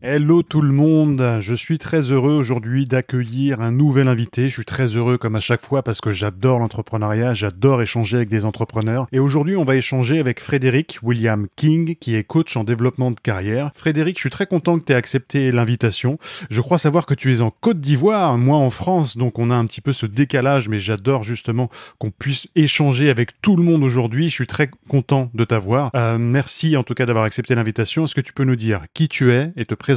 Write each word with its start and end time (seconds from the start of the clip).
Hello 0.00 0.44
tout 0.44 0.60
le 0.60 0.70
monde, 0.70 1.38
je 1.40 1.54
suis 1.54 1.76
très 1.76 2.12
heureux 2.12 2.34
aujourd'hui 2.34 2.86
d'accueillir 2.86 3.60
un 3.60 3.72
nouvel 3.72 4.06
invité. 4.06 4.48
Je 4.48 4.54
suis 4.54 4.64
très 4.64 4.94
heureux 4.94 5.18
comme 5.18 5.34
à 5.34 5.40
chaque 5.40 5.60
fois 5.60 5.82
parce 5.82 6.00
que 6.00 6.12
j'adore 6.12 6.60
l'entrepreneuriat, 6.60 7.34
j'adore 7.34 7.82
échanger 7.82 8.18
avec 8.18 8.28
des 8.28 8.44
entrepreneurs. 8.44 9.08
Et 9.10 9.18
aujourd'hui, 9.18 9.56
on 9.56 9.64
va 9.64 9.74
échanger 9.74 10.20
avec 10.20 10.38
Frédéric 10.38 11.00
William 11.02 11.48
King, 11.56 11.96
qui 11.96 12.14
est 12.14 12.22
coach 12.22 12.56
en 12.56 12.62
développement 12.62 13.10
de 13.10 13.18
carrière. 13.18 13.72
Frédéric, 13.74 14.18
je 14.18 14.20
suis 14.20 14.30
très 14.30 14.46
content 14.46 14.78
que 14.78 14.84
tu 14.84 14.92
aies 14.92 14.94
accepté 14.94 15.50
l'invitation. 15.50 16.16
Je 16.48 16.60
crois 16.60 16.78
savoir 16.78 17.04
que 17.04 17.14
tu 17.14 17.34
es 17.34 17.40
en 17.40 17.50
Côte 17.50 17.80
d'Ivoire, 17.80 18.38
moi 18.38 18.58
en 18.58 18.70
France, 18.70 19.16
donc 19.16 19.40
on 19.40 19.50
a 19.50 19.56
un 19.56 19.66
petit 19.66 19.80
peu 19.80 19.92
ce 19.92 20.06
décalage, 20.06 20.68
mais 20.68 20.78
j'adore 20.78 21.24
justement 21.24 21.70
qu'on 21.98 22.12
puisse 22.12 22.46
échanger 22.54 23.10
avec 23.10 23.42
tout 23.42 23.56
le 23.56 23.64
monde 23.64 23.82
aujourd'hui. 23.82 24.28
Je 24.28 24.34
suis 24.34 24.46
très 24.46 24.70
content 24.88 25.28
de 25.34 25.42
t'avoir. 25.42 25.90
Euh, 25.96 26.18
merci 26.18 26.76
en 26.76 26.84
tout 26.84 26.94
cas 26.94 27.04
d'avoir 27.04 27.24
accepté 27.24 27.56
l'invitation. 27.56 28.04
Est-ce 28.04 28.14
que 28.14 28.20
tu 28.20 28.32
peux 28.32 28.44
nous 28.44 28.54
dire 28.54 28.82
qui 28.94 29.08
tu 29.08 29.32
es 29.32 29.50
et 29.56 29.64
te 29.64 29.74
présenter 29.74 29.87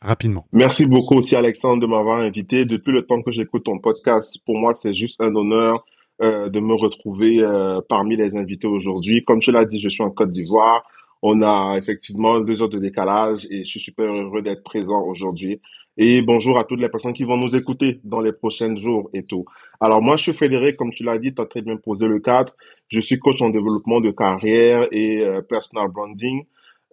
rapidement. 0.00 0.46
Merci 0.52 0.86
beaucoup 0.86 1.14
aussi 1.14 1.36
Alexandre 1.36 1.80
de 1.80 1.86
m'avoir 1.86 2.20
invité. 2.20 2.64
Depuis 2.64 2.92
le 2.92 3.02
temps 3.02 3.22
que 3.22 3.32
j'écoute 3.32 3.64
ton 3.64 3.78
podcast, 3.78 4.38
pour 4.44 4.56
moi 4.56 4.74
c'est 4.74 4.94
juste 4.94 5.20
un 5.20 5.34
honneur 5.34 5.84
euh, 6.22 6.48
de 6.48 6.60
me 6.60 6.74
retrouver 6.74 7.40
euh, 7.40 7.80
parmi 7.88 8.16
les 8.16 8.36
invités 8.36 8.68
aujourd'hui. 8.68 9.24
Comme 9.24 9.40
tu 9.40 9.50
l'as 9.50 9.64
dit, 9.64 9.80
je 9.80 9.88
suis 9.88 10.02
en 10.02 10.10
Côte 10.10 10.30
d'Ivoire. 10.30 10.84
On 11.22 11.42
a 11.42 11.76
effectivement 11.76 12.38
deux 12.40 12.62
heures 12.62 12.68
de 12.68 12.78
décalage 12.78 13.46
et 13.50 13.64
je 13.64 13.70
suis 13.70 13.80
super 13.80 14.12
heureux 14.12 14.42
d'être 14.42 14.62
présent 14.62 15.02
aujourd'hui. 15.04 15.60
Et 15.96 16.22
bonjour 16.22 16.58
à 16.58 16.64
toutes 16.64 16.80
les 16.80 16.88
personnes 16.88 17.12
qui 17.12 17.24
vont 17.24 17.36
nous 17.36 17.54
écouter 17.54 18.00
dans 18.04 18.20
les 18.20 18.32
prochains 18.32 18.74
jours 18.74 19.10
et 19.12 19.24
tout. 19.24 19.44
Alors 19.80 20.02
moi, 20.02 20.16
je 20.16 20.22
suis 20.24 20.32
Frédéric, 20.32 20.76
comme 20.76 20.92
tu 20.92 21.04
l'as 21.04 21.18
dit, 21.18 21.34
tu 21.34 21.40
as 21.40 21.46
très 21.46 21.62
bien 21.62 21.76
posé 21.76 22.08
le 22.08 22.18
cadre. 22.18 22.52
Je 22.88 23.00
suis 23.00 23.18
coach 23.18 23.40
en 23.42 23.50
développement 23.50 24.00
de 24.00 24.10
carrière 24.10 24.86
et 24.90 25.20
euh, 25.20 25.40
personal 25.40 25.88
branding. 25.88 26.44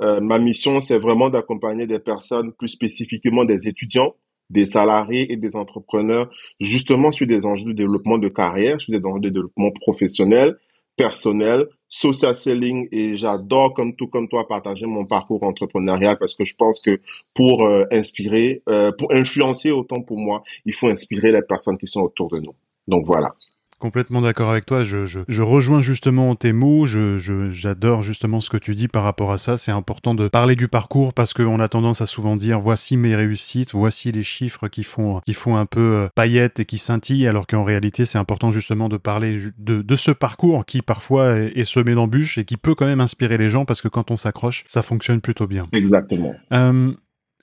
Euh, 0.02 0.20
ma 0.20 0.40
mission, 0.40 0.82
c'est 0.82 0.98
vraiment 0.98 1.30
d'accompagner 1.30 1.88
des 1.88 2.00
personnes, 2.00 2.54
plus 2.54 2.70
spécifiquement 2.70 3.46
des 3.46 3.68
étudiants, 3.68 4.16
des 4.50 4.66
salariés 4.66 5.32
et 5.32 5.38
des 5.38 5.56
entrepreneurs, 5.56 6.30
justement 6.60 7.12
sur 7.12 7.28
des 7.28 7.46
enjeux 7.46 7.68
de 7.68 7.78
développement 7.78 8.18
de 8.18 8.28
carrière, 8.28 8.82
sur 8.82 8.98
des 8.98 9.06
enjeux 9.06 9.22
de 9.22 9.30
développement 9.30 9.70
professionnel, 9.82 10.58
personnel, 10.98 11.68
social 11.88 12.36
selling 12.36 12.88
et 12.92 13.18
j'adore 13.18 13.74
comme 13.74 13.96
tout 13.96 14.08
comme 14.08 14.28
toi 14.30 14.48
partager 14.48 14.86
mon 14.86 15.06
parcours 15.06 15.44
entrepreneurial 15.44 16.18
parce 16.18 16.36
que 16.36 16.46
je 16.46 16.56
pense 16.56 16.80
que 16.80 17.02
pour 17.36 17.68
euh, 17.68 17.86
inspirer, 17.92 18.62
euh, 18.70 18.92
pour 18.98 19.12
influencer 19.14 19.72
autant 19.72 20.02
pour 20.02 20.18
moi, 20.18 20.44
il 20.66 20.74
faut 20.74 20.88
inspirer 20.88 21.32
les 21.32 21.42
personnes 21.42 21.78
qui 21.78 21.88
sont 21.88 22.02
autour 22.02 22.30
de 22.30 22.40
nous. 22.40 22.56
Donc 22.88 23.06
voilà. 23.06 23.34
Complètement 23.82 24.22
d'accord 24.22 24.52
avec 24.52 24.68
toi. 24.68 24.84
Je, 24.84 25.08
je, 25.08 25.22
je, 25.28 25.42
rejoins 25.42 25.82
justement 25.82 26.36
tes 26.36 26.54
mots. 26.54 26.86
Je, 26.86 27.18
j'adore 27.50 28.04
justement 28.04 28.40
ce 28.40 28.52
que 28.52 28.58
tu 28.58 28.76
dis 28.76 28.88
par 28.88 29.02
rapport 29.02 29.32
à 29.32 29.40
ça. 29.40 29.58
C'est 29.58 29.72
important 29.72 30.14
de 30.14 30.28
parler 30.28 30.56
du 30.56 30.68
parcours 30.68 31.16
parce 31.16 31.34
qu'on 31.34 31.60
a 31.60 31.68
tendance 31.68 32.00
à 32.00 32.06
souvent 32.06 32.36
dire 32.36 32.60
voici 32.60 32.96
mes 32.96 33.16
réussites, 33.16 33.74
voici 33.74 34.12
les 34.12 34.22
chiffres 34.22 34.68
qui 34.68 34.84
font, 34.84 35.20
qui 35.26 35.34
font 35.34 35.56
un 35.56 35.66
peu 35.66 35.80
euh, 35.80 36.08
paillettes 36.14 36.60
et 36.60 36.66
qui 36.66 36.78
scintillent, 36.78 37.28
alors 37.28 37.48
qu'en 37.48 37.64
réalité, 37.64 38.06
c'est 38.06 38.20
important 38.20 38.52
justement 38.52 38.88
de 38.88 38.98
parler 38.98 39.38
de, 39.58 39.82
de 39.82 39.96
ce 39.96 40.12
parcours 40.12 40.64
qui 40.64 40.84
parfois 40.84 41.40
est, 41.40 41.64
semé 41.64 41.96
d'embûches 41.96 42.38
et 42.38 42.46
qui 42.46 42.58
peut 42.58 42.76
quand 42.76 42.86
même 42.86 43.02
inspirer 43.02 43.40
les 43.40 43.50
gens 43.50 43.66
parce 43.66 43.82
que 43.82 43.88
quand 43.88 44.12
on 44.12 44.16
s'accroche, 44.16 44.64
ça 44.68 44.84
fonctionne 44.84 45.22
plutôt 45.22 45.48
bien. 45.48 45.64
Exactement. 45.74 46.36
Euh, 46.54 46.94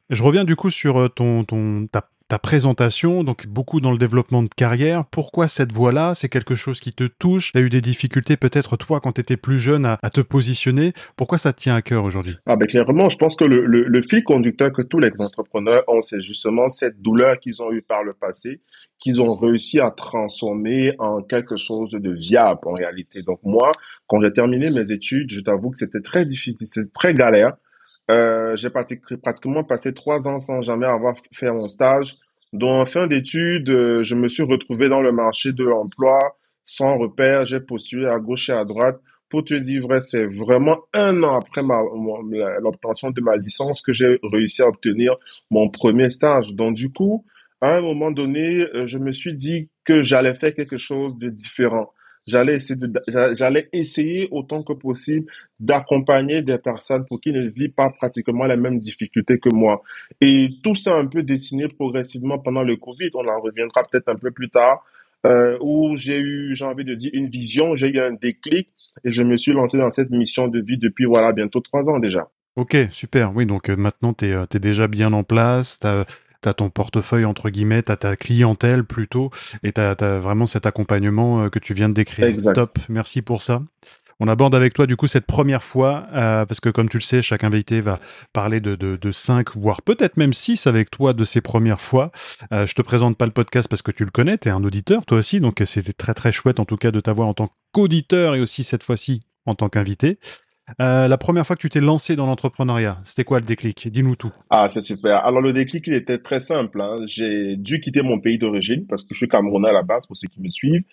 je 0.09 0.23
reviens 0.23 0.45
du 0.45 0.55
coup 0.55 0.71
sur 0.71 1.01
euh, 1.01 1.09
ton, 1.09 1.43
ton, 1.43 1.89
ta 1.89 2.09
ta 2.29 2.39
présentation, 2.39 3.25
donc 3.25 3.47
beaucoup 3.47 3.81
dans 3.81 3.91
le 3.91 3.99
développement 3.99 4.43
de 4.43 4.49
carrière. 4.55 5.05
Pourquoi 5.07 5.49
cette 5.49 5.73
voie-là? 5.73 6.15
C'est 6.15 6.29
quelque 6.29 6.55
chose 6.55 6.81
qui 6.81 6.93
te 6.93 7.05
touche? 7.05 7.53
Tu 7.53 7.59
as 7.59 7.63
eu 7.63 7.71
des 7.71 7.81
difficultés 7.81 8.37
peut-être 8.37 8.77
toi 8.77 9.01
quand 9.01 9.13
tu 9.13 9.23
étais 9.23 9.39
plus 9.39 9.59
jeune 9.59 9.87
à, 9.87 9.99
te 10.11 10.21
positionner? 10.21 10.93
Pourquoi 11.17 11.39
ça 11.39 11.53
te 11.53 11.61
tient 11.61 11.75
à 11.75 11.83
cœur 11.83 12.05
aujourd'hui? 12.05 12.37
Ah 12.47 12.57
ben 12.57 12.67
Clairement, 12.67 13.09
je 13.09 13.17
pense 13.17 13.35
que 13.35 13.45
le, 13.45 13.65
le, 13.65 14.03
fil 14.03 14.23
conducteur 14.25 14.73
que 14.73 14.83
tous 14.83 14.99
les 14.99 15.11
entrepreneurs 15.21 15.83
ont, 15.89 16.03
c'est 16.03 16.21
justement 16.21 16.69
cette 16.69 17.01
douleur 17.01 17.41
qu'ils 17.41 17.63
ont 17.63 17.73
eue 17.73 17.83
par 17.83 18.05
le 18.05 18.13
passé, 18.13 18.61
qu'ils 18.99 19.23
ont 19.23 19.35
réussi 19.35 19.81
à 19.81 19.91
transformer 19.91 20.93
en 20.99 21.23
quelque 21.23 21.57
chose 21.57 21.93
de 21.93 22.11
viable 22.11 22.61
en 22.65 22.73
réalité. 22.73 23.23
Donc 23.23 23.41
moi, 23.43 23.73
quand 24.07 24.21
j'ai 24.21 24.33
terminé 24.33 24.71
mes 24.71 24.93
études, 24.93 25.33
je 25.33 25.41
t'avoue 25.41 25.71
que 25.71 25.79
c'était 25.79 26.03
très 26.03 26.27
difficile, 26.27 26.57
c'était 26.65 26.91
très 26.93 27.15
galère. 27.15 27.57
Euh, 28.11 28.57
j'ai 28.57 28.71
pratiquement 28.71 29.65
passé 29.65 29.93
trois 29.93 30.27
ans 30.29 30.41
sans 30.41 30.63
jamais 30.63 30.87
avoir 30.87 31.15
fait 31.33 31.53
mon 31.53 31.69
stage. 31.69 32.17
Donc, 32.53 32.81
en 32.81 32.85
fin 32.87 33.07
d'études, 33.07 33.69
euh, 33.69 34.05
je 34.05 34.15
me 34.15 34.29
suis 34.29 34.43
retrouvé 34.43 34.89
dans 34.89 35.03
le 35.03 35.13
marché 35.13 35.53
de 35.53 35.65
l'emploi 35.65 36.37
sans 36.65 36.97
repère. 36.97 37.47
J'ai 37.47 37.61
postulé 37.61 38.07
à 38.07 38.19
gauche 38.19 38.49
et 38.49 38.53
à 38.53 38.65
droite. 38.65 38.99
Pour 39.29 39.45
te 39.45 39.53
dire 39.53 39.83
vrai, 39.83 40.01
c'est 40.01 40.27
vraiment 40.27 40.79
un 40.95 41.23
an 41.23 41.37
après 41.37 41.61
l'obtention 42.63 43.11
de 43.11 43.21
ma 43.21 43.37
licence 43.37 43.83
que 43.83 43.93
j'ai 43.93 44.19
réussi 44.23 44.63
à 44.63 44.69
obtenir 44.69 45.17
mon 45.51 45.69
premier 45.69 46.09
stage. 46.09 46.55
Donc, 46.55 46.75
du 46.75 46.91
coup, 46.91 47.27
à 47.61 47.75
un 47.75 47.83
moment 47.83 48.11
donné, 48.11 48.67
euh, 48.75 48.87
je 48.87 48.97
me 48.97 49.13
suis 49.13 49.35
dit 49.35 49.69
que 49.85 50.03
j'allais 50.03 50.35
faire 50.35 50.55
quelque 50.55 50.79
chose 50.79 51.19
de 51.19 51.29
différent. 51.29 51.93
J'allais 52.29 53.69
essayer, 53.73 54.29
autant 54.31 54.63
que 54.63 54.75
possible 54.75 55.27
d'accompagner 55.59 56.43
des 56.43 56.59
personnes 56.59 57.05
pour 57.09 57.21
qui 57.21 57.33
ne 57.33 57.49
vivent 57.49 57.73
pas 57.73 57.91
pratiquement 57.91 58.45
les 58.45 58.57
mêmes 58.57 58.79
difficultés 58.79 59.39
que 59.39 59.49
moi. 59.49 59.83
Et 60.21 60.51
tout 60.63 60.75
ça 60.75 60.95
un 60.95 61.07
peu 61.07 61.23
dessiné 61.23 61.69
progressivement 61.69 62.39
pendant 62.39 62.63
le 62.63 62.77
Covid. 62.77 63.11
On 63.15 63.27
en 63.27 63.41
reviendra 63.41 63.85
peut-être 63.91 64.09
un 64.09 64.17
peu 64.17 64.31
plus 64.31 64.51
tard. 64.51 64.85
Euh, 65.27 65.59
où 65.61 65.97
j'ai 65.97 66.21
eu, 66.21 66.55
j'ai 66.55 66.65
envie 66.65 66.85
de 66.85 66.95
dire, 66.95 67.11
une 67.13 67.29
vision, 67.29 67.75
j'ai 67.75 67.89
eu 67.89 67.99
un 67.99 68.13
déclic 68.13 68.69
et 69.03 69.11
je 69.11 69.25
me 69.25 69.37
suis 69.37 69.51
lancé 69.51 69.77
dans 69.77 69.91
cette 69.91 70.11
mission 70.11 70.47
de 70.47 70.61
vie 70.61 70.79
depuis, 70.79 71.07
voilà, 71.07 71.33
bientôt 71.33 71.59
trois 71.59 71.89
ans 71.89 71.99
déjà. 71.99 72.29
Ok, 72.55 72.77
super. 72.93 73.35
Oui, 73.35 73.45
donc 73.45 73.69
euh, 73.69 73.77
maintenant, 73.77 74.13
tu 74.13 74.27
es, 74.27 74.33
es, 74.33 74.59
déjà 74.61 74.87
bien 74.87 75.13
en 75.13 75.25
place, 75.25 75.81
tu 76.43 76.49
as 76.49 76.55
ton 76.55 76.71
portefeuille, 76.71 77.25
entre 77.25 77.51
guillemets, 77.51 77.83
tu 77.83 77.93
as 77.93 77.97
ta 77.97 78.17
clientèle 78.17 78.85
plutôt, 78.85 79.31
et 79.63 79.73
tu 79.73 79.81
as, 79.81 79.95
vraiment 80.19 80.47
cet 80.47 80.67
accompagnement 80.67 81.43
euh, 81.45 81.49
que 81.49 81.59
tu 81.59 81.75
viens 81.75 81.89
de 81.89 81.95
décrire. 81.95 82.37
Top, 82.55 82.79
merci 82.89 83.23
pour 83.23 83.43
ça. 83.43 83.63
On 84.21 84.27
aborde 84.27 84.55
avec 84.57 84.75
toi 84.75 84.87
du 84.87 84.97
coup 84.97 85.07
cette 85.07 85.27
première 85.27 85.63
fois, 85.63 86.07
euh, 86.13 86.45
parce 86.45 86.59
que 86.59 86.71
comme 86.71 86.89
tu 86.89 86.97
le 86.97 87.03
sais, 87.03 87.23
chaque 87.23 87.45
invité 87.45 87.81
va 87.81 88.01
parler 88.33 88.61
de, 88.61 88.75
de, 88.75 88.97
de 88.97 89.13
5, 89.13 89.57
voire 89.57 89.83
peut-être 89.83 90.17
même 90.17 90.33
6 90.33 90.67
avec 90.67 90.91
toi 90.91 91.13
de 91.13 91.25
ses 91.25 91.41
premières 91.41 91.81
fois. 91.81 92.11
Euh, 92.53 92.67
je 92.67 92.75
te 92.75 92.83
présente 92.83 93.17
pas 93.17 93.27
le 93.27 93.33
podcast 93.33 93.69
parce 93.69 93.83
que 93.83 93.93
tu 93.93 94.05
le 94.05 94.11
connais, 94.11 94.37
tu 94.37 94.49
es 94.49 94.51
un 94.51 94.65
auditeur 94.65 95.07
toi 95.07 95.19
aussi, 95.19 95.39
donc 95.39 95.63
c'était 95.65 95.93
très 95.93 96.15
très 96.15 96.33
chouette 96.33 96.59
en 96.59 96.65
tout 96.65 96.77
cas 96.77 96.91
de 96.91 96.99
t'avoir 96.99 97.29
en 97.29 97.35
tant 97.35 97.51
qu'auditeur 97.73 98.35
et 98.35 98.41
aussi 98.41 98.65
cette 98.65 98.83
fois-ci 98.83 99.23
en 99.47 99.55
tant 99.55 99.69
qu'invité. 99.69 100.19
Euh, 100.81 101.09
la 101.09 101.19
première 101.19 101.47
fois 101.47 101.57
que 101.57 101.61
tu 101.61 101.71
t'es 101.71 101.81
lancé 101.81 102.17
dans 102.17 102.27
l'entrepreneuriat, 102.27 102.99
c'était 103.05 103.25
quoi 103.25 103.39
le 103.41 103.45
déclic? 103.45 103.89
Dis-nous 103.89 104.17
tout. 104.17 104.33
Ah, 104.51 104.69
c'est 104.69 104.83
super. 104.83 105.25
Alors 105.25 105.41
le 105.41 105.53
déclic, 105.53 105.87
il 105.87 105.95
était 105.95 106.19
très 106.19 106.41
simple. 106.41 106.81
Hein. 106.81 107.01
J'ai 107.07 107.57
dû 107.57 107.81
quitter 107.81 108.03
mon 108.03 108.21
pays 108.21 108.39
d'origine 108.39 108.87
parce 108.87 109.03
que 109.03 109.15
je 109.15 109.19
suis 109.19 109.29
camerounais 109.29 109.71
à 109.71 109.73
la 109.73 109.83
base, 109.83 110.07
pour 110.07 110.17
ceux 110.17 110.29
qui 110.29 110.41
me 110.41 110.49
suivent. 110.49 110.85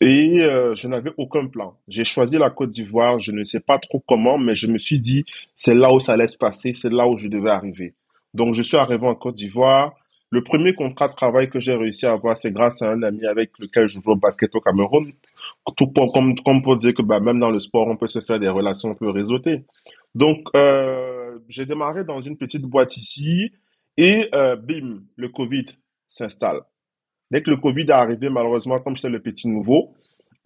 Et 0.00 0.42
euh, 0.42 0.76
je 0.76 0.86
n'avais 0.86 1.10
aucun 1.16 1.48
plan. 1.48 1.74
J'ai 1.88 2.04
choisi 2.04 2.38
la 2.38 2.50
Côte 2.50 2.70
d'Ivoire, 2.70 3.18
je 3.18 3.32
ne 3.32 3.42
sais 3.42 3.60
pas 3.60 3.78
trop 3.78 4.02
comment, 4.06 4.38
mais 4.38 4.54
je 4.54 4.68
me 4.68 4.78
suis 4.78 5.00
dit, 5.00 5.24
c'est 5.56 5.74
là 5.74 5.92
où 5.92 5.98
ça 5.98 6.12
allait 6.12 6.28
se 6.28 6.36
passer, 6.36 6.72
c'est 6.74 6.92
là 6.92 7.08
où 7.08 7.18
je 7.18 7.26
devais 7.26 7.50
arriver. 7.50 7.94
Donc 8.32 8.54
je 8.54 8.62
suis 8.62 8.76
arrivé 8.76 9.04
en 9.06 9.16
Côte 9.16 9.34
d'Ivoire. 9.34 9.97
Le 10.30 10.42
premier 10.42 10.74
contrat 10.74 11.08
de 11.08 11.14
travail 11.14 11.48
que 11.48 11.58
j'ai 11.58 11.74
réussi 11.74 12.04
à 12.04 12.12
avoir, 12.12 12.36
c'est 12.36 12.52
grâce 12.52 12.82
à 12.82 12.90
un 12.90 13.02
ami 13.02 13.26
avec 13.26 13.52
lequel 13.58 13.88
je 13.88 14.00
joue 14.00 14.10
au 14.10 14.16
basket 14.16 14.54
au 14.54 14.60
Cameroun 14.60 15.12
tout 15.76 15.86
comme, 15.92 16.34
comme 16.44 16.62
pour 16.62 16.76
dire 16.76 16.94
que 16.94 17.02
bah, 17.02 17.20
même 17.20 17.40
dans 17.40 17.50
le 17.50 17.60
sport, 17.60 17.86
on 17.88 17.96
peut 17.96 18.06
se 18.06 18.20
faire 18.20 18.38
des 18.38 18.48
relations 18.48 18.90
un 18.90 18.94
peu 18.94 19.10
réseautées. 19.10 19.64
Donc, 20.14 20.48
euh, 20.56 21.38
j'ai 21.48 21.66
démarré 21.66 22.04
dans 22.04 22.20
une 22.20 22.36
petite 22.36 22.62
boîte 22.62 22.96
ici 22.96 23.52
et 23.96 24.28
euh, 24.34 24.56
bim, 24.56 25.02
le 25.16 25.28
Covid 25.28 25.66
s'installe. 26.08 26.60
Dès 27.30 27.42
que 27.42 27.50
le 27.50 27.56
Covid 27.56 27.82
est 27.82 27.90
arrivé, 27.90 28.30
malheureusement, 28.30 28.78
comme 28.78 28.96
j'étais 28.96 29.10
le 29.10 29.20
petit 29.20 29.48
nouveau, 29.48 29.94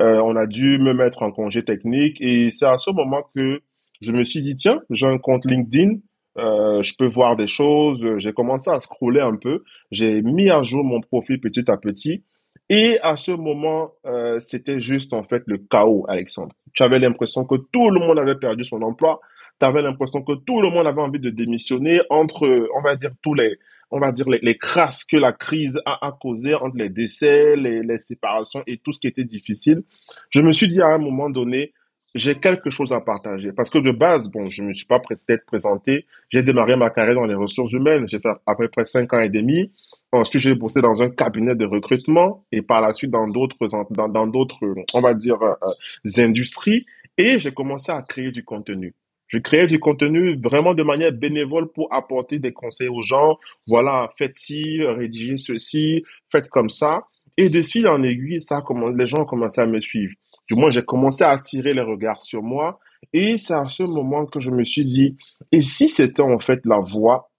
euh, 0.00 0.20
on 0.24 0.34
a 0.36 0.46
dû 0.46 0.78
me 0.78 0.92
mettre 0.94 1.22
en 1.22 1.30
congé 1.30 1.62
technique 1.62 2.20
et 2.20 2.50
c'est 2.50 2.66
à 2.66 2.78
ce 2.78 2.90
moment 2.90 3.22
que 3.34 3.60
je 4.00 4.12
me 4.12 4.24
suis 4.24 4.42
dit, 4.42 4.56
tiens, 4.56 4.80
j'ai 4.90 5.06
un 5.06 5.18
compte 5.18 5.44
LinkedIn, 5.44 5.98
euh, 6.38 6.82
je 6.82 6.94
peux 6.96 7.06
voir 7.06 7.36
des 7.36 7.46
choses. 7.46 8.06
J'ai 8.18 8.32
commencé 8.32 8.70
à 8.70 8.80
scroller 8.80 9.20
un 9.20 9.36
peu. 9.36 9.64
J'ai 9.90 10.22
mis 10.22 10.50
à 10.50 10.62
jour 10.62 10.84
mon 10.84 11.00
profil 11.00 11.40
petit 11.40 11.70
à 11.70 11.76
petit 11.76 12.24
Et 12.68 12.98
à 13.02 13.16
ce 13.16 13.32
moment, 13.32 13.92
euh, 14.06 14.38
c'était 14.40 14.80
juste 14.80 15.12
en 15.12 15.22
fait 15.22 15.42
le 15.46 15.58
chaos, 15.58 16.06
Alexandre. 16.08 16.54
Tu 16.74 16.82
avais 16.82 16.98
l'impression 16.98 17.44
que 17.44 17.56
tout 17.56 17.90
le 17.90 18.00
monde 18.00 18.18
avait 18.18 18.36
perdu 18.36 18.64
son 18.64 18.80
emploi. 18.82 19.20
Tu 19.60 19.66
avais 19.66 19.82
l'impression 19.82 20.22
que 20.22 20.32
tout 20.32 20.60
le 20.62 20.70
monde 20.70 20.86
avait 20.86 21.02
envie 21.02 21.20
de 21.20 21.30
démissionner 21.30 22.00
entre, 22.08 22.68
on 22.74 22.82
va 22.82 22.96
dire, 22.96 23.10
tous 23.22 23.34
les, 23.34 23.58
on 23.90 24.00
va 24.00 24.10
dire, 24.10 24.26
les, 24.28 24.56
crasses 24.56 25.04
que 25.04 25.18
la 25.18 25.32
crise 25.32 25.80
a, 25.84 26.06
a 26.06 26.12
causé 26.12 26.54
entre 26.54 26.76
les 26.76 26.88
décès, 26.88 27.54
les 27.56 27.98
séparations 27.98 28.62
et 28.66 28.78
tout 28.78 28.92
ce 28.92 28.98
qui 28.98 29.06
était 29.06 29.24
difficile. 29.24 29.82
Je 30.30 30.40
me 30.40 30.52
suis 30.52 30.66
dit 30.66 30.80
à 30.80 30.88
un 30.88 30.98
moment 30.98 31.28
donné, 31.28 31.74
j'ai 32.14 32.34
quelque 32.34 32.70
chose 32.70 32.92
à 32.92 33.00
partager. 33.00 33.52
Parce 33.52 33.70
que 33.70 33.78
de 33.78 33.90
base, 33.90 34.30
bon, 34.30 34.50
je 34.50 34.62
me 34.62 34.72
suis 34.72 34.86
pas 34.86 35.00
peut-être 35.00 35.46
présenté. 35.46 36.04
J'ai 36.30 36.42
démarré 36.42 36.76
ma 36.76 36.90
carrière 36.90 37.14
dans 37.14 37.26
les 37.26 37.34
ressources 37.34 37.72
humaines. 37.72 38.06
J'ai 38.08 38.18
fait 38.18 38.28
à 38.46 38.54
peu 38.54 38.68
près 38.68 38.84
cinq 38.84 39.12
ans 39.14 39.20
et 39.20 39.30
demi. 39.30 39.66
Ensuite, 40.12 40.42
j'ai 40.42 40.54
bossé 40.54 40.82
dans 40.82 41.00
un 41.00 41.08
cabinet 41.08 41.54
de 41.54 41.64
recrutement 41.64 42.44
et 42.52 42.60
par 42.60 42.82
la 42.82 42.92
suite 42.92 43.10
dans 43.10 43.26
d'autres, 43.26 43.56
dans, 43.90 44.08
dans 44.08 44.26
d'autres, 44.26 44.58
on 44.92 45.00
va 45.00 45.14
dire, 45.14 45.40
euh, 45.42 45.54
euh, 45.62 46.22
industries. 46.22 46.84
Et 47.16 47.38
j'ai 47.38 47.52
commencé 47.52 47.90
à 47.92 48.02
créer 48.02 48.30
du 48.30 48.44
contenu. 48.44 48.94
Je 49.28 49.38
créais 49.38 49.66
du 49.66 49.80
contenu 49.80 50.38
vraiment 50.38 50.74
de 50.74 50.82
manière 50.82 51.12
bénévole 51.12 51.72
pour 51.72 51.90
apporter 51.90 52.38
des 52.38 52.52
conseils 52.52 52.88
aux 52.88 53.02
gens. 53.02 53.38
Voilà, 53.66 54.10
faites 54.18 54.36
ci, 54.36 54.82
rédigez 54.82 55.38
ceci, 55.38 56.04
faites 56.30 56.50
comme 56.50 56.68
ça. 56.68 56.98
Et 57.38 57.48
de 57.48 57.62
fil 57.62 57.88
en 57.88 58.02
aiguille, 58.02 58.42
ça, 58.42 58.62
les 58.94 59.06
gens 59.06 59.22
ont 59.22 59.24
commencé 59.24 59.62
à 59.62 59.66
me 59.66 59.80
suivre. 59.80 60.12
Du 60.48 60.54
moins, 60.54 60.70
j'ai 60.70 60.84
commencé 60.84 61.24
à 61.24 61.30
attirer 61.30 61.74
les 61.74 61.82
regards 61.82 62.22
sur 62.22 62.42
moi. 62.42 62.78
Et 63.12 63.36
c'est 63.36 63.54
à 63.54 63.68
ce 63.68 63.82
moment 63.82 64.26
que 64.26 64.40
je 64.40 64.50
me 64.50 64.64
suis 64.64 64.84
dit, 64.84 65.16
et 65.50 65.60
si 65.60 65.88
c'était 65.88 66.22
en 66.22 66.38
fait 66.38 66.60
la 66.64 66.78
voie 66.78 67.30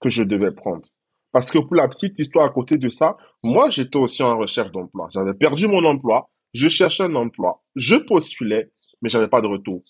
que 0.00 0.08
je 0.08 0.22
devais 0.22 0.50
prendre? 0.50 0.82
Parce 1.32 1.50
que 1.50 1.58
pour 1.58 1.76
la 1.76 1.88
petite 1.88 2.18
histoire 2.18 2.44
à 2.44 2.50
côté 2.50 2.76
de 2.76 2.90
ça, 2.90 3.16
moi, 3.42 3.70
j'étais 3.70 3.96
aussi 3.96 4.22
en 4.22 4.36
recherche 4.36 4.70
d'emploi. 4.70 5.08
J'avais 5.10 5.32
perdu 5.32 5.66
mon 5.66 5.84
emploi. 5.84 6.28
Je 6.52 6.68
cherchais 6.68 7.04
un 7.04 7.14
emploi. 7.14 7.62
Je 7.74 7.96
postulais, 7.96 8.70
mais 9.00 9.08
j'avais 9.08 9.28
pas 9.28 9.40
de 9.40 9.46
retour. 9.46 9.82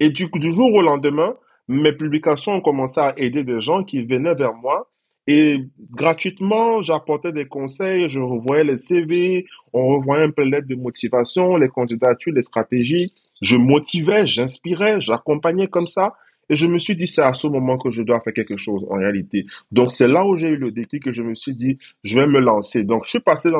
Et 0.00 0.10
du 0.10 0.28
coup, 0.28 0.40
du 0.40 0.50
jour 0.52 0.72
au 0.74 0.82
lendemain, 0.82 1.34
mes 1.68 1.92
publications 1.92 2.54
ont 2.54 2.60
commencé 2.60 2.98
à 3.00 3.14
aider 3.16 3.44
des 3.44 3.60
gens 3.60 3.84
qui 3.84 4.04
venaient 4.04 4.34
vers 4.34 4.54
moi 4.54 4.90
et 5.32 5.60
gratuitement, 5.92 6.82
j'apportais 6.82 7.30
des 7.30 7.46
conseils, 7.46 8.10
je 8.10 8.18
revoyais 8.18 8.64
les 8.64 8.78
CV, 8.78 9.46
on 9.72 9.86
revoyait 9.86 10.24
un 10.24 10.32
peu 10.32 10.42
l'aide 10.42 10.66
de 10.66 10.74
motivation, 10.74 11.56
les 11.56 11.68
candidatures, 11.68 12.32
les 12.32 12.42
stratégies. 12.42 13.12
Je 13.40 13.56
motivais, 13.56 14.26
j'inspirais, 14.26 15.00
j'accompagnais 15.00 15.68
comme 15.68 15.86
ça. 15.86 16.16
Et 16.48 16.56
je 16.56 16.66
me 16.66 16.78
suis 16.78 16.96
dit, 16.96 17.06
c'est 17.06 17.22
à 17.22 17.32
ce 17.32 17.46
moment 17.46 17.78
que 17.78 17.90
je 17.90 18.02
dois 18.02 18.18
faire 18.18 18.32
quelque 18.32 18.56
chose 18.56 18.84
en 18.90 18.96
réalité. 18.96 19.46
Donc 19.70 19.92
c'est 19.92 20.08
là 20.08 20.26
où 20.26 20.36
j'ai 20.36 20.48
eu 20.48 20.56
le 20.56 20.72
déclic 20.72 21.04
que 21.04 21.12
je 21.12 21.22
me 21.22 21.36
suis 21.36 21.54
dit, 21.54 21.78
je 22.02 22.18
vais 22.18 22.26
me 22.26 22.40
lancer. 22.40 22.82
Donc 22.82 23.04
je 23.04 23.10
suis 23.10 23.20
passé 23.20 23.50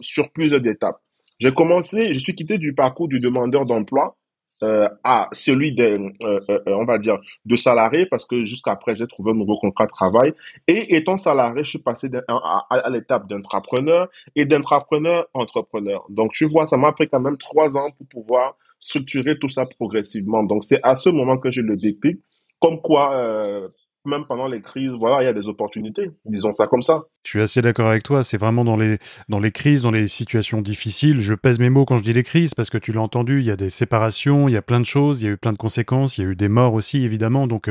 sur 0.00 0.30
plusieurs 0.30 0.66
étapes. 0.66 1.00
J'ai 1.38 1.54
commencé, 1.54 2.12
je 2.12 2.18
suis 2.18 2.34
quitté 2.34 2.58
du 2.58 2.74
parcours 2.74 3.08
du 3.08 3.18
demandeur 3.18 3.64
d'emploi 3.64 4.14
euh, 4.62 4.88
à 5.02 5.28
celui 5.32 5.72
des, 5.72 5.98
euh, 6.22 6.40
euh, 6.48 6.60
on 6.66 6.84
va 6.84 6.98
dire, 6.98 7.18
de 7.44 7.56
salarié 7.56 8.06
parce 8.06 8.24
que 8.24 8.44
jusqu'après, 8.44 8.94
j'ai 8.96 9.06
trouvé 9.06 9.32
un 9.32 9.34
nouveau 9.34 9.58
contrat 9.58 9.86
de 9.86 9.90
travail. 9.90 10.32
Et 10.68 10.96
étant 10.96 11.16
salarié, 11.16 11.64
je 11.64 11.70
suis 11.70 11.78
passé 11.78 12.08
à, 12.28 12.66
à, 12.70 12.90
l'étape 12.90 13.28
d'entrepreneur 13.28 14.08
et 14.36 14.44
d'entrepreneur 14.44 15.26
entrepreneur. 15.34 16.04
Donc, 16.08 16.32
tu 16.32 16.46
vois, 16.46 16.66
ça 16.66 16.76
m'a 16.76 16.92
pris 16.92 17.08
quand 17.08 17.20
même 17.20 17.36
trois 17.36 17.76
ans 17.76 17.90
pour 17.90 18.06
pouvoir 18.06 18.56
structurer 18.78 19.38
tout 19.38 19.48
ça 19.48 19.66
progressivement. 19.66 20.42
Donc, 20.44 20.64
c'est 20.64 20.80
à 20.82 20.96
ce 20.96 21.08
moment 21.08 21.38
que 21.38 21.50
j'ai 21.50 21.62
le 21.62 21.76
déclic. 21.76 22.20
Comme 22.60 22.80
quoi, 22.80 23.14
euh, 23.14 23.68
même 24.04 24.24
pendant 24.26 24.46
les 24.46 24.60
crises, 24.60 24.92
voilà, 24.92 25.22
il 25.22 25.26
y 25.26 25.28
a 25.28 25.32
des 25.32 25.48
opportunités. 25.48 26.10
Disons 26.24 26.52
ça 26.54 26.66
comme 26.66 26.82
ça. 26.82 27.04
Je 27.24 27.30
suis 27.30 27.40
assez 27.40 27.62
d'accord 27.62 27.88
avec 27.88 28.02
toi. 28.02 28.22
C'est 28.22 28.36
vraiment 28.36 28.64
dans 28.64 28.76
les, 28.76 28.98
dans 29.28 29.40
les 29.40 29.50
crises, 29.50 29.82
dans 29.82 29.90
les 29.90 30.08
situations 30.08 30.60
difficiles. 30.60 31.20
Je 31.20 31.34
pèse 31.34 31.58
mes 31.58 31.70
mots 31.70 31.84
quand 31.84 31.96
je 31.98 32.02
dis 32.02 32.12
les 32.12 32.22
crises 32.22 32.54
parce 32.54 32.70
que 32.70 32.78
tu 32.78 32.92
l'as 32.92 33.00
entendu, 33.00 33.40
il 33.40 33.46
y 33.46 33.50
a 33.50 33.56
des 33.56 33.70
séparations, 33.70 34.48
il 34.48 34.52
y 34.52 34.56
a 34.56 34.62
plein 34.62 34.80
de 34.80 34.84
choses, 34.84 35.22
il 35.22 35.24
y 35.24 35.28
a 35.28 35.32
eu 35.32 35.36
plein 35.36 35.52
de 35.52 35.58
conséquences, 35.58 36.18
il 36.18 36.24
y 36.24 36.26
a 36.26 36.30
eu 36.30 36.36
des 36.36 36.48
morts 36.48 36.74
aussi, 36.74 37.02
évidemment. 37.04 37.46
Donc, 37.46 37.68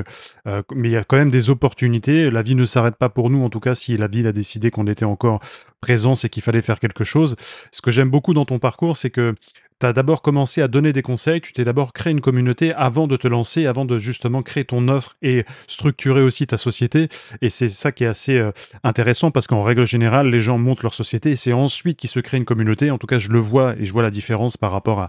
euh, 0.48 0.62
mais 0.74 0.90
il 0.90 0.92
y 0.92 0.98
a 0.98 1.04
quand 1.04 1.18
même 1.18 1.32
des 1.32 1.50
opportunités. 1.50 2.32
La 2.32 2.42
vie 2.42 2.56
ne 2.56 2.66
s'arrête 2.66 2.96
pas 2.96 3.10
pour 3.10 3.30
nous. 3.30 3.44
En 3.44 3.50
tout 3.50 3.60
cas, 3.60 3.76
si 3.76 3.96
la 3.98 4.08
ville 4.08 4.28
a 4.28 4.32
décidé 4.32 4.72
qu'on 4.72 4.88
était 4.88 5.06
encore 5.06 5.40
présent, 5.82 6.16
c'est 6.16 6.30
qu'il 6.30 6.44
fallait 6.44 6.62
faire 6.62 6.80
quelque 6.80 7.04
chose. 7.04 7.36
Ce 7.72 7.82
que 7.82 7.92
j'aime 7.92 8.10
beaucoup 8.10 8.34
dans 8.34 8.46
ton 8.46 8.58
parcours, 8.58 8.98
c'est 8.98 9.10
que 9.10 9.36
tu 9.88 9.94
d'abord 9.94 10.22
commencé 10.22 10.62
à 10.62 10.68
donner 10.68 10.94
des 10.94 11.02
conseils, 11.02 11.42
tu 11.42 11.54
t'es 11.54 11.64
d'abord 11.64 11.94
créé 11.94 12.12
une 12.12 12.22
communauté 12.22 12.74
avant 12.74 13.08
de 13.08 13.18
te 13.18 13.28
lancer, 13.28 13.66
avant 13.66 13.86
de 13.86 13.98
justement 14.00 14.42
créer 14.42 14.66
ton 14.66 14.88
offre 14.88 15.16
et 15.22 15.46
structurer 15.68 16.22
aussi 16.22 16.48
ta 16.48 16.58
société. 16.58 17.10
Et 17.42 17.50
c'est 17.50 17.70
ça 17.70 17.92
qui 17.92 18.04
est 18.04 18.08
assez 18.08 18.38
euh, 18.38 18.52
intéressant 18.84 19.32
parce 19.32 19.48
qu'en 19.48 19.64
règle 19.64 19.86
générale, 19.86 20.30
les 20.30 20.42
gens 20.42 20.58
montent 20.58 20.84
leur 20.84 20.94
société 20.94 21.32
et 21.32 21.36
c'est 21.36 21.54
ensuite 21.54 21.98
qu'ils 21.98 22.10
se 22.10 22.20
créent 22.20 22.38
une 22.38 22.46
communauté. 22.46 22.92
En 22.92 22.98
tout 22.98 23.08
cas, 23.08 23.18
je 23.18 23.30
le 23.30 23.40
vois 23.40 23.76
et 23.78 23.86
je 23.86 23.94
vois 23.94 24.04
la 24.04 24.12
différence 24.12 24.58
par 24.58 24.72
rapport 24.72 25.08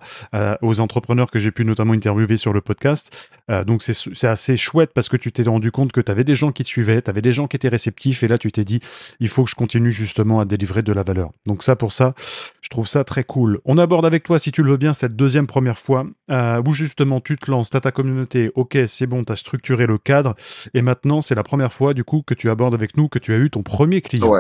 aux 0.62 0.80
entrepreneurs 0.80 1.30
que 1.30 1.38
j'ai 1.38 1.50
pu 1.50 1.64
notamment 1.64 1.92
interviewer 1.92 2.36
sur 2.36 2.52
le 2.52 2.60
podcast. 2.60 3.30
Euh, 3.50 3.64
donc 3.64 3.82
c'est 3.82 4.26
assez 4.26 4.56
chouette 4.56 4.92
parce 4.94 5.08
que 5.08 5.16
tu 5.16 5.30
t'es 5.32 5.42
rendu 5.42 5.70
compte 5.70 5.92
que 5.92 6.00
tu 6.00 6.10
avais 6.10 6.24
des 6.24 6.34
gens 6.34 6.52
qui 6.52 6.62
te 6.62 6.68
suivaient, 6.68 7.02
tu 7.02 7.10
avais 7.10 7.20
des 7.20 7.32
gens 7.32 7.46
qui 7.46 7.56
étaient 7.56 7.68
réceptifs 7.68 8.22
et 8.22 8.28
là 8.28 8.38
tu 8.38 8.50
t'es 8.50 8.64
dit, 8.64 8.80
il 9.20 9.28
faut 9.28 9.44
que 9.44 9.50
je 9.50 9.54
continue 9.54 9.92
justement 9.92 10.40
à 10.40 10.44
délivrer 10.44 10.82
de 10.82 10.92
la 10.92 11.02
valeur. 11.02 11.30
Donc 11.46 11.62
ça, 11.62 11.76
pour 11.76 11.92
ça, 11.92 12.14
je 12.60 12.68
trouve 12.68 12.88
ça 12.88 13.04
très 13.04 13.24
cool. 13.24 13.60
On 13.64 13.76
aborde 13.76 14.06
avec 14.06 14.24
toi, 14.24 14.38
si 14.38 14.50
tu 14.50 14.62
le 14.64 14.72
veux 14.72 14.76
bien, 14.76 14.92
cette 14.92 15.16
deuxième 15.16 15.46
première 15.46 15.78
fois 15.78 16.06
euh, 16.30 16.62
où 16.66 16.72
justement 16.72 17.20
tu 17.20 17.36
te 17.36 17.50
lances, 17.50 17.70
tu 17.70 17.80
ta 17.80 17.92
communauté, 17.92 18.50
ok, 18.54 18.78
c'est 18.86 19.06
bon, 19.06 19.24
tu 19.24 19.32
as 19.32 19.36
structuré 19.36 19.86
le 19.86 19.98
cadre, 19.98 20.34
et 20.74 20.82
maintenant 20.82 21.20
c'est 21.20 21.34
la 21.34 21.42
première 21.42 21.72
fois 21.72 21.94
du 21.94 22.04
coup 22.04 22.22
que 22.26 22.34
tu 22.34 22.50
abordes 22.50 22.74
avec 22.74 22.96
nous 22.96 23.08
que 23.08 23.18
tu 23.18 23.32
as 23.32 23.36
eu 23.36 23.50
ton 23.50 23.62
premier 23.62 24.00
client. 24.00 24.32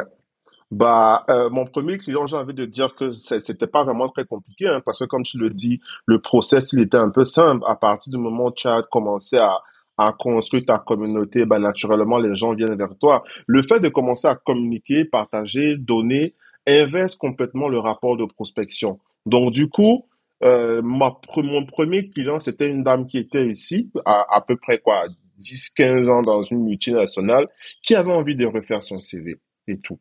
Bah, 0.70 1.24
euh, 1.28 1.50
mon 1.50 1.66
premier 1.66 1.98
client, 1.98 2.26
j'ai 2.26 2.36
envie 2.36 2.54
de 2.54 2.64
dire 2.64 2.96
que 2.96 3.12
c'était 3.12 3.66
pas 3.68 3.84
vraiment 3.84 4.08
très 4.08 4.24
compliqué, 4.24 4.66
hein, 4.66 4.80
parce 4.84 4.98
que 4.98 5.04
comme 5.04 5.22
tu 5.22 5.38
le 5.38 5.50
dis, 5.50 5.78
le 6.06 6.20
process, 6.20 6.72
il 6.72 6.80
était 6.80 6.96
un 6.96 7.10
peu 7.10 7.24
simple. 7.24 7.62
À 7.68 7.76
partir 7.76 8.10
du 8.10 8.18
moment 8.18 8.46
où 8.46 8.52
tu 8.52 8.66
as 8.66 8.82
commencé 8.82 9.36
à, 9.36 9.60
à 9.98 10.12
construire 10.12 10.64
ta 10.64 10.78
communauté, 10.78 11.44
bah, 11.44 11.60
naturellement, 11.60 12.18
les 12.18 12.34
gens 12.34 12.54
viennent 12.54 12.74
vers 12.74 12.96
toi. 12.98 13.22
Le 13.46 13.62
fait 13.62 13.78
de 13.78 13.88
commencer 13.88 14.26
à 14.26 14.34
communiquer, 14.34 15.04
partager, 15.04 15.76
donner, 15.76 16.34
inverse 16.66 17.14
complètement 17.14 17.68
le 17.68 17.78
rapport 17.78 18.16
de 18.16 18.24
prospection. 18.24 18.98
Donc, 19.26 19.52
du 19.52 19.68
coup, 19.68 20.06
euh, 20.44 20.82
mon 20.82 21.64
premier 21.66 22.08
client, 22.10 22.38
c'était 22.38 22.68
une 22.68 22.82
dame 22.84 23.06
qui 23.06 23.18
était 23.18 23.46
ici, 23.46 23.90
à, 24.04 24.26
à 24.30 24.40
peu 24.40 24.56
près 24.56 24.78
quoi, 24.78 25.06
10-15 25.40 26.08
ans 26.08 26.22
dans 26.22 26.42
une 26.42 26.64
multinationale, 26.64 27.48
qui 27.82 27.94
avait 27.94 28.12
envie 28.12 28.36
de 28.36 28.46
refaire 28.46 28.82
son 28.82 29.00
CV 29.00 29.36
et 29.68 29.78
tout. 29.78 29.98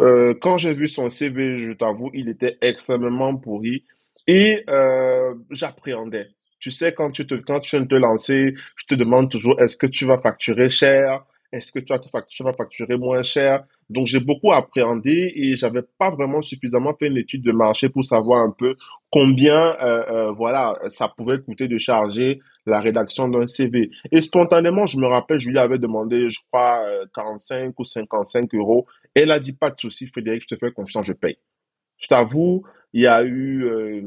Euh, 0.00 0.34
quand 0.40 0.58
j'ai 0.58 0.74
vu 0.74 0.86
son 0.86 1.08
CV, 1.08 1.56
je 1.58 1.72
t'avoue, 1.72 2.10
il 2.14 2.28
était 2.28 2.58
extrêmement 2.60 3.36
pourri 3.36 3.84
et 4.26 4.64
euh, 4.68 5.34
j'appréhendais. 5.50 6.28
Tu 6.60 6.70
sais, 6.70 6.92
quand 6.92 7.10
tu 7.10 7.24
quand 7.42 7.60
tu 7.60 7.76
viens 7.76 7.84
de 7.84 7.88
te 7.88 7.94
lancer, 7.94 8.54
je 8.76 8.84
te 8.86 8.94
demande 8.94 9.30
toujours, 9.30 9.60
est-ce 9.60 9.76
que 9.76 9.86
tu 9.86 10.04
vas 10.04 10.18
facturer 10.18 10.68
cher? 10.68 11.24
Est-ce 11.52 11.72
que 11.72 11.78
tu 11.78 11.92
tu 12.28 12.42
vas 12.42 12.52
facturer 12.52 12.96
moins 12.96 13.22
cher? 13.22 13.64
Donc, 13.90 14.06
j'ai 14.06 14.20
beaucoup 14.20 14.52
appréhendé 14.52 15.32
et 15.34 15.56
j'avais 15.56 15.82
pas 15.98 16.10
vraiment 16.10 16.42
suffisamment 16.42 16.92
fait 16.92 17.08
une 17.08 17.16
étude 17.16 17.42
de 17.42 17.52
marché 17.52 17.88
pour 17.88 18.04
savoir 18.04 18.42
un 18.42 18.50
peu 18.50 18.76
combien, 19.10 19.76
euh, 19.82 20.04
euh, 20.10 20.32
voilà, 20.32 20.74
ça 20.88 21.08
pouvait 21.08 21.40
coûter 21.40 21.68
de 21.68 21.78
charger 21.78 22.38
la 22.66 22.80
rédaction 22.80 23.28
d'un 23.28 23.46
CV. 23.46 23.90
Et 24.12 24.20
spontanément, 24.20 24.86
je 24.86 24.98
me 24.98 25.06
rappelle, 25.06 25.38
je 25.38 25.48
lui 25.48 25.58
avais 25.58 25.78
demandé, 25.78 26.28
je 26.28 26.40
crois, 26.50 26.82
45 27.14 27.56
euh, 27.56 27.72
ou 27.78 27.84
55 27.84 28.54
euros. 28.54 28.86
Elle 29.14 29.30
a 29.30 29.38
dit, 29.38 29.52
pas 29.52 29.70
de 29.70 29.78
souci, 29.78 30.06
Frédéric, 30.06 30.42
je 30.42 30.54
te 30.54 30.58
fais 30.58 30.70
confiance, 30.70 31.06
je 31.06 31.14
paye. 31.14 31.38
Je 31.96 32.08
t'avoue, 32.08 32.64
il 32.92 33.02
y 33.02 33.06
a 33.06 33.24
eu 33.24 34.02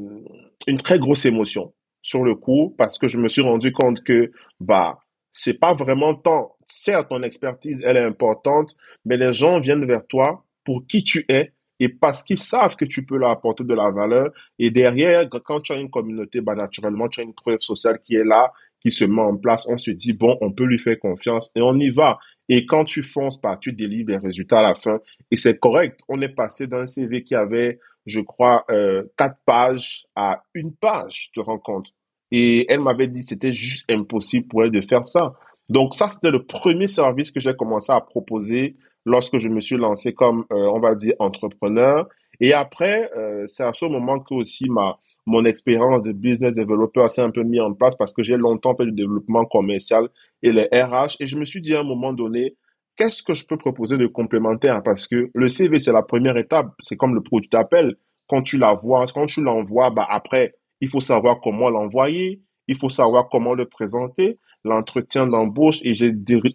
une 0.68 0.78
très 0.78 1.00
grosse 1.00 1.26
émotion 1.26 1.74
sur 2.02 2.24
le 2.24 2.36
coup 2.36 2.74
parce 2.78 2.98
que 2.98 3.08
je 3.08 3.18
me 3.18 3.28
suis 3.28 3.42
rendu 3.42 3.74
compte 3.74 4.04
que, 4.04 4.32
bah, 4.60 5.00
c'est 5.34 5.60
pas 5.60 5.74
vraiment 5.74 6.16
tant. 6.16 6.56
Certes, 6.74 7.10
ton 7.10 7.22
expertise, 7.24 7.82
elle 7.86 7.98
est 7.98 8.04
importante, 8.04 8.76
mais 9.06 9.18
les 9.18 9.34
gens 9.34 9.60
viennent 9.60 9.86
vers 9.86 10.06
toi 10.08 10.46
pour 10.64 10.86
qui 10.88 11.04
tu 11.04 11.26
es 11.28 11.52
et 11.80 11.90
parce 11.90 12.24
qu'ils 12.24 12.38
savent 12.38 12.76
que 12.76 12.86
tu 12.86 13.06
peux 13.06 13.18
leur 13.18 13.32
apporter 13.32 13.64
de 13.64 13.74
la 13.74 13.92
valeur. 13.92 14.32
Et 14.58 14.70
derrière, 14.70 15.28
quand 15.30 15.62
tu 15.62 15.74
as 15.74 15.76
une 15.76 15.90
communauté, 15.90 16.40
bah, 16.40 16.56
naturellement, 16.56 17.10
tu 17.10 17.20
as 17.20 17.24
une 17.24 17.34
preuve 17.34 17.60
sociale 17.60 18.00
qui 18.04 18.16
est 18.16 18.24
là, 18.24 18.54
qui 18.80 18.92
se 18.92 19.04
met 19.04 19.22
en 19.22 19.36
place. 19.36 19.68
On 19.68 19.78
se 19.78 19.92
dit, 19.92 20.14
bon, 20.14 20.38
on 20.42 20.52
peut 20.52 20.64
lui 20.64 20.80
faire 20.80 20.98
confiance 21.00 21.52
et 21.56 21.62
on 21.62 21.78
y 21.78 21.90
va. 21.90 22.20
Et 22.48 22.66
quand 22.66 22.86
tu 22.86 23.04
fonces, 23.04 23.40
bah, 23.42 23.58
tu 23.60 23.74
délivres 23.74 24.08
des 24.08 24.18
résultats 24.18 24.60
à 24.60 24.64
la 24.64 24.76
fin. 24.76 25.00
Et 25.30 25.38
c'est 25.38 25.60
correct. 25.60 26.00
On 26.08 26.22
est 26.22 26.30
passé 26.34 26.68
d'un 26.68 26.88
CV 26.88 27.24
qui 27.24 27.36
avait, 27.36 27.80
je 28.06 28.22
crois, 28.22 28.64
euh, 28.70 29.04
quatre 29.18 29.40
pages 29.46 30.06
à 30.16 30.44
une 30.54 30.74
page, 30.76 31.32
rends 31.38 31.60
compte. 31.60 31.94
Et 32.32 32.72
elle 32.72 32.80
m'avait 32.80 33.08
dit 33.08 33.24
c'était 33.24 33.52
juste 33.52 33.92
impossible 33.92 34.48
pour 34.48 34.64
elle 34.64 34.72
de 34.72 34.82
faire 34.82 35.08
ça. 35.08 35.34
Donc 35.72 35.94
ça, 35.96 36.10
c'était 36.10 36.32
le 36.32 36.44
premier 36.44 36.90
service 36.90 37.32
que 37.32 37.40
j'ai 37.40 37.54
commencé 37.54 37.94
à 37.94 38.02
proposer 38.02 38.76
lorsque 39.06 39.38
je 39.38 39.48
me 39.48 39.62
suis 39.62 39.78
lancé 39.78 40.14
comme, 40.14 40.44
euh, 40.52 40.68
on 40.70 40.82
va 40.82 40.96
dire, 40.96 41.14
entrepreneur. 41.20 42.10
Et 42.42 42.52
après, 42.52 43.10
euh, 43.16 43.46
c'est 43.48 43.64
à 43.64 43.72
ce 43.74 43.86
moment 43.86 44.20
que 44.20 44.34
aussi 44.34 44.70
ma, 44.70 45.00
mon 45.26 45.46
expérience 45.46 46.04
de 46.04 46.12
business 46.12 46.56
developer 46.56 47.08
s'est 47.08 47.22
un 47.22 47.32
peu 47.32 47.44
mis 47.44 47.62
en 47.62 47.74
place 47.74 47.96
parce 47.96 48.12
que 48.12 48.22
j'ai 48.22 48.36
longtemps 48.36 48.76
fait 48.76 48.84
du 48.84 48.92
développement 48.92 49.46
commercial 49.46 50.10
et 50.44 50.52
les 50.52 50.68
RH. 50.74 51.16
Et 51.22 51.26
je 51.26 51.38
me 51.38 51.46
suis 51.46 51.62
dit 51.62 51.74
à 51.74 51.80
un 51.80 51.84
moment 51.84 52.12
donné, 52.12 52.58
qu'est-ce 52.98 53.24
que 53.24 53.34
je 53.34 53.46
peux 53.46 53.58
proposer 53.58 53.98
de 53.98 54.08
complémentaire? 54.08 54.84
Parce 54.84 55.08
que 55.08 55.32
le 55.34 55.48
CV, 55.48 55.80
c'est 55.80 55.94
la 55.94 56.04
première 56.04 56.36
étape. 56.36 56.74
C'est 56.82 56.98
comme 56.98 57.16
le 57.16 57.24
produit 57.24 57.48
d'appel. 57.48 57.96
Quand 58.28 58.42
tu 58.42 58.58
l'envoies, 58.58 59.06
quand 59.14 59.26
tu 59.26 59.42
l'envoies, 59.42 59.90
bah 59.90 60.08
après, 60.10 60.54
il 60.82 60.90
faut 60.90 61.00
savoir 61.00 61.40
comment 61.40 61.70
l'envoyer, 61.70 62.42
il 62.68 62.76
faut 62.76 62.90
savoir 62.90 63.30
comment 63.30 63.54
le 63.54 63.68
présenter, 63.68 64.38
l'entretien 64.64 65.28
d'embauche. 65.28 65.80
Et 65.84 65.94
j'ai 65.94 66.14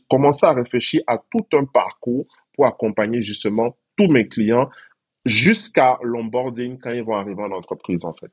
commencé 0.08 0.46
à 0.46 0.52
réfléchir 0.52 1.02
à 1.06 1.18
tout 1.18 1.46
un 1.52 1.64
parcours 1.64 2.26
pour 2.54 2.66
accompagner 2.66 3.22
justement 3.22 3.76
tous 3.96 4.08
mes 4.08 4.28
clients 4.28 4.70
jusqu'à 5.24 5.98
l'onboarding 6.02 6.78
quand 6.78 6.92
ils 6.92 7.02
vont 7.02 7.16
arriver 7.16 7.42
en 7.42 7.52
entreprise, 7.52 8.04
en 8.04 8.12
fait. 8.12 8.30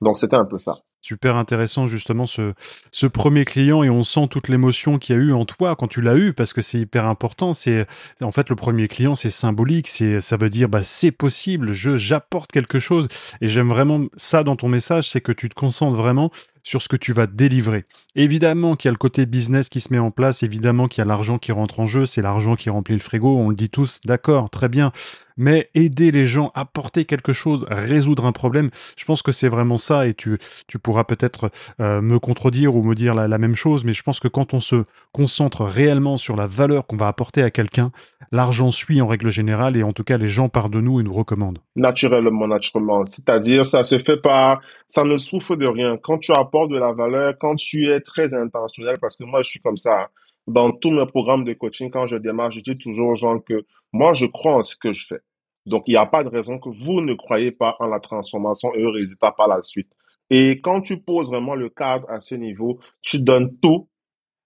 Donc, 0.00 0.18
c'était 0.18 0.36
un 0.36 0.44
peu 0.44 0.58
ça 0.58 0.82
super 1.06 1.36
intéressant 1.36 1.86
justement 1.86 2.26
ce, 2.26 2.54
ce 2.90 3.06
premier 3.06 3.44
client 3.44 3.84
et 3.84 3.90
on 3.90 4.02
sent 4.02 4.26
toute 4.28 4.48
l'émotion 4.48 4.98
qu'il 4.98 5.14
y 5.14 5.18
a 5.18 5.22
eu 5.22 5.32
en 5.32 5.44
toi 5.44 5.76
quand 5.76 5.86
tu 5.86 6.00
l'as 6.00 6.16
eu 6.16 6.32
parce 6.32 6.52
que 6.52 6.62
c'est 6.62 6.80
hyper 6.80 7.06
important. 7.06 7.54
C'est 7.54 7.86
en 8.20 8.32
fait 8.32 8.50
le 8.50 8.56
premier 8.56 8.88
client, 8.88 9.14
c'est 9.14 9.30
symbolique, 9.30 9.86
c'est 9.86 10.20
ça 10.20 10.36
veut 10.36 10.50
dire 10.50 10.68
bah 10.68 10.82
c'est 10.82 11.12
possible, 11.12 11.72
je 11.72 11.96
j'apporte 11.96 12.50
quelque 12.50 12.80
chose 12.80 13.06
et 13.40 13.46
j'aime 13.46 13.68
vraiment 13.68 14.06
ça 14.16 14.42
dans 14.42 14.56
ton 14.56 14.68
message, 14.68 15.08
c'est 15.08 15.20
que 15.20 15.32
tu 15.32 15.48
te 15.48 15.54
concentres 15.54 15.96
vraiment 15.96 16.30
sur 16.66 16.82
ce 16.82 16.88
que 16.88 16.96
tu 16.96 17.12
vas 17.12 17.28
délivrer. 17.28 17.84
Évidemment 18.16 18.74
qu'il 18.74 18.88
y 18.88 18.90
a 18.90 18.92
le 18.92 18.98
côté 18.98 19.24
business 19.24 19.68
qui 19.68 19.80
se 19.80 19.92
met 19.92 20.00
en 20.00 20.10
place, 20.10 20.42
évidemment 20.42 20.88
qu'il 20.88 21.00
y 21.00 21.02
a 21.02 21.04
l'argent 21.04 21.38
qui 21.38 21.52
rentre 21.52 21.78
en 21.78 21.86
jeu, 21.86 22.06
c'est 22.06 22.22
l'argent 22.22 22.56
qui 22.56 22.70
remplit 22.70 22.94
le 22.94 23.00
frigo, 23.00 23.36
on 23.36 23.50
le 23.50 23.54
dit 23.54 23.70
tous, 23.70 24.00
d'accord, 24.04 24.50
très 24.50 24.68
bien. 24.68 24.90
Mais 25.36 25.70
aider 25.74 26.10
les 26.10 26.26
gens, 26.26 26.50
apporter 26.54 27.04
quelque 27.04 27.32
chose, 27.32 27.66
résoudre 27.68 28.24
un 28.24 28.32
problème, 28.32 28.70
je 28.96 29.04
pense 29.04 29.22
que 29.22 29.32
c'est 29.32 29.48
vraiment 29.48 29.78
ça 29.78 30.06
et 30.06 30.14
tu, 30.14 30.38
tu 30.66 30.78
pourras 30.78 31.04
peut-être 31.04 31.50
euh, 31.80 32.00
me 32.00 32.18
contredire 32.18 32.74
ou 32.74 32.82
me 32.82 32.94
dire 32.94 33.14
la, 33.14 33.28
la, 33.28 33.38
même 33.38 33.54
chose, 33.54 33.84
mais 33.84 33.92
je 33.92 34.02
pense 34.02 34.20
que 34.20 34.28
quand 34.28 34.54
on 34.54 34.60
se 34.60 34.84
concentre 35.12 35.64
réellement 35.64 36.16
sur 36.16 36.36
la 36.36 36.46
valeur 36.46 36.86
qu'on 36.86 36.96
va 36.96 37.08
apporter 37.08 37.42
à 37.42 37.50
quelqu'un, 37.50 37.90
l'argent 38.32 38.70
suit 38.70 39.00
en 39.00 39.06
règle 39.06 39.30
générale 39.30 39.76
et 39.76 39.82
en 39.82 39.92
tout 39.92 40.04
cas 40.04 40.16
les 40.16 40.28
gens 40.28 40.48
partent 40.48 40.72
de 40.72 40.80
nous 40.80 41.00
et 41.00 41.02
nous 41.02 41.12
recommandent. 41.12 41.58
Naturellement, 41.76 42.48
naturellement. 42.48 43.04
C'est-à-dire, 43.04 43.66
ça 43.66 43.84
se 43.84 43.98
fait 43.98 44.20
pas, 44.20 44.60
ça 44.88 45.04
ne 45.04 45.16
souffre 45.16 45.56
de 45.56 45.66
rien. 45.66 45.96
Quand 46.02 46.18
tu 46.18 46.32
apportes 46.32 46.70
de 46.70 46.78
la 46.78 46.92
valeur 46.92 47.16
quand 47.38 47.56
tu 47.56 47.88
es 47.90 48.00
très 48.00 48.34
intentionnel, 48.34 48.96
parce 49.00 49.16
que 49.16 49.24
moi, 49.24 49.42
je 49.42 49.50
suis 49.50 49.60
comme 49.60 49.76
ça. 49.76 50.08
Dans 50.46 50.70
tous 50.72 50.90
mes 50.90 51.06
programmes 51.06 51.44
de 51.44 51.52
coaching, 51.54 51.90
quand 51.90 52.06
je 52.06 52.16
démarre, 52.16 52.52
je 52.52 52.60
dis 52.60 52.78
toujours 52.78 53.08
aux 53.08 53.16
gens 53.16 53.40
que 53.40 53.66
moi, 53.92 54.14
je 54.14 54.26
crois 54.26 54.54
en 54.54 54.62
ce 54.62 54.76
que 54.76 54.92
je 54.92 55.06
fais. 55.06 55.20
Donc, 55.66 55.84
il 55.86 55.92
n'y 55.92 55.96
a 55.96 56.06
pas 56.06 56.22
de 56.22 56.28
raison 56.28 56.58
que 56.58 56.68
vous 56.68 57.00
ne 57.00 57.14
croyez 57.14 57.50
pas 57.50 57.76
en 57.80 57.86
la 57.86 57.98
transformation 57.98 58.72
et 58.74 58.84
au 58.84 58.90
résultat 58.90 59.32
par 59.32 59.48
la 59.48 59.62
suite. 59.62 59.90
Et 60.30 60.60
quand 60.60 60.80
tu 60.80 61.00
poses 61.00 61.30
vraiment 61.30 61.54
le 61.54 61.68
cadre 61.68 62.08
à 62.08 62.20
ce 62.20 62.34
niveau, 62.34 62.80
tu 63.02 63.20
donnes 63.20 63.58
tout 63.58 63.88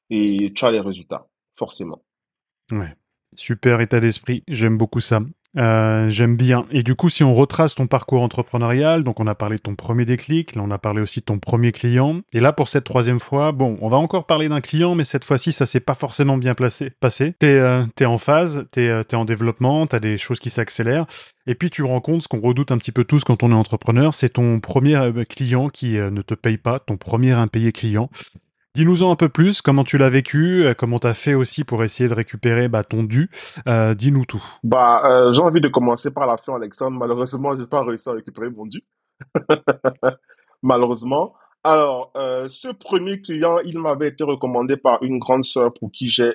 et 0.09 0.52
tu 0.54 0.64
as 0.64 0.71
les 0.71 0.80
résultats, 0.80 1.26
forcément. 1.57 2.02
Ouais. 2.71 2.95
Super 3.37 3.80
état 3.80 4.00
d'esprit, 4.00 4.42
j'aime 4.49 4.76
beaucoup 4.76 5.00
ça. 5.00 5.21
Euh, 5.57 6.09
j'aime 6.09 6.37
bien. 6.37 6.66
Et 6.71 6.83
du 6.83 6.95
coup, 6.95 7.09
si 7.09 7.25
on 7.25 7.35
retrace 7.35 7.75
ton 7.75 7.87
parcours 7.87 8.23
entrepreneurial, 8.23 9.02
donc 9.02 9.19
on 9.19 9.26
a 9.26 9.35
parlé 9.35 9.57
de 9.57 9.62
ton 9.62 9.75
premier 9.75 10.04
déclic, 10.04 10.54
là 10.54 10.62
on 10.64 10.71
a 10.71 10.78
parlé 10.78 11.00
aussi 11.00 11.21
de 11.21 11.25
ton 11.25 11.38
premier 11.38 11.73
client. 11.73 12.21
Et 12.33 12.40
là, 12.40 12.52
pour 12.52 12.69
cette 12.69 12.85
troisième 12.85 13.19
fois, 13.19 13.52
bon, 13.52 13.76
on 13.80 13.88
va 13.88 13.97
encore 13.97 14.26
parler 14.26 14.49
d'un 14.49 14.61
client, 14.61 14.95
mais 14.95 15.04
cette 15.04 15.25
fois-ci, 15.25 15.52
ça 15.52 15.66
s'est 15.66 15.80
pas 15.80 15.95
forcément 15.95 16.38
bien 16.38 16.54
placé, 16.54 16.90
passé. 17.00 17.35
T'es 17.38 17.59
euh, 17.59 17.85
es 17.99 18.04
en 18.04 18.19
phase, 18.19 18.66
t'es 18.71 18.88
euh, 18.88 19.02
es 19.11 19.14
en 19.14 19.25
développement, 19.25 19.87
t'as 19.87 20.00
des 20.00 20.19
choses 20.19 20.38
qui 20.38 20.50
s'accélèrent. 20.50 21.07
Et 21.47 21.54
puis 21.54 21.71
tu 21.71 21.83
compte 21.83 22.23
ce 22.23 22.28
qu'on 22.28 22.40
redoute 22.40 22.71
un 22.71 22.78
petit 22.78 22.92
peu 22.92 23.04
tous 23.04 23.25
quand 23.25 23.42
on 23.42 23.50
est 23.50 23.54
entrepreneur, 23.54 24.14
c'est 24.14 24.28
ton 24.28 24.61
premier 24.61 24.97
client 25.28 25.69
qui 25.69 25.95
ne 25.95 26.23
te 26.23 26.35
paye 26.35 26.59
pas, 26.59 26.78
ton 26.78 26.97
premier 26.97 27.33
impayé 27.33 27.73
client. 27.73 28.09
Dis-nous-en 28.77 29.11
un 29.11 29.17
peu 29.17 29.29
plus, 29.29 29.62
comment 29.62 29.83
tu 29.83 29.99
l'as 29.99 30.11
vécu, 30.11 30.65
euh, 30.65 30.75
comment 30.75 31.00
tu 31.00 31.09
as 31.09 31.15
fait 31.15 31.35
aussi 31.35 31.65
pour 31.65 31.83
essayer 31.83 32.09
de 32.09 32.15
récupérer 32.15 32.69
bah, 32.69 32.85
ton 32.85 33.03
dû. 33.03 33.29
Euh, 33.67 33.95
dis-nous 33.95 34.25
tout. 34.25 34.43
Bah, 34.62 35.03
euh, 35.07 35.33
j'ai 35.33 35.43
envie 35.43 35.61
de 35.61 35.67
commencer 35.67 36.12
par 36.12 36.29
la 36.29 36.37
fin, 36.37 36.55
Alexandre. 36.55 36.97
Malheureusement, 36.97 37.53
je 37.57 37.62
n'ai 37.62 37.67
pas 37.67 37.83
réussi 37.83 38.09
à 38.09 38.12
récupérer 38.12 38.49
mon 38.49 38.67
dû. 38.67 38.85
Malheureusement. 40.62 41.35
Alors, 41.65 42.11
ce 42.15 42.73
premier 42.73 43.21
client, 43.21 43.59
il 43.67 43.79
m'avait 43.79 44.09
été 44.09 44.25
recommandé 44.25 44.79
par 44.79 45.03
une 45.03 45.19
grande 45.19 45.45
sœur 45.45 45.75
pour 45.75 45.93
qui 45.93 46.09
j'ai 46.09 46.33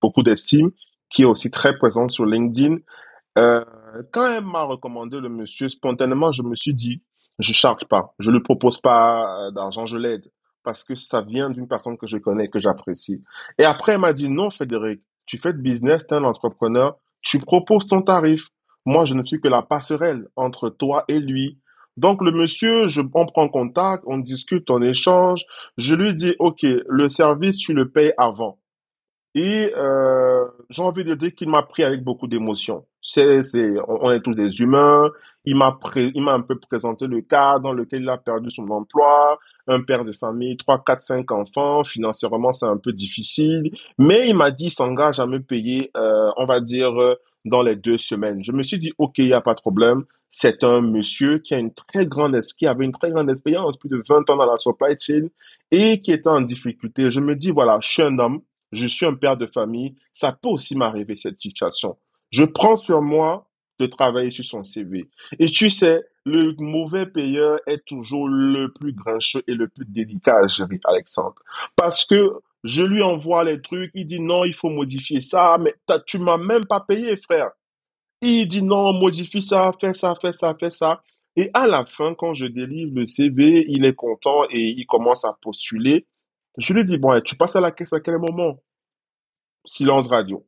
beaucoup 0.00 0.22
d'estime, 0.22 0.70
qui 1.08 1.22
est 1.22 1.24
aussi 1.24 1.50
très 1.50 1.76
présente 1.76 2.12
sur 2.12 2.26
LinkedIn. 2.26 2.76
quand 3.34 4.26
elle 4.28 4.44
m'a 4.44 4.62
recommandé 4.62 5.18
le 5.18 5.28
monsieur, 5.28 5.68
spontanément, 5.68 6.30
je 6.30 6.44
me 6.44 6.54
suis 6.54 6.74
dit, 6.74 7.02
je 7.40 7.52
charge 7.52 7.86
pas, 7.86 8.14
je 8.20 8.30
ne 8.30 8.36
lui 8.36 8.42
propose 8.42 8.80
pas 8.80 9.50
d'argent, 9.50 9.84
je 9.84 9.98
l'aide 9.98 10.30
parce 10.62 10.84
que 10.84 10.94
ça 10.94 11.22
vient 11.22 11.50
d'une 11.50 11.68
personne 11.68 11.96
que 11.96 12.06
je 12.06 12.18
connais, 12.18 12.48
que 12.48 12.60
j'apprécie. 12.60 13.22
Et 13.58 13.64
après, 13.64 13.92
elle 13.92 14.00
m'a 14.00 14.12
dit, 14.12 14.28
non, 14.28 14.50
Frédéric, 14.50 15.00
tu 15.26 15.38
fais 15.38 15.52
de 15.52 15.58
business, 15.58 16.06
tu 16.06 16.14
es 16.14 16.18
un 16.18 16.24
entrepreneur, 16.24 16.96
tu 17.22 17.38
proposes 17.38 17.86
ton 17.86 18.02
tarif. 18.02 18.48
Moi, 18.84 19.04
je 19.04 19.14
ne 19.14 19.22
suis 19.22 19.40
que 19.40 19.48
la 19.48 19.62
passerelle 19.62 20.28
entre 20.36 20.70
toi 20.70 21.04
et 21.08 21.20
lui. 21.20 21.58
Donc, 21.96 22.22
le 22.22 22.32
monsieur, 22.32 22.86
on 23.14 23.26
prend 23.26 23.48
contact, 23.48 24.04
on 24.06 24.18
discute, 24.18 24.70
on 24.70 24.80
échange. 24.82 25.44
Je 25.76 25.94
lui 25.94 26.14
dis, 26.14 26.34
OK, 26.38 26.62
le 26.62 27.08
service, 27.08 27.58
tu 27.58 27.74
le 27.74 27.90
payes 27.90 28.14
avant. 28.16 28.58
Et 29.34 29.72
euh, 29.76 30.44
j'ai 30.70 30.82
envie 30.82 31.04
de 31.04 31.14
dire 31.14 31.34
qu'il 31.34 31.48
m'a 31.48 31.62
pris 31.62 31.84
avec 31.84 32.02
beaucoup 32.02 32.26
d'émotion. 32.26 32.86
C'est, 33.02 33.40
on, 33.86 34.10
est 34.10 34.20
tous 34.20 34.34
des 34.34 34.60
humains. 34.60 35.08
Il 35.44 35.56
m'a, 35.56 35.78
il 35.96 36.22
m'a 36.22 36.32
un 36.32 36.40
peu 36.40 36.58
présenté 36.58 37.06
le 37.06 37.20
cas 37.20 37.58
dans 37.58 37.72
lequel 37.72 38.02
il 38.02 38.10
a 38.10 38.18
perdu 38.18 38.50
son 38.50 38.68
emploi, 38.68 39.38
un 39.70 39.80
père 39.82 40.04
de 40.04 40.12
famille, 40.12 40.56
trois, 40.56 40.82
quatre, 40.82 41.02
cinq 41.02 41.32
enfants. 41.32 41.84
Financièrement, 41.84 42.52
c'est 42.52 42.66
un 42.66 42.76
peu 42.76 42.92
difficile, 42.92 43.70
mais 43.98 44.28
il 44.28 44.34
m'a 44.34 44.50
dit 44.50 44.66
il 44.66 44.70
s'engage 44.70 45.20
à 45.20 45.26
me 45.26 45.40
payer, 45.40 45.90
euh, 45.96 46.30
on 46.36 46.44
va 46.44 46.60
dire, 46.60 46.92
dans 47.44 47.62
les 47.62 47.76
deux 47.76 47.98
semaines. 47.98 48.44
Je 48.44 48.52
me 48.52 48.62
suis 48.62 48.78
dit, 48.78 48.92
OK, 48.98 49.18
il 49.18 49.26
n'y 49.26 49.32
a 49.32 49.40
pas 49.40 49.54
de 49.54 49.60
problème. 49.60 50.04
C'est 50.30 50.62
un 50.62 50.80
monsieur 50.80 51.38
qui 51.38 51.54
a 51.54 51.58
une 51.58 51.74
très 51.74 52.06
grande, 52.06 52.38
qui 52.56 52.66
avait 52.66 52.84
une 52.84 52.92
très 52.92 53.10
grande 53.10 53.30
expérience, 53.30 53.76
plus 53.76 53.88
de 53.88 54.02
20 54.08 54.30
ans 54.30 54.36
dans 54.36 54.46
la 54.46 54.58
supply 54.58 54.96
chain 54.98 55.28
et 55.70 56.00
qui 56.00 56.12
était 56.12 56.28
en 56.28 56.40
difficulté. 56.40 57.10
Je 57.10 57.20
me 57.20 57.34
dis, 57.34 57.50
voilà, 57.50 57.78
je 57.82 57.88
suis 57.88 58.02
un 58.02 58.16
homme, 58.18 58.42
je 58.70 58.86
suis 58.86 59.06
un 59.06 59.14
père 59.14 59.36
de 59.36 59.46
famille, 59.46 59.96
ça 60.12 60.32
peut 60.32 60.48
aussi 60.48 60.76
m'arriver 60.76 61.16
cette 61.16 61.40
situation. 61.40 61.96
Je 62.30 62.44
prends 62.44 62.76
sur 62.76 63.02
moi 63.02 63.49
de 63.80 63.86
travailler 63.86 64.30
sur 64.30 64.44
son 64.44 64.62
CV. 64.62 65.08
Et 65.38 65.50
tu 65.50 65.70
sais, 65.70 66.02
le 66.24 66.54
mauvais 66.58 67.06
payeur 67.06 67.58
est 67.66 67.84
toujours 67.86 68.28
le 68.28 68.72
plus 68.72 68.92
grincheux 68.92 69.42
et 69.46 69.54
le 69.54 69.68
plus 69.68 69.86
délicat 69.86 70.38
à 70.44 70.46
gérer, 70.46 70.78
Alexandre. 70.84 71.36
Parce 71.76 72.04
que 72.04 72.32
je 72.62 72.82
lui 72.82 73.02
envoie 73.02 73.44
les 73.44 73.62
trucs, 73.62 73.90
il 73.94 74.06
dit 74.06 74.20
non, 74.20 74.44
il 74.44 74.52
faut 74.52 74.68
modifier 74.68 75.20
ça, 75.20 75.56
mais 75.58 75.74
tu 76.06 76.18
m'as 76.18 76.36
même 76.36 76.66
pas 76.66 76.80
payé, 76.80 77.16
frère. 77.16 77.50
Il 78.20 78.46
dit 78.46 78.62
non, 78.62 78.92
modifie 78.92 79.40
ça, 79.40 79.72
fais 79.80 79.94
ça, 79.94 80.14
fais 80.20 80.32
ça, 80.32 80.54
fais 80.58 80.70
ça. 80.70 81.02
Et 81.36 81.48
à 81.54 81.66
la 81.66 81.86
fin, 81.86 82.14
quand 82.14 82.34
je 82.34 82.44
délivre 82.44 82.92
le 82.94 83.06
CV, 83.06 83.64
il 83.68 83.84
est 83.86 83.94
content 83.94 84.42
et 84.50 84.74
il 84.76 84.84
commence 84.86 85.24
à 85.24 85.38
postuler. 85.40 86.06
Je 86.58 86.74
lui 86.74 86.84
dis, 86.84 86.98
bon, 86.98 87.18
tu 87.22 87.36
passes 87.36 87.56
à 87.56 87.60
la 87.60 87.70
caisse 87.70 87.92
à 87.92 88.00
quel 88.00 88.18
moment? 88.18 88.58
Silence 89.64 90.08
radio. 90.08 90.46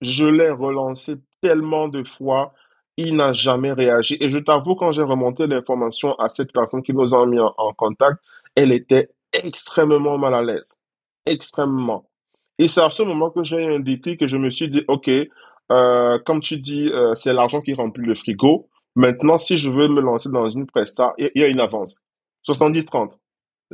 Je 0.00 0.24
l'ai 0.24 0.50
relancé 0.50 1.16
tellement 1.40 1.88
de 1.88 2.04
fois, 2.04 2.52
il 2.96 3.16
n'a 3.16 3.32
jamais 3.32 3.72
réagi. 3.72 4.16
Et 4.20 4.30
je 4.30 4.38
t'avoue, 4.38 4.74
quand 4.74 4.92
j'ai 4.92 5.02
remonté 5.02 5.46
l'information 5.46 6.14
à 6.14 6.28
cette 6.28 6.52
personne 6.52 6.82
qui 6.82 6.92
nous 6.92 7.14
a 7.14 7.26
mis 7.26 7.38
en, 7.40 7.72
contact, 7.74 8.18
elle 8.54 8.72
était 8.72 9.10
extrêmement 9.32 10.18
mal 10.18 10.34
à 10.34 10.42
l'aise. 10.42 10.74
Extrêmement. 11.26 12.10
Et 12.58 12.68
c'est 12.68 12.82
à 12.82 12.90
ce 12.90 13.02
moment 13.02 13.30
que 13.30 13.42
j'ai 13.44 13.74
indiqué 13.74 14.16
que 14.16 14.28
je 14.28 14.36
me 14.36 14.50
suis 14.50 14.68
dit, 14.68 14.84
OK, 14.88 15.10
euh, 15.72 16.18
comme 16.18 16.40
tu 16.40 16.58
dis, 16.58 16.90
euh, 16.92 17.14
c'est 17.14 17.32
l'argent 17.32 17.60
qui 17.60 17.74
remplit 17.74 18.04
le 18.04 18.14
frigo. 18.14 18.68
Maintenant, 18.96 19.38
si 19.38 19.56
je 19.56 19.70
veux 19.70 19.88
me 19.88 20.00
lancer 20.00 20.28
dans 20.28 20.50
une 20.50 20.66
presta, 20.66 21.14
il 21.16 21.30
y, 21.34 21.42
a 21.42 21.46
une 21.46 21.60
avance. 21.60 22.00
70-30. 22.46 23.18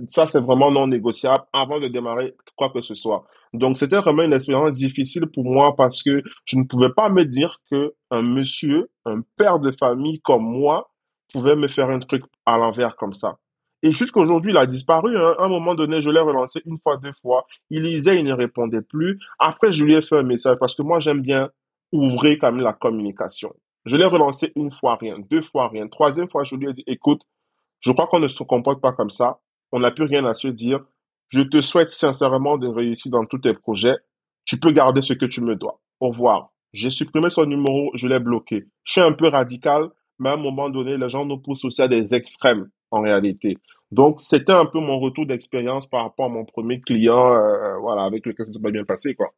Ça, 0.08 0.26
c'est 0.26 0.40
vraiment 0.40 0.70
non 0.70 0.86
négociable 0.86 1.44
avant 1.52 1.80
de 1.80 1.88
démarrer 1.88 2.34
quoi 2.56 2.70
que 2.70 2.82
ce 2.82 2.94
soit. 2.94 3.24
Donc, 3.52 3.76
c'était 3.76 3.98
vraiment 3.98 4.22
une 4.22 4.32
expérience 4.32 4.72
difficile 4.72 5.26
pour 5.26 5.44
moi 5.44 5.74
parce 5.76 6.02
que 6.02 6.22
je 6.44 6.58
ne 6.58 6.64
pouvais 6.64 6.90
pas 6.90 7.08
me 7.08 7.24
dire 7.24 7.58
que 7.70 7.94
un 8.10 8.22
monsieur, 8.22 8.90
un 9.06 9.22
père 9.36 9.58
de 9.58 9.70
famille 9.70 10.20
comme 10.20 10.44
moi, 10.44 10.90
pouvait 11.32 11.56
me 11.56 11.68
faire 11.68 11.90
un 11.90 11.98
truc 11.98 12.24
à 12.44 12.58
l'envers 12.58 12.96
comme 12.96 13.14
ça. 13.14 13.38
Et 13.82 13.92
jusqu'aujourd'hui, 13.92 14.52
il 14.52 14.56
a 14.56 14.66
disparu. 14.66 15.16
Hein. 15.16 15.34
À 15.38 15.44
un 15.44 15.48
moment 15.48 15.74
donné, 15.74 16.02
je 16.02 16.10
l'ai 16.10 16.20
relancé 16.20 16.60
une 16.66 16.78
fois, 16.78 16.96
deux 16.96 17.12
fois. 17.12 17.46
Il 17.70 17.82
lisait, 17.82 18.18
il 18.18 18.24
ne 18.24 18.32
répondait 18.32 18.82
plus. 18.82 19.18
Après, 19.38 19.72
je 19.72 19.84
lui 19.84 19.94
ai 19.94 20.02
fait 20.02 20.18
un 20.18 20.22
message 20.22 20.56
parce 20.58 20.74
que 20.74 20.82
moi, 20.82 20.98
j'aime 21.00 21.20
bien 21.20 21.50
ouvrir 21.92 22.38
quand 22.40 22.52
même 22.52 22.62
la 22.62 22.72
communication. 22.72 23.54
Je 23.84 23.96
l'ai 23.96 24.04
relancé 24.04 24.52
une 24.56 24.70
fois, 24.70 24.96
rien. 24.96 25.16
Deux 25.30 25.42
fois, 25.42 25.68
rien. 25.68 25.86
Troisième 25.88 26.28
fois, 26.28 26.42
je 26.44 26.56
lui 26.56 26.68
ai 26.68 26.72
dit, 26.72 26.84
écoute, 26.86 27.22
je 27.80 27.92
crois 27.92 28.06
qu'on 28.08 28.18
ne 28.18 28.28
se 28.28 28.42
comporte 28.42 28.80
pas 28.80 28.92
comme 28.92 29.10
ça. 29.10 29.38
On 29.72 29.80
n'a 29.80 29.90
plus 29.90 30.04
rien 30.04 30.24
à 30.24 30.34
se 30.34 30.48
dire. 30.48 30.80
Je 31.28 31.40
te 31.40 31.60
souhaite 31.60 31.90
sincèrement 31.90 32.58
de 32.58 32.68
réussir 32.68 33.10
dans 33.10 33.24
tous 33.24 33.38
tes 33.38 33.54
projets. 33.54 33.96
Tu 34.44 34.58
peux 34.58 34.72
garder 34.72 35.02
ce 35.02 35.12
que 35.12 35.26
tu 35.26 35.40
me 35.40 35.56
dois. 35.56 35.80
Au 36.00 36.10
revoir. 36.10 36.52
J'ai 36.72 36.90
supprimé 36.90 37.30
son 37.30 37.46
numéro, 37.46 37.90
je 37.94 38.06
l'ai 38.06 38.18
bloqué. 38.18 38.66
Je 38.84 38.92
suis 38.92 39.00
un 39.00 39.12
peu 39.12 39.28
radical, 39.28 39.88
mais 40.18 40.30
à 40.30 40.34
un 40.34 40.36
moment 40.36 40.68
donné, 40.68 40.96
les 40.96 41.08
gens 41.08 41.24
nous 41.24 41.38
poussent 41.38 41.64
aussi 41.64 41.82
à 41.82 41.88
des 41.88 42.14
extrêmes 42.14 42.68
en 42.90 43.00
réalité. 43.00 43.56
Donc, 43.90 44.20
c'était 44.20 44.52
un 44.52 44.66
peu 44.66 44.78
mon 44.78 44.98
retour 44.98 45.26
d'expérience 45.26 45.86
par 45.86 46.02
rapport 46.02 46.26
à 46.26 46.28
mon 46.28 46.44
premier 46.44 46.80
client, 46.80 47.34
euh, 47.34 47.78
voilà, 47.78 48.02
avec 48.02 48.26
lequel 48.26 48.46
ça 48.46 48.52
s'est 48.52 48.60
pas 48.60 48.70
bien 48.70 48.84
passé, 48.84 49.14
quoi. 49.14 49.32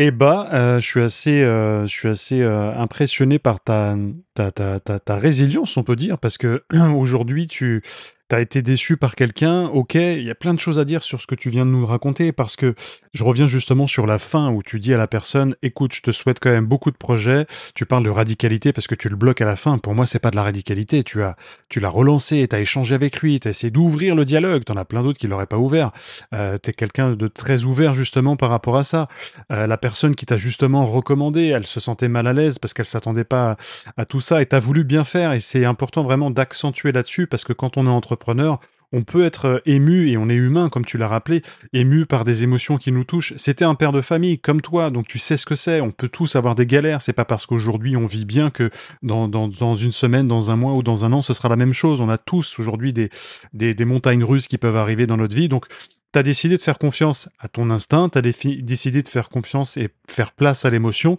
Eh 0.00 0.12
bah, 0.12 0.48
euh, 0.52 0.78
je 0.78 0.86
suis 0.86 1.00
assez, 1.00 1.42
euh, 1.42 1.84
je 1.86 1.92
suis 1.92 2.08
assez 2.08 2.40
euh, 2.40 2.72
impressionné 2.76 3.40
par 3.40 3.60
ta, 3.60 3.96
ta, 4.34 4.52
ta, 4.52 4.78
ta, 4.78 5.00
ta 5.00 5.16
résilience, 5.16 5.76
on 5.76 5.82
peut 5.82 5.96
dire, 5.96 6.18
parce 6.18 6.38
que 6.38 6.62
aujourd'hui, 6.96 7.48
tu, 7.48 7.82
T'as 8.28 8.42
été 8.42 8.60
déçu 8.60 8.98
par 8.98 9.14
quelqu'un, 9.14 9.68
ok, 9.68 9.94
il 9.94 10.22
y 10.22 10.30
a 10.30 10.34
plein 10.34 10.52
de 10.52 10.58
choses 10.58 10.78
à 10.78 10.84
dire 10.84 11.02
sur 11.02 11.18
ce 11.20 11.26
que 11.26 11.34
tu 11.34 11.48
viens 11.48 11.64
de 11.64 11.70
nous 11.70 11.86
raconter, 11.86 12.30
parce 12.30 12.56
que 12.56 12.74
je 13.14 13.24
reviens 13.24 13.46
justement 13.46 13.86
sur 13.86 14.06
la 14.06 14.18
fin 14.18 14.50
où 14.50 14.62
tu 14.62 14.80
dis 14.80 14.92
à 14.92 14.98
la 14.98 15.06
personne, 15.06 15.56
écoute, 15.62 15.94
je 15.94 16.02
te 16.02 16.10
souhaite 16.10 16.38
quand 16.38 16.50
même 16.50 16.66
beaucoup 16.66 16.90
de 16.90 16.96
projets, 16.96 17.46
tu 17.74 17.86
parles 17.86 18.04
de 18.04 18.10
radicalité 18.10 18.74
parce 18.74 18.86
que 18.86 18.94
tu 18.94 19.08
le 19.08 19.16
bloques 19.16 19.40
à 19.40 19.46
la 19.46 19.56
fin, 19.56 19.78
pour 19.78 19.94
moi 19.94 20.04
c'est 20.04 20.18
pas 20.18 20.30
de 20.30 20.36
la 20.36 20.42
radicalité, 20.42 21.02
tu 21.04 21.22
as, 21.22 21.36
tu 21.70 21.80
l'as 21.80 21.88
relancé, 21.88 22.46
t'as 22.48 22.60
échangé 22.60 22.94
avec 22.94 23.20
lui, 23.20 23.40
t'as 23.40 23.48
essayé 23.48 23.70
d'ouvrir 23.70 24.14
le 24.14 24.26
dialogue, 24.26 24.62
t'en 24.64 24.76
as 24.76 24.84
plein 24.84 25.02
d'autres 25.02 25.18
qui 25.18 25.26
l'auraient 25.26 25.46
pas 25.46 25.56
ouvert, 25.56 25.90
euh, 26.34 26.58
t'es 26.58 26.74
quelqu'un 26.74 27.12
de 27.12 27.28
très 27.28 27.64
ouvert 27.64 27.94
justement 27.94 28.36
par 28.36 28.50
rapport 28.50 28.76
à 28.76 28.84
ça. 28.84 29.08
Euh, 29.50 29.66
la 29.66 29.78
personne 29.78 30.14
qui 30.14 30.26
t'a 30.26 30.36
justement 30.36 30.86
recommandé, 30.86 31.46
elle 31.46 31.66
se 31.66 31.80
sentait 31.80 32.08
mal 32.08 32.26
à 32.26 32.34
l'aise 32.34 32.58
parce 32.58 32.74
qu'elle 32.74 32.84
s'attendait 32.84 33.24
pas 33.24 33.56
à, 33.96 34.04
tout 34.04 34.20
ça 34.20 34.42
et 34.42 34.46
t'as 34.46 34.58
voulu 34.58 34.84
bien 34.84 35.04
faire 35.04 35.32
et 35.32 35.40
c'est 35.40 35.64
important 35.64 36.02
vraiment 36.02 36.30
d'accentuer 36.30 36.92
là-dessus 36.92 37.26
parce 37.26 37.44
que 37.44 37.54
quand 37.54 37.78
on 37.78 37.86
est 37.86 37.90
on 38.92 39.02
peut 39.02 39.24
être 39.24 39.44
euh, 39.46 39.58
ému, 39.66 40.08
et 40.08 40.16
on 40.16 40.28
est 40.28 40.34
humain, 40.34 40.68
comme 40.68 40.84
tu 40.84 40.98
l'as 40.98 41.08
rappelé, 41.08 41.42
ému 41.72 42.06
par 42.06 42.24
des 42.24 42.42
émotions 42.42 42.78
qui 42.78 42.92
nous 42.92 43.04
touchent. 43.04 43.34
C'était 43.36 43.64
un 43.64 43.74
père 43.74 43.92
de 43.92 44.00
famille, 44.00 44.38
comme 44.38 44.60
toi, 44.60 44.90
donc 44.90 45.06
tu 45.06 45.18
sais 45.18 45.36
ce 45.36 45.46
que 45.46 45.56
c'est. 45.56 45.80
On 45.80 45.90
peut 45.90 46.08
tous 46.08 46.36
avoir 46.36 46.54
des 46.54 46.66
galères. 46.66 47.02
C'est 47.02 47.12
pas 47.12 47.24
parce 47.24 47.46
qu'aujourd'hui 47.46 47.96
on 47.96 48.06
vit 48.06 48.24
bien 48.24 48.50
que 48.50 48.70
dans, 49.02 49.28
une 49.74 49.92
semaine, 49.92 50.28
dans 50.28 50.50
un 50.50 50.56
mois 50.56 50.72
ou 50.72 50.82
dans 50.82 51.04
un 51.04 51.12
an, 51.12 51.22
ce 51.22 51.34
sera 51.34 51.48
la 51.48 51.56
même 51.56 51.72
chose. 51.72 52.00
On 52.00 52.08
a 52.08 52.18
tous 52.18 52.58
aujourd'hui 52.58 52.92
des, 52.92 53.10
des, 53.52 53.84
montagnes 53.84 54.24
russes 54.24 54.48
qui 54.48 54.58
peuvent 54.58 54.76
arriver 54.76 55.06
dans 55.06 55.16
notre 55.16 55.34
vie. 55.34 55.48
Donc, 55.48 55.66
tu 56.12 56.18
as 56.18 56.22
décidé 56.22 56.56
de 56.56 56.62
faire 56.62 56.78
confiance 56.78 57.28
à 57.38 57.48
ton 57.48 57.70
instinct, 57.70 58.08
tu 58.08 58.18
as 58.18 58.22
décidé 58.22 59.02
de 59.02 59.08
faire 59.08 59.28
confiance 59.28 59.76
et 59.76 59.90
faire 60.08 60.32
place 60.32 60.64
à 60.64 60.70
l'émotion 60.70 61.18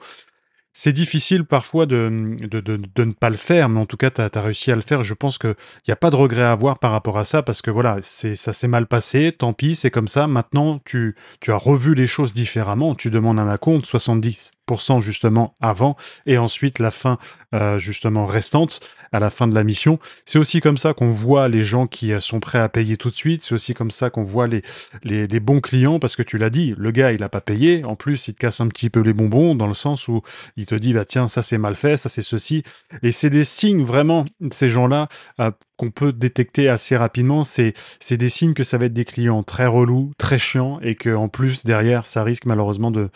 c'est 0.79 0.93
difficile 0.93 1.43
parfois 1.43 1.85
de, 1.85 2.09
de, 2.39 3.03
ne 3.03 3.11
pas 3.11 3.29
le 3.29 3.35
faire, 3.35 3.67
mais 3.67 3.81
en 3.81 3.85
tout 3.85 3.97
cas, 3.97 4.11
tu 4.11 4.21
as, 4.21 4.41
réussi 4.41 4.71
à 4.71 4.75
le 4.75 4.81
faire. 4.81 5.03
Je 5.03 5.13
pense 5.13 5.37
qu'il 5.37 5.53
n'y 5.85 5.91
a 5.91 5.97
pas 5.97 6.09
de 6.09 6.15
regret 6.15 6.43
à 6.43 6.53
avoir 6.53 6.79
par 6.79 6.91
rapport 6.91 7.17
à 7.17 7.25
ça, 7.25 7.43
parce 7.43 7.61
que 7.61 7.69
voilà, 7.69 7.97
ça 8.01 8.53
s'est 8.53 8.67
mal 8.69 8.87
passé, 8.87 9.33
tant 9.37 9.51
pis, 9.51 9.75
c'est 9.75 9.91
comme 9.91 10.07
ça. 10.07 10.27
Maintenant, 10.27 10.79
tu, 10.85 11.17
tu 11.41 11.51
as 11.51 11.57
revu 11.57 11.95
les 11.95 12.07
choses 12.07 12.31
différemment, 12.31 12.95
tu 12.95 13.09
demandes 13.09 13.39
un 13.39 13.57
compte, 13.57 13.85
70 13.85 14.51
justement 14.99 15.53
avant, 15.61 15.95
et 16.25 16.37
ensuite 16.37 16.79
la 16.79 16.91
fin 16.91 17.17
euh, 17.55 17.79
justement 17.79 18.27
restante 18.27 18.79
à 19.11 19.19
la 19.19 19.31
fin 19.31 19.47
de 19.47 19.55
la 19.55 19.63
mission. 19.63 19.97
C'est 20.23 20.37
aussi 20.37 20.61
comme 20.61 20.77
ça 20.77 20.93
qu'on 20.93 21.09
voit 21.09 21.47
les 21.47 21.63
gens 21.63 21.87
qui 21.87 22.13
euh, 22.13 22.19
sont 22.19 22.39
prêts 22.39 22.59
à 22.59 22.69
payer 22.69 22.95
tout 22.95 23.09
de 23.09 23.15
suite. 23.15 23.43
C'est 23.43 23.55
aussi 23.55 23.73
comme 23.73 23.89
ça 23.89 24.11
qu'on 24.11 24.21
voit 24.21 24.45
les, 24.45 24.61
les, 25.03 25.39
bons 25.39 25.59
clients 25.59 25.97
parce 25.97 26.15
que 26.15 26.21
tu 26.21 26.37
l'as 26.37 26.51
dit, 26.51 26.75
le 26.77 26.91
gars 26.91 27.11
il 27.11 27.23
a 27.23 27.29
pas 27.29 27.41
payé. 27.41 27.83
En 27.85 27.95
plus, 27.95 28.27
il 28.27 28.35
te 28.35 28.39
casse 28.39 28.61
un 28.61 28.67
petit 28.67 28.91
peu 28.91 28.99
les 28.99 29.13
bonbons 29.13 29.55
dans 29.55 29.65
le 29.65 29.73
sens 29.73 30.07
où 30.07 30.21
il 30.57 30.67
te 30.67 30.75
dit 30.75 30.93
bah 30.93 31.05
tiens 31.05 31.27
ça 31.27 31.41
c'est 31.41 31.57
mal 31.57 31.75
fait, 31.75 31.97
ça 31.97 32.07
c'est 32.07 32.21
ceci. 32.21 32.61
Et 33.01 33.11
c'est 33.11 33.31
des 33.31 33.45
signes 33.45 33.83
vraiment 33.83 34.25
ces 34.51 34.69
gens-là 34.69 35.07
euh, 35.39 35.49
qu'on 35.75 35.89
peut 35.89 36.13
détecter 36.13 36.69
assez 36.69 36.97
rapidement. 36.97 37.43
C'est 37.43 37.73
des 38.11 38.29
signes 38.29 38.53
que 38.53 38.63
ça 38.63 38.77
va 38.77 38.85
être 38.85 38.93
des 38.93 39.05
clients 39.05 39.41
très 39.41 39.65
relous, 39.65 40.11
très 40.19 40.37
chiants 40.37 40.79
et 40.83 40.93
que 40.93 41.15
en 41.15 41.29
plus 41.29 41.65
derrière 41.65 42.05
ça 42.05 42.23
risque 42.23 42.45
malheureusement 42.45 42.91
de 42.91 43.09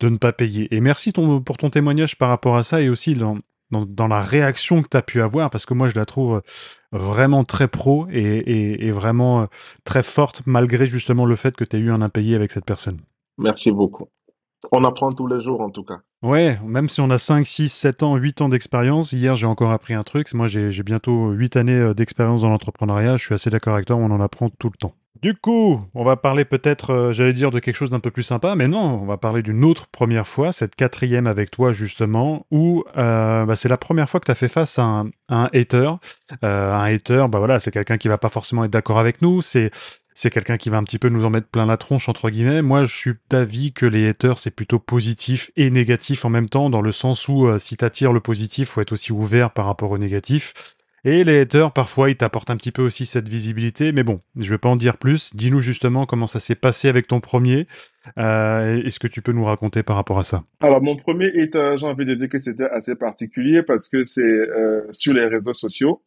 de 0.00 0.08
ne 0.08 0.16
pas 0.16 0.32
payer. 0.32 0.74
Et 0.74 0.80
merci 0.80 1.12
ton, 1.12 1.40
pour 1.40 1.56
ton 1.56 1.70
témoignage 1.70 2.16
par 2.16 2.28
rapport 2.28 2.56
à 2.56 2.62
ça 2.62 2.80
et 2.80 2.88
aussi 2.88 3.14
dans, 3.14 3.38
dans, 3.70 4.08
la 4.08 4.22
réaction 4.22 4.82
que 4.82 4.88
tu 4.88 4.96
as 4.96 5.02
pu 5.02 5.20
avoir, 5.20 5.50
parce 5.50 5.66
que 5.66 5.74
moi 5.74 5.88
je 5.88 5.96
la 5.96 6.04
trouve 6.04 6.36
euh, 6.36 6.40
vraiment 6.92 7.44
très 7.44 7.68
pro 7.68 8.06
et, 8.10 8.86
et, 8.86 8.92
vraiment 8.92 9.42
euh, 9.42 9.46
très 9.84 10.02
forte, 10.02 10.42
malgré 10.46 10.86
justement 10.86 11.26
le 11.26 11.36
fait 11.36 11.56
que 11.56 11.64
tu 11.64 11.76
aies 11.76 11.80
eu 11.80 11.90
un 11.90 12.02
impayé 12.02 12.34
avec 12.34 12.50
cette 12.50 12.64
personne. 12.64 13.00
Merci 13.36 13.72
beaucoup. 13.72 14.08
On 14.72 14.82
apprend 14.84 15.12
tous 15.12 15.28
les 15.28 15.40
jours 15.40 15.60
en 15.60 15.70
tout 15.70 15.84
cas. 15.84 16.00
Ouais, 16.22 16.58
même 16.64 16.88
si 16.88 17.00
on 17.00 17.10
a 17.10 17.18
5, 17.18 17.46
6, 17.46 17.68
7 17.68 18.02
ans, 18.02 18.16
8 18.16 18.40
ans 18.40 18.48
d'expérience, 18.48 19.12
hier 19.12 19.36
j'ai 19.36 19.46
encore 19.46 19.70
appris 19.70 19.94
un 19.94 20.02
truc, 20.02 20.32
moi 20.34 20.48
j'ai 20.48 20.82
bientôt 20.82 21.30
8 21.30 21.56
années 21.56 21.72
euh, 21.78 21.94
d'expérience 21.94 22.42
dans 22.42 22.48
l'entrepreneuriat, 22.48 23.16
je 23.16 23.24
suis 23.24 23.34
assez 23.34 23.50
d'accord 23.50 23.74
avec 23.74 23.86
toi, 23.86 23.96
on 23.96 24.10
en 24.10 24.20
apprend 24.20 24.48
tout 24.50 24.68
le 24.68 24.78
temps. 24.78 24.94
Du 25.20 25.34
coup, 25.34 25.80
on 25.94 26.04
va 26.04 26.16
parler 26.16 26.44
peut-être, 26.44 26.90
euh, 26.90 27.12
j'allais 27.12 27.32
dire, 27.32 27.50
de 27.50 27.58
quelque 27.58 27.74
chose 27.74 27.90
d'un 27.90 27.98
peu 27.98 28.12
plus 28.12 28.22
sympa, 28.22 28.54
mais 28.54 28.68
non, 28.68 29.00
on 29.02 29.04
va 29.04 29.16
parler 29.16 29.42
d'une 29.42 29.64
autre 29.64 29.88
première 29.88 30.28
fois, 30.28 30.52
cette 30.52 30.76
quatrième 30.76 31.26
avec 31.26 31.50
toi 31.50 31.72
justement, 31.72 32.46
où 32.52 32.84
euh, 32.96 33.44
bah, 33.44 33.56
c'est 33.56 33.68
la 33.68 33.78
première 33.78 34.08
fois 34.08 34.20
que 34.20 34.26
tu 34.26 34.30
as 34.30 34.36
fait 34.36 34.48
face 34.48 34.78
à 34.78 35.04
un, 35.28 35.50
hater. 35.52 35.90
Euh, 36.44 36.72
un 36.72 36.84
hater, 36.94 37.26
bah 37.28 37.38
voilà, 37.38 37.58
c'est 37.58 37.72
quelqu'un 37.72 37.98
qui 37.98 38.06
va 38.06 38.16
pas 38.16 38.28
forcément 38.28 38.62
être 38.62 38.70
d'accord 38.70 39.00
avec 39.00 39.20
nous, 39.20 39.42
c'est 39.42 39.72
quelqu'un 40.30 40.56
qui 40.56 40.70
va 40.70 40.76
un 40.76 40.84
petit 40.84 41.00
peu 41.00 41.08
nous 41.08 41.24
en 41.24 41.30
mettre 41.30 41.48
plein 41.48 41.66
la 41.66 41.76
tronche 41.76 42.08
entre 42.08 42.30
guillemets. 42.30 42.62
Moi, 42.62 42.84
je 42.84 42.96
suis 42.96 43.14
d'avis 43.28 43.72
que 43.72 43.86
les 43.86 44.08
haters 44.08 44.38
c'est 44.38 44.52
plutôt 44.52 44.78
positif 44.78 45.50
et 45.56 45.70
négatif 45.70 46.24
en 46.26 46.28
même 46.28 46.48
temps, 46.48 46.70
dans 46.70 46.82
le 46.82 46.92
sens 46.92 47.26
où 47.26 47.58
si 47.58 47.76
tu 47.76 47.84
attires 47.84 48.12
le 48.12 48.20
positif, 48.20 48.68
faut 48.68 48.80
être 48.80 48.92
aussi 48.92 49.12
ouvert 49.12 49.50
par 49.50 49.66
rapport 49.66 49.90
au 49.90 49.98
négatif. 49.98 50.76
Et 51.04 51.22
les 51.24 51.40
haters, 51.40 51.72
parfois, 51.72 52.10
ils 52.10 52.16
t'apportent 52.16 52.50
un 52.50 52.56
petit 52.56 52.72
peu 52.72 52.82
aussi 52.82 53.06
cette 53.06 53.28
visibilité, 53.28 53.92
mais 53.92 54.02
bon, 54.02 54.18
je 54.36 54.50
vais 54.50 54.58
pas 54.58 54.68
en 54.68 54.76
dire 54.76 54.96
plus. 54.96 55.34
Dis-nous 55.34 55.60
justement 55.60 56.06
comment 56.06 56.26
ça 56.26 56.40
s'est 56.40 56.56
passé 56.56 56.88
avec 56.88 57.06
ton 57.06 57.20
premier. 57.20 57.66
Euh, 58.18 58.82
Est-ce 58.82 58.98
que 58.98 59.06
tu 59.06 59.22
peux 59.22 59.32
nous 59.32 59.44
raconter 59.44 59.82
par 59.82 59.96
rapport 59.96 60.18
à 60.18 60.24
ça? 60.24 60.42
Alors, 60.60 60.82
mon 60.82 60.96
premier 60.96 61.26
hater, 61.26 61.76
j'ai 61.76 61.86
envie 61.86 62.04
de 62.04 62.14
dire 62.14 62.28
que 62.28 62.40
c'était 62.40 62.68
assez 62.70 62.96
particulier 62.96 63.62
parce 63.62 63.88
que 63.88 64.04
c'est 64.04 64.22
euh, 64.22 64.82
sur 64.90 65.12
les 65.12 65.26
réseaux 65.26 65.54
sociaux. 65.54 66.02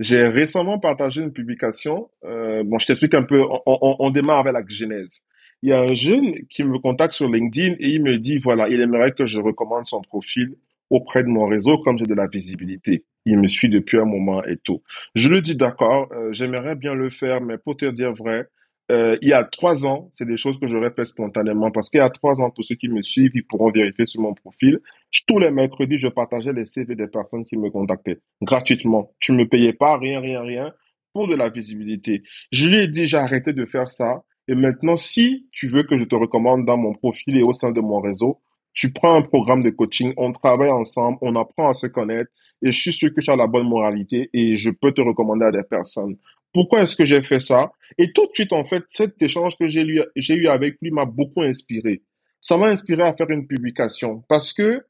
J'ai 0.00 0.26
récemment 0.26 0.78
partagé 0.80 1.22
une 1.22 1.32
publication. 1.32 2.10
Euh, 2.24 2.64
bon, 2.64 2.78
je 2.78 2.86
t'explique 2.86 3.14
un 3.14 3.22
peu. 3.22 3.40
On, 3.66 3.96
on, 3.98 4.10
démarre 4.10 4.38
avec 4.38 4.54
la 4.54 4.62
genèse. 4.66 5.20
Il 5.62 5.70
y 5.70 5.72
a 5.72 5.80
un 5.80 5.92
jeune 5.92 6.34
qui 6.50 6.64
me 6.64 6.78
contacte 6.78 7.14
sur 7.14 7.30
LinkedIn 7.30 7.76
et 7.78 7.90
il 7.90 8.02
me 8.02 8.16
dit, 8.16 8.38
voilà, 8.38 8.68
il 8.68 8.80
aimerait 8.80 9.12
que 9.12 9.26
je 9.26 9.38
recommande 9.38 9.84
son 9.84 10.00
profil 10.00 10.56
auprès 10.92 11.22
de 11.22 11.28
mon 11.28 11.46
réseau 11.46 11.78
comme 11.78 11.98
j'ai 11.98 12.06
de 12.06 12.14
la 12.14 12.28
visibilité. 12.28 13.04
Il 13.24 13.40
me 13.40 13.48
suit 13.48 13.70
depuis 13.70 13.98
un 13.98 14.04
moment 14.04 14.44
et 14.44 14.58
tout. 14.58 14.82
Je 15.14 15.28
lui 15.28 15.40
dis 15.40 15.56
d'accord, 15.56 16.08
euh, 16.12 16.32
j'aimerais 16.32 16.76
bien 16.76 16.94
le 16.94 17.08
faire, 17.08 17.40
mais 17.40 17.56
pour 17.56 17.76
te 17.76 17.86
dire 17.86 18.12
vrai, 18.12 18.46
euh, 18.90 19.16
il 19.22 19.28
y 19.28 19.32
a 19.32 19.42
trois 19.42 19.86
ans, 19.86 20.08
c'est 20.12 20.26
des 20.26 20.36
choses 20.36 20.58
que 20.60 20.68
j'aurais 20.68 20.90
fait 20.90 21.06
spontanément 21.06 21.70
parce 21.70 21.88
qu'il 21.88 21.98
y 21.98 22.02
a 22.02 22.10
trois 22.10 22.42
ans, 22.42 22.50
pour 22.50 22.62
ceux 22.64 22.74
qui 22.74 22.90
me 22.90 23.00
suivent, 23.00 23.30
ils 23.34 23.46
pourront 23.46 23.70
vérifier 23.70 24.04
sur 24.04 24.20
mon 24.20 24.34
profil. 24.34 24.80
Tous 25.26 25.38
les 25.38 25.50
mercredis, 25.50 25.96
je 25.96 26.08
partageais 26.08 26.52
les 26.52 26.66
CV 26.66 26.94
des 26.94 27.08
personnes 27.08 27.46
qui 27.46 27.56
me 27.56 27.70
contactaient 27.70 28.18
gratuitement. 28.42 29.14
Tu 29.18 29.32
me 29.32 29.48
payais 29.48 29.72
pas 29.72 29.96
rien, 29.96 30.20
rien, 30.20 30.42
rien 30.42 30.74
pour 31.14 31.28
de 31.28 31.34
la 31.34 31.48
visibilité. 31.50 32.22
Je 32.52 32.66
lui 32.66 32.84
ai 32.84 32.88
dit, 32.88 33.06
j'ai 33.06 33.18
arrêté 33.18 33.52
de 33.52 33.64
faire 33.66 33.90
ça. 33.90 34.24
Et 34.48 34.54
maintenant, 34.54 34.96
si 34.96 35.48
tu 35.52 35.68
veux 35.68 35.84
que 35.84 35.98
je 35.98 36.04
te 36.04 36.14
recommande 36.14 36.64
dans 36.64 36.76
mon 36.76 36.94
profil 36.94 37.36
et 37.36 37.42
au 37.42 37.52
sein 37.52 37.70
de 37.70 37.80
mon 37.80 38.00
réseau, 38.00 38.40
tu 38.74 38.92
prends 38.92 39.16
un 39.16 39.22
programme 39.22 39.62
de 39.62 39.70
coaching, 39.70 40.12
on 40.16 40.32
travaille 40.32 40.70
ensemble, 40.70 41.18
on 41.20 41.36
apprend 41.36 41.70
à 41.70 41.74
se 41.74 41.86
connaître 41.86 42.30
et 42.62 42.72
je 42.72 42.80
suis 42.80 42.92
sûr 42.92 43.12
que 43.14 43.20
tu 43.20 43.30
as 43.30 43.36
la 43.36 43.46
bonne 43.46 43.68
moralité 43.68 44.30
et 44.32 44.56
je 44.56 44.70
peux 44.70 44.92
te 44.92 45.00
recommander 45.00 45.46
à 45.46 45.50
des 45.50 45.62
personnes. 45.62 46.16
Pourquoi 46.52 46.82
est-ce 46.82 46.96
que 46.96 47.04
j'ai 47.04 47.22
fait 47.22 47.40
ça? 47.40 47.72
Et 47.98 48.12
tout 48.12 48.26
de 48.26 48.32
suite, 48.34 48.52
en 48.52 48.64
fait, 48.64 48.84
cet 48.88 49.20
échange 49.22 49.56
que 49.58 49.68
j'ai 49.68 49.82
eu, 49.82 50.46
avec 50.48 50.76
lui 50.82 50.90
m'a 50.90 51.06
beaucoup 51.06 51.42
inspiré. 51.42 52.02
Ça 52.40 52.56
m'a 52.56 52.66
inspiré 52.66 53.02
à 53.02 53.12
faire 53.12 53.30
une 53.30 53.46
publication 53.46 54.22
parce 54.28 54.52
que 54.52 54.84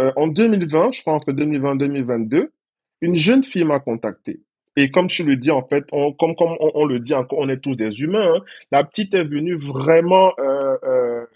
euh, 0.00 0.12
en 0.16 0.26
2020, 0.26 0.92
je 0.92 1.00
crois 1.00 1.14
entre 1.14 1.32
2020 1.32 1.74
et 1.74 1.78
2022, 1.78 2.52
une 3.02 3.14
jeune 3.14 3.42
fille 3.42 3.64
m'a 3.64 3.80
contacté. 3.80 4.40
Et 4.76 4.90
comme 4.90 5.06
tu 5.06 5.24
le 5.24 5.36
dis, 5.36 5.50
en 5.50 5.66
fait, 5.66 5.86
on, 5.92 6.12
comme, 6.12 6.36
comme 6.36 6.54
on, 6.60 6.84
le 6.84 7.00
dit 7.00 7.14
encore, 7.14 7.38
on 7.38 7.48
est 7.48 7.60
tous 7.60 7.76
des 7.76 8.02
humains. 8.02 8.34
Hein. 8.36 8.40
La 8.70 8.84
petite 8.84 9.14
est 9.14 9.24
venue 9.24 9.54
vraiment 9.54 10.32
euh, 10.38 10.76
euh, 10.84 11.26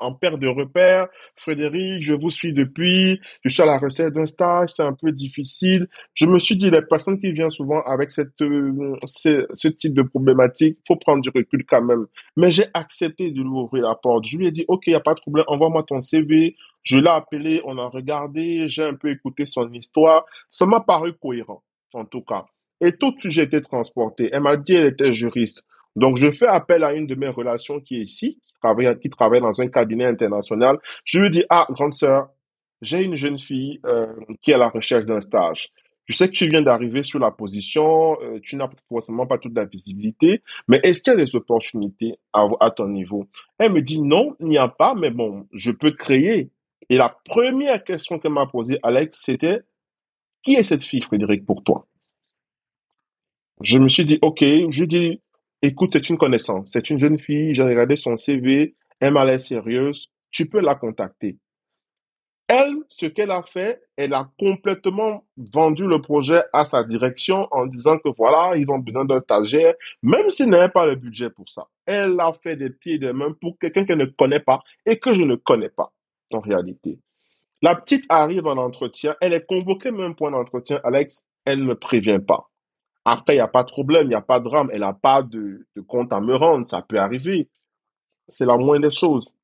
en 0.00 0.14
perte 0.14 0.38
de 0.38 0.48
repères. 0.48 1.08
Frédéric, 1.36 2.02
je 2.02 2.14
vous 2.14 2.30
suis 2.30 2.52
depuis, 2.52 3.20
je 3.44 3.48
suis 3.48 3.62
à 3.62 3.66
la 3.66 3.78
recette 3.78 4.12
d'un 4.14 4.26
stage, 4.26 4.70
c'est 4.70 4.82
un 4.82 4.94
peu 4.94 5.12
difficile. 5.12 5.88
Je 6.14 6.26
me 6.26 6.38
suis 6.38 6.56
dit, 6.56 6.70
les 6.70 6.82
personnes 6.82 7.18
qui 7.18 7.32
viennent 7.32 7.50
souvent 7.50 7.82
avec 7.82 8.10
cette, 8.10 8.40
euh, 8.42 8.96
ce, 9.04 9.68
type 9.68 9.94
de 9.94 10.02
problématique, 10.02 10.78
faut 10.86 10.96
prendre 10.96 11.22
du 11.22 11.30
recul 11.30 11.64
quand 11.66 11.82
même. 11.82 12.06
Mais 12.36 12.50
j'ai 12.50 12.66
accepté 12.74 13.30
de 13.30 13.40
lui 13.40 13.48
ouvrir 13.48 13.84
la 13.84 13.94
porte. 13.94 14.26
Je 14.26 14.36
lui 14.36 14.46
ai 14.46 14.50
dit, 14.50 14.64
OK, 14.68 14.86
il 14.86 14.90
n'y 14.90 14.96
a 14.96 15.00
pas 15.00 15.14
de 15.14 15.20
problème, 15.20 15.44
envoie-moi 15.48 15.84
ton 15.84 16.00
CV. 16.00 16.56
Je 16.82 16.98
l'ai 16.98 17.08
appelé, 17.08 17.60
on 17.64 17.78
a 17.78 17.86
regardé, 17.86 18.68
j'ai 18.68 18.84
un 18.84 18.94
peu 18.94 19.10
écouté 19.10 19.46
son 19.46 19.70
histoire. 19.72 20.24
Ça 20.48 20.66
m'a 20.66 20.80
paru 20.80 21.12
cohérent, 21.12 21.62
en 21.92 22.04
tout 22.04 22.22
cas. 22.22 22.46
Et 22.80 22.92
tout 22.96 23.14
j'ai 23.24 23.42
été 23.42 23.60
transporté. 23.60 24.30
Elle 24.32 24.40
m'a 24.40 24.56
dit, 24.56 24.74
elle 24.74 24.86
était 24.86 25.12
juriste. 25.12 25.64
Donc, 26.00 26.16
je 26.16 26.30
fais 26.30 26.46
appel 26.46 26.82
à 26.82 26.94
une 26.94 27.06
de 27.06 27.14
mes 27.14 27.28
relations 27.28 27.78
qui 27.78 27.96
est 27.96 28.02
ici, 28.04 28.40
qui 29.02 29.10
travaille, 29.10 29.40
dans 29.40 29.60
un 29.60 29.68
cabinet 29.68 30.06
international. 30.06 30.78
Je 31.04 31.20
lui 31.20 31.28
dis, 31.28 31.44
ah, 31.50 31.66
grande 31.68 31.92
sœur, 31.92 32.30
j'ai 32.80 33.04
une 33.04 33.16
jeune 33.16 33.38
fille 33.38 33.80
euh, 33.84 34.06
qui 34.40 34.50
est 34.50 34.54
à 34.54 34.58
la 34.58 34.70
recherche 34.70 35.04
d'un 35.04 35.20
stage. 35.20 35.68
Je 36.06 36.14
sais 36.16 36.26
que 36.26 36.32
tu 36.32 36.48
viens 36.48 36.62
d'arriver 36.62 37.02
sur 37.02 37.18
la 37.18 37.30
position, 37.30 38.16
euh, 38.22 38.40
tu 38.42 38.56
n'as 38.56 38.70
forcément 38.88 39.26
pas 39.26 39.36
toute 39.36 39.54
la 39.54 39.66
visibilité, 39.66 40.42
mais 40.66 40.80
est-ce 40.82 41.02
qu'il 41.02 41.12
y 41.12 41.16
a 41.16 41.24
des 41.24 41.36
opportunités 41.36 42.18
à, 42.32 42.48
à 42.60 42.70
ton 42.70 42.88
niveau? 42.88 43.28
Elle 43.58 43.74
me 43.74 43.82
dit 43.82 44.00
non, 44.00 44.34
il 44.40 44.48
n'y 44.48 44.58
a 44.58 44.68
pas, 44.68 44.94
mais 44.94 45.10
bon, 45.10 45.46
je 45.52 45.70
peux 45.70 45.92
créer. 45.92 46.50
Et 46.88 46.96
la 46.96 47.14
première 47.26 47.84
question 47.84 48.18
qu'elle 48.18 48.32
m'a 48.32 48.46
posée, 48.46 48.78
Alex, 48.82 49.18
c'était 49.20 49.60
qui 50.42 50.54
est 50.54 50.64
cette 50.64 50.82
fille, 50.82 51.02
Frédéric, 51.02 51.44
pour 51.44 51.62
toi? 51.62 51.86
Je 53.60 53.78
me 53.78 53.90
suis 53.90 54.06
dit, 54.06 54.18
ok, 54.22 54.42
je 54.70 54.84
dis, 54.84 55.20
Écoute, 55.62 55.90
c'est 55.92 56.08
une 56.08 56.16
connaissance. 56.16 56.70
C'est 56.72 56.88
une 56.90 56.98
jeune 56.98 57.18
fille. 57.18 57.54
J'ai 57.54 57.62
regardé 57.62 57.96
son 57.96 58.16
CV. 58.16 58.76
Elle 58.98 59.12
m'a 59.12 59.24
l'air 59.24 59.40
sérieuse. 59.40 60.10
tu 60.30 60.48
peux 60.48 60.60
la 60.60 60.74
contacter. 60.74 61.38
Elle, 62.52 62.78
ce 62.88 63.06
qu'elle 63.06 63.30
a 63.30 63.44
fait, 63.44 63.80
elle 63.96 64.12
a 64.12 64.28
complètement 64.36 65.24
vendu 65.36 65.86
le 65.86 66.02
projet 66.02 66.42
à 66.52 66.64
sa 66.66 66.82
direction 66.82 67.46
en 67.52 67.66
disant 67.66 67.98
que 67.98 68.08
voilà, 68.16 68.56
ils 68.56 68.68
ont 68.70 68.78
besoin 68.78 69.04
d'un 69.04 69.20
stagiaire, 69.20 69.74
même 70.02 70.30
s'il 70.30 70.48
n'avait 70.48 70.68
pas 70.68 70.84
le 70.84 70.96
budget 70.96 71.30
pour 71.30 71.48
ça. 71.48 71.68
Elle 71.86 72.18
a 72.18 72.32
fait 72.32 72.56
des 72.56 72.70
pieds 72.70 72.94
et 72.94 72.98
des 72.98 73.12
mains 73.12 73.32
pour 73.40 73.56
quelqu'un 73.56 73.84
qu'elle 73.84 73.98
ne 73.98 74.06
connaît 74.06 74.40
pas 74.40 74.64
et 74.84 74.98
que 74.98 75.14
je 75.14 75.22
ne 75.22 75.36
connais 75.36 75.68
pas, 75.68 75.92
en 76.32 76.40
réalité. 76.40 76.98
La 77.62 77.76
petite 77.76 78.04
arrive 78.08 78.48
en 78.48 78.56
entretien, 78.56 79.14
elle 79.20 79.32
est 79.32 79.46
convoquée 79.46 79.92
même 79.92 80.16
pour 80.16 80.26
un 80.26 80.34
entretien, 80.34 80.80
Alex, 80.82 81.24
elle 81.44 81.64
ne 81.64 81.74
prévient 81.74 82.18
pas. 82.26 82.50
Après, 83.04 83.34
il 83.34 83.36
n'y 83.36 83.42
a 83.42 83.48
pas 83.48 83.62
de 83.62 83.70
problème, 83.70 84.06
il 84.06 84.10
n'y 84.10 84.14
a 84.14 84.20
pas 84.20 84.40
de 84.40 84.44
drame, 84.44 84.70
elle 84.72 84.80
n'a 84.80 84.92
pas 84.92 85.22
de, 85.22 85.66
compte 85.86 86.12
à 86.12 86.20
me 86.20 86.36
rendre, 86.36 86.66
ça 86.66 86.82
peut 86.82 86.98
arriver. 86.98 87.48
C'est 88.28 88.46
la 88.46 88.56
moindre 88.56 88.88
des 88.88 88.94
choses. 88.94 89.34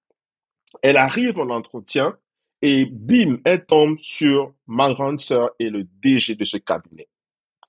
Elle 0.83 0.97
arrive 0.97 1.39
en 1.39 1.51
entretien, 1.51 2.17
et 2.63 2.87
bim, 2.87 3.39
elle 3.45 3.65
tombe 3.67 3.99
sur 3.99 4.53
ma 4.67 4.93
grande 4.93 5.21
sœur 5.21 5.51
et 5.59 5.71
le 5.71 5.85
DG 5.85 6.35
de 6.35 6.45
ce 6.45 6.57
cabinet. 6.57 7.09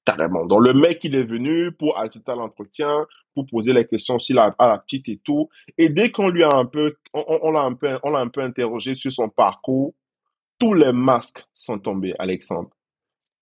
Carrément. 0.05 0.45
Donc, 0.45 0.63
le 0.63 0.73
mec, 0.73 1.03
il 1.03 1.15
est 1.15 1.23
venu 1.23 1.71
pour 1.73 1.99
assister 1.99 2.31
à 2.31 2.35
l'entretien, 2.35 3.05
pour 3.33 3.45
poser 3.45 3.73
les 3.73 3.85
questions 3.85 4.17
à 4.29 4.67
la 4.67 4.77
petite 4.79 5.09
et 5.09 5.17
tout. 5.17 5.49
Et 5.77 5.89
dès 5.89 6.11
qu'on 6.11 6.29
lui 6.29 6.43
a 6.43 6.53
un 6.53 6.65
peu, 6.65 6.95
on, 7.13 7.51
l'a 7.51 7.61
un 7.61 7.73
peu, 7.73 7.99
on 8.03 8.11
l'a 8.11 8.19
un 8.19 8.29
peu 8.29 8.41
interrogé 8.41 8.95
sur 8.95 9.11
son 9.11 9.29
parcours, 9.29 9.93
tous 10.57 10.73
les 10.73 10.93
masques 10.93 11.45
sont 11.53 11.77
tombés, 11.77 12.15
Alexandre. 12.17 12.69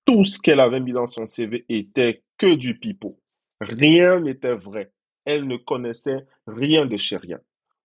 Tout 0.06 0.26
ce 0.26 0.40
qu'elle 0.40 0.60
avait 0.60 0.80
mis 0.80 0.92
dans 0.92 1.08
son 1.08 1.26
CV 1.26 1.66
était 1.70 2.25
que 2.38 2.56
du 2.56 2.78
pipeau. 2.78 3.20
Rien 3.62 4.20
n'était 4.20 4.56
vrai. 4.56 4.92
Elle 5.26 5.48
ne 5.48 5.58
connaissait 5.58 6.26
rien 6.48 6.86
de 6.86 6.98
chez 6.98 7.18
rien. 7.18 7.40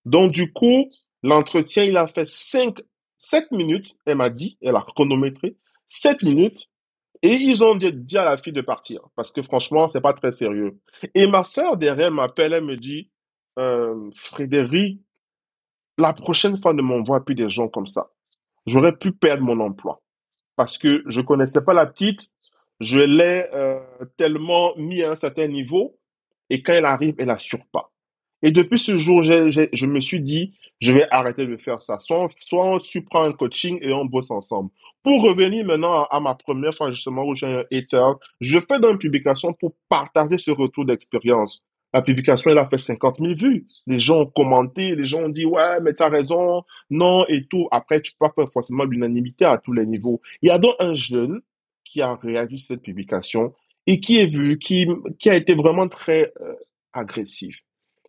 Donc, 0.04 0.32
du 0.32 0.52
coup, 0.52 0.90
l'entretien, 1.22 1.84
il 1.84 1.96
a 1.96 2.06
fait 2.06 2.26
cinq 2.26 2.80
7 3.20 3.52
minutes, 3.52 3.94
elle 4.06 4.16
m'a 4.16 4.30
dit, 4.30 4.58
elle 4.62 4.76
a 4.76 4.80
chronométré, 4.80 5.56
7 5.88 6.22
minutes, 6.22 6.68
et 7.22 7.34
ils 7.34 7.62
ont 7.62 7.74
dit, 7.76 8.16
à 8.16 8.24
la 8.24 8.38
fille 8.38 8.52
de 8.52 8.62
partir, 8.62 9.02
parce 9.14 9.30
que 9.30 9.42
franchement, 9.42 9.88
c'est 9.88 10.00
pas 10.00 10.14
très 10.14 10.32
sérieux. 10.32 10.80
Et 11.14 11.26
ma 11.26 11.44
sœur 11.44 11.76
derrière 11.76 12.10
m'appelle, 12.10 12.54
elle 12.54 12.64
me 12.64 12.76
dit, 12.76 13.10
euh, 13.58 14.10
Frédéric, 14.16 15.02
la 15.98 16.14
prochaine 16.14 16.56
fois, 16.56 16.72
ne 16.72 16.80
m'envoie 16.80 17.22
plus 17.22 17.34
des 17.34 17.50
gens 17.50 17.68
comme 17.68 17.86
ça. 17.86 18.06
J'aurais 18.64 18.96
pu 18.96 19.12
perdre 19.12 19.44
mon 19.44 19.60
emploi. 19.60 20.02
Parce 20.56 20.78
que 20.78 21.04
je 21.06 21.20
connaissais 21.20 21.62
pas 21.62 21.74
la 21.74 21.86
petite, 21.86 22.32
je 22.80 22.98
l'ai 22.98 23.46
euh, 23.54 23.78
tellement 24.16 24.74
mis 24.76 25.02
à 25.02 25.10
un 25.10 25.14
certain 25.14 25.46
niveau, 25.46 25.98
et 26.48 26.62
quand 26.62 26.72
elle 26.72 26.86
arrive, 26.86 27.14
elle 27.18 27.30
assure 27.30 27.64
pas. 27.72 27.92
Et 28.42 28.52
depuis 28.52 28.78
ce 28.78 28.96
jour, 28.96 29.22
je 29.22 29.86
me 29.86 30.00
suis 30.00 30.20
dit, 30.20 30.50
je 30.80 30.92
vais 30.92 31.06
arrêter 31.10 31.46
de 31.46 31.56
faire 31.56 31.80
ça. 31.82 31.98
Soit, 31.98 32.28
soit 32.40 32.74
on 32.74 32.78
prend 33.02 33.24
un 33.24 33.32
coaching 33.32 33.78
et 33.82 33.92
on 33.92 34.06
bosse 34.06 34.30
ensemble. 34.30 34.70
Pour 35.02 35.22
revenir 35.22 35.64
maintenant 35.64 36.04
à, 36.04 36.20
ma 36.20 36.34
première 36.34 36.74
fois 36.74 36.90
justement 36.90 37.24
où 37.24 37.34
j'ai 37.34 37.46
un 37.46 37.62
hater, 37.70 38.18
je 38.40 38.58
fais 38.58 38.80
dans 38.80 38.90
une 38.90 38.98
publication 38.98 39.52
pour 39.52 39.74
partager 39.88 40.38
ce 40.38 40.50
retour 40.50 40.84
d'expérience. 40.86 41.62
La 41.92 42.02
publication, 42.02 42.50
elle 42.50 42.58
a 42.58 42.68
fait 42.68 42.78
50 42.78 43.18
000 43.18 43.32
vues. 43.34 43.64
Les 43.86 43.98
gens 43.98 44.20
ont 44.20 44.26
commenté, 44.26 44.94
les 44.94 45.06
gens 45.06 45.24
ont 45.24 45.28
dit, 45.28 45.44
ouais, 45.44 45.80
mais 45.82 45.92
tu 45.92 46.02
as 46.02 46.08
raison, 46.08 46.60
non, 46.88 47.26
et 47.26 47.46
tout. 47.46 47.66
Après, 47.72 48.00
tu 48.00 48.12
peux 48.12 48.28
pas 48.28 48.32
faire 48.32 48.52
forcément 48.52 48.84
l'unanimité 48.84 49.44
à 49.44 49.58
tous 49.58 49.72
les 49.72 49.86
niveaux. 49.86 50.20
Il 50.40 50.48
y 50.48 50.52
a 50.52 50.58
donc 50.58 50.74
un 50.78 50.94
jeune 50.94 51.40
qui 51.84 52.02
a 52.02 52.14
réagi 52.14 52.58
sur 52.58 52.68
cette 52.68 52.82
publication 52.82 53.52
et 53.86 54.00
qui 54.00 54.18
est 54.18 54.26
vu, 54.26 54.58
qui, 54.58 54.86
qui 55.18 55.30
a 55.30 55.34
été 55.34 55.54
vraiment 55.54 55.88
très 55.88 56.32
euh, 56.40 56.54
agressif. 56.92 57.60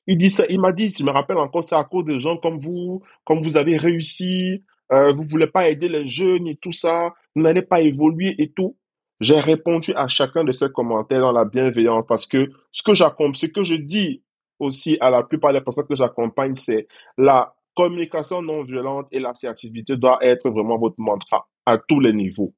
Il 0.08 0.18
dit 0.18 0.30
ça, 0.30 0.46
il 0.50 0.60
m'a 0.60 0.72
dit, 0.72 0.90
je 0.90 1.04
me 1.04 1.12
rappelle 1.12 1.38
encore, 1.38 1.64
c'est 1.64 1.76
à 1.76 1.84
cause 1.84 2.06
de 2.06 2.20
gens 2.20 2.38
comme 2.38 2.60
vous, 2.60 3.02
comme 3.24 3.42
vous 3.42 3.58
avez 3.58 3.78
réussi, 3.78 4.64
euh, 4.92 5.14
vous 5.14 5.24
voulez 5.24 5.48
pas 5.48 5.70
aider 5.70 5.88
les 5.88 6.10
jeunes 6.10 6.48
et 6.48 6.58
tout 6.58 6.72
ça, 6.72 7.14
vous 7.36 7.42
n'allez 7.42 7.62
pas 7.62 7.82
évoluer 7.82 8.36
et 8.38 8.52
tout. 8.52 8.78
J'ai 9.20 9.40
répondu 9.40 9.94
à 9.96 10.08
chacun 10.08 10.44
de 10.44 10.52
ces 10.52 10.70
commentaires 10.70 11.22
dans 11.22 11.32
la 11.32 11.46
bienveillance 11.46 12.06
parce 12.08 12.26
que 12.26 12.50
ce 12.72 12.82
que 12.82 12.96
ce 12.96 13.46
que 13.46 13.64
je 13.64 13.76
dis 13.76 14.24
aussi 14.60 14.98
à 15.00 15.10
la 15.10 15.24
plupart 15.24 15.54
des 15.54 15.62
personnes 15.62 15.88
que 15.88 15.96
j'accompagne, 15.96 16.56
c'est 16.56 16.88
la 17.18 17.54
communication 17.76 18.42
non 18.42 18.64
violente 18.64 19.08
et 19.12 19.20
l'assertivité 19.20 19.96
doit 19.96 20.20
être 20.22 20.50
vraiment 20.50 20.78
votre 20.78 21.00
mantra 21.00 21.48
à 21.66 21.78
tous 21.78 22.00
les 22.00 22.14
niveaux. 22.14 22.54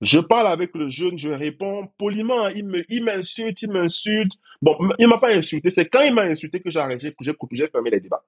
Je 0.00 0.20
parle 0.20 0.46
avec 0.46 0.74
le 0.74 0.90
jeune, 0.90 1.18
je 1.18 1.28
réponds 1.28 1.88
poliment. 1.98 2.48
Il 2.48 3.02
m'insulte, 3.04 3.62
il 3.62 3.72
m'insulte. 3.72 4.32
Bon, 4.62 4.76
il 4.98 5.08
m'a 5.08 5.18
pas 5.18 5.32
insulté. 5.34 5.70
C'est 5.70 5.88
quand 5.88 6.02
il 6.02 6.14
m'a 6.14 6.22
insulté 6.22 6.60
que 6.60 6.70
j'ai 6.70 6.78
arrêté, 6.78 7.10
que 7.10 7.24
j'ai 7.24 7.34
coupé, 7.34 7.56
j'ai 7.56 7.68
fermé 7.68 7.90
les 7.90 8.00
débats. 8.00 8.24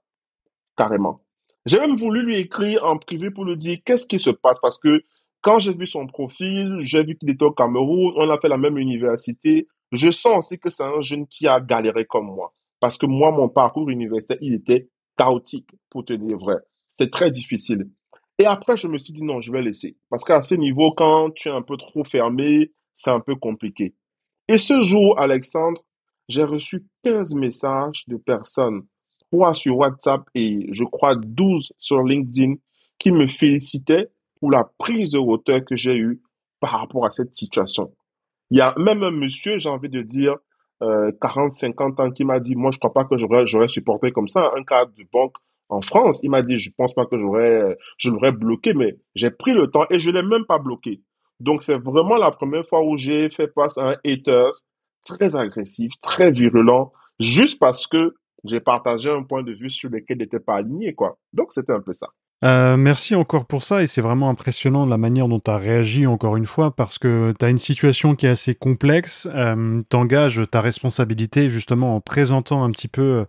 Carrément. 0.77 1.21
J'ai 1.67 1.79
même 1.79 1.97
voulu 1.97 2.23
lui 2.25 2.39
écrire 2.39 2.85
en 2.85 2.97
privé 2.97 3.31
pour 3.31 3.45
lui 3.45 3.57
dire 3.57 3.79
qu'est-ce 3.85 4.07
qui 4.07 4.19
se 4.19 4.31
passe? 4.31 4.59
Parce 4.61 4.79
que 4.79 5.05
quand 5.43 5.59
j'ai 5.59 5.75
vu 5.75 5.87
son 5.87 6.07
profil, 6.07 6.79
j'ai 6.81 7.05
vu 7.05 7.17
qu'il 7.17 7.31
était 7.31 7.45
au 7.45 7.53
Cameroun, 7.53 8.15
on 8.17 8.29
a 8.31 8.39
fait 8.39 8.49
la 8.49 8.57
même 8.57 8.77
université. 8.79 9.69
Je 9.93 10.11
sens 10.11 10.39
aussi 10.39 10.59
que 10.59 10.71
c'est 10.71 10.83
un 10.83 11.01
jeune 11.03 11.27
qui 11.27 11.47
a 11.47 11.61
galéré 11.61 12.05
comme 12.05 12.27
moi. 12.27 12.53
Parce 12.81 12.99
que 12.99 13.07
moi, 13.07 13.31
mon 13.31 13.49
parcours 13.49 13.91
universitaire, 13.91 14.39
il 14.41 14.55
était 14.55 14.89
chaotique, 15.17 15.69
pour 15.91 16.05
te 16.05 16.15
dire 16.15 16.39
vrai. 16.39 16.57
C'est 16.99 17.11
très 17.11 17.31
difficile. 17.31 17.89
Et 18.41 18.47
après, 18.47 18.79
je 18.79 18.89
me 18.89 18.97
suis 18.97 19.13
dit 19.13 19.23
non, 19.23 19.43
je 19.43 19.53
vais 19.53 19.61
laisser. 19.61 19.99
Parce 20.09 20.25
qu'à 20.25 20.41
ce 20.41 20.55
niveau, 20.55 20.93
quand 20.93 21.31
tu 21.35 21.49
es 21.49 21.53
un 21.53 21.61
peu 21.61 21.77
trop 21.77 22.05
fermé, 22.05 22.73
c'est 22.95 23.11
un 23.11 23.21
peu 23.21 23.37
compliqué. 23.37 23.95
Et 24.49 24.57
ce 24.57 24.81
jour, 24.81 25.21
Alexandre, 25.21 25.83
j'ai 26.27 26.45
reçu 26.45 26.87
15 27.05 27.35
messages 27.35 28.05
de 28.09 28.17
personnes, 28.17 28.87
3 29.31 29.53
sur 29.55 29.77
WhatsApp 29.77 30.23
et 30.35 30.69
je 30.73 30.85
crois 30.85 31.17
12 31.17 31.75
sur 31.77 32.03
LinkedIn, 32.03 32.55
qui 32.99 33.13
me 33.13 33.29
félicitaient 33.29 34.09
pour 34.41 34.51
la 34.51 34.65
prise 34.79 35.11
de 35.11 35.19
hauteur 35.19 35.63
que 35.63 35.77
j'ai 35.77 35.97
eue 35.97 36.23
par 36.61 36.81
rapport 36.81 37.05
à 37.05 37.11
cette 37.11 37.37
situation. 37.37 37.93
Il 38.51 38.57
y 38.57 38.63
a 38.63 38.75
même 38.79 39.03
un 39.03 39.11
monsieur, 39.11 39.59
j'ai 39.59 39.69
envie 39.69 39.91
de 39.91 40.01
dire, 40.01 40.37
euh, 40.83 41.13
40, 41.21 41.53
50 41.53 42.01
ans, 42.01 42.11
qui 42.11 42.25
m'a 42.25 42.41
dit, 42.41 42.57
moi, 42.57 42.71
je 42.71 42.79
crois 42.79 42.95
pas 42.95 43.05
que 43.05 43.19
j'aurais 43.19 43.69
supporté 43.69 44.13
comme 44.13 44.29
ça 44.29 44.51
un 44.57 44.65
cadre 44.65 44.93
de 44.97 45.05
banque 45.13 45.37
en 45.71 45.83
France. 45.83 46.21
Il 46.23 46.31
m'a 46.31 46.43
dit, 46.43 46.57
je 46.57 46.71
pense 46.77 46.95
pas 46.95 47.07
que 47.07 47.19
j'aurais, 47.19 47.77
je 47.97 48.11
l'aurais 48.11 48.33
bloqué, 48.33 48.75
mais 48.75 48.97
j'ai 49.15 49.31
pris 49.31 49.53
le 49.53 49.69
temps 49.69 49.87
et 49.91 50.01
je 50.01 50.11
l'ai 50.11 50.23
même 50.23 50.45
pas 50.47 50.59
bloqué. 50.59 51.03
Donc, 51.41 51.63
c'est 51.63 51.79
vraiment 51.79 52.17
la 52.17 52.31
première 52.31 52.67
fois 52.67 52.83
où 52.83 52.97
j'ai 52.97 53.31
fait 53.31 53.51
face 53.55 53.79
à 53.79 53.91
un 53.91 53.97
haters 54.05 54.53
très 55.05 55.35
agressif, 55.35 55.93
très 56.03 56.31
virulent, 56.31 56.93
juste 57.19 57.59
parce 57.59 57.87
que 57.87 58.15
j'ai 58.45 58.61
partagé 58.61 59.11
un 59.11 59.23
point 59.23 59.43
de 59.43 59.53
vue 59.53 59.71
sur 59.71 59.91
lequel 59.91 60.19
il 60.19 60.21
n'était 60.21 60.41
pas 60.41 60.57
aligné, 60.57 60.95
quoi. 60.95 61.19
Donc, 61.33 61.53
c'était 61.53 61.73
un 61.73 61.81
peu 61.81 61.93
ça. 61.95 62.09
Euh, 62.43 62.79
merci 62.79 63.15
encore 63.15 63.45
pour 63.45 63.63
ça 63.63 63.83
et 63.83 63.87
c'est 63.87 64.01
vraiment 64.01 64.31
impressionnant 64.31 64.87
la 64.87 64.97
manière 64.97 65.29
dont 65.29 65.41
tu 65.41 65.51
as 65.51 65.59
réagi 65.59 66.07
encore 66.07 66.39
une 66.39 66.47
fois 66.47 66.75
parce 66.75 66.99
que 66.99 67.35
tu 67.39 67.45
as 67.45 67.51
une 67.51 67.59
situation 67.59 68.15
qui 68.15 68.25
est 68.25 68.31
assez 68.31 68.55
complexe, 68.55 69.29
euh, 69.35 69.83
t'engages 69.91 70.41
ta 70.51 70.63
responsabilité 70.63 71.51
justement 71.51 71.97
en 71.97 72.01
présentant 72.01 72.65
un 72.65 72.71
petit 72.71 72.89
peu 72.89 73.27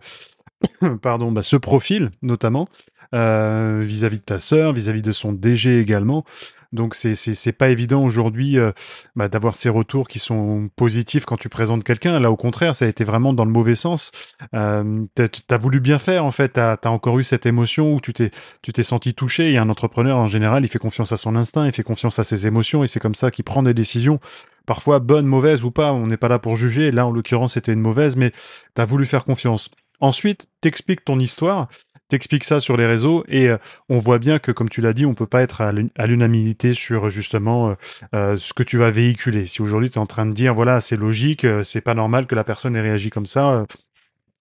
pardon, 1.02 1.32
bah, 1.32 1.42
ce 1.42 1.56
profil 1.56 2.10
notamment 2.22 2.68
euh, 3.14 3.82
vis-à-vis 3.84 4.18
de 4.18 4.24
ta 4.24 4.38
sœur, 4.38 4.72
vis-à-vis 4.72 5.02
de 5.02 5.12
son 5.12 5.32
DG 5.32 5.78
également. 5.78 6.24
Donc 6.72 6.94
c'est 6.94 7.52
pas 7.52 7.68
évident 7.68 8.02
aujourd'hui 8.02 8.58
euh, 8.58 8.72
bah, 9.14 9.28
d'avoir 9.28 9.54
ces 9.54 9.68
retours 9.68 10.08
qui 10.08 10.18
sont 10.18 10.70
positifs 10.74 11.26
quand 11.26 11.36
tu 11.36 11.50
présentes 11.50 11.84
quelqu'un. 11.84 12.18
Là 12.18 12.30
au 12.30 12.36
contraire, 12.36 12.74
ça 12.74 12.86
a 12.86 12.88
été 12.88 13.04
vraiment 13.04 13.34
dans 13.34 13.44
le 13.44 13.50
mauvais 13.50 13.74
sens. 13.74 14.10
Euh, 14.54 15.04
t'as 15.14 15.26
as 15.50 15.56
voulu 15.58 15.80
bien 15.80 15.98
faire 15.98 16.24
en 16.24 16.30
fait. 16.30 16.54
T'as 16.54 16.78
as 16.82 16.90
encore 16.90 17.18
eu 17.18 17.24
cette 17.24 17.44
émotion 17.44 17.92
où 17.92 18.00
tu 18.00 18.14
t'es 18.14 18.30
tu 18.62 18.72
t'es 18.72 18.82
senti 18.82 19.12
touché. 19.12 19.52
Et 19.52 19.58
un 19.58 19.68
entrepreneur 19.68 20.16
en 20.16 20.26
général, 20.26 20.64
il 20.64 20.68
fait 20.68 20.78
confiance 20.78 21.12
à 21.12 21.18
son 21.18 21.36
instinct, 21.36 21.66
il 21.66 21.72
fait 21.72 21.82
confiance 21.82 22.18
à 22.18 22.24
ses 22.24 22.46
émotions 22.46 22.82
et 22.82 22.86
c'est 22.86 23.00
comme 23.00 23.14
ça 23.14 23.30
qu'il 23.30 23.44
prend 23.44 23.62
des 23.62 23.74
décisions. 23.74 24.18
Parfois 24.64 25.00
bonnes, 25.00 25.26
mauvaises 25.26 25.64
ou 25.64 25.70
pas. 25.70 25.92
On 25.92 26.06
n'est 26.06 26.16
pas 26.16 26.28
là 26.28 26.38
pour 26.38 26.56
juger. 26.56 26.90
Là 26.90 27.04
en 27.04 27.10
l'occurrence 27.10 27.54
c'était 27.54 27.74
une 27.74 27.80
mauvaise, 27.80 28.16
mais 28.16 28.32
t'as 28.72 28.86
voulu 28.86 29.04
faire 29.04 29.26
confiance. 29.26 29.68
Ensuite, 30.02 30.48
t'expliques 30.60 31.04
ton 31.04 31.20
histoire, 31.20 31.68
t'expliques 32.08 32.42
ça 32.42 32.58
sur 32.58 32.76
les 32.76 32.86
réseaux 32.86 33.22
et 33.28 33.48
euh, 33.48 33.56
on 33.88 33.98
voit 33.98 34.18
bien 34.18 34.40
que, 34.40 34.50
comme 34.50 34.68
tu 34.68 34.80
l'as 34.80 34.92
dit, 34.92 35.06
on 35.06 35.14
peut 35.14 35.28
pas 35.28 35.42
être 35.42 35.60
à 35.60 36.06
l'unanimité 36.06 36.74
sur 36.74 37.08
justement 37.08 37.70
euh, 37.70 37.74
euh, 38.12 38.36
ce 38.36 38.52
que 38.52 38.64
tu 38.64 38.78
vas 38.78 38.90
véhiculer. 38.90 39.46
Si 39.46 39.62
aujourd'hui 39.62 39.90
tu 39.90 39.94
es 39.94 40.02
en 40.02 40.06
train 40.06 40.26
de 40.26 40.32
dire, 40.32 40.54
voilà, 40.54 40.80
c'est 40.80 40.96
logique, 40.96 41.46
c'est 41.62 41.80
pas 41.80 41.94
normal 41.94 42.26
que 42.26 42.34
la 42.34 42.42
personne 42.42 42.74
ait 42.74 42.80
réagi 42.80 43.10
comme 43.10 43.26
ça, 43.26 43.64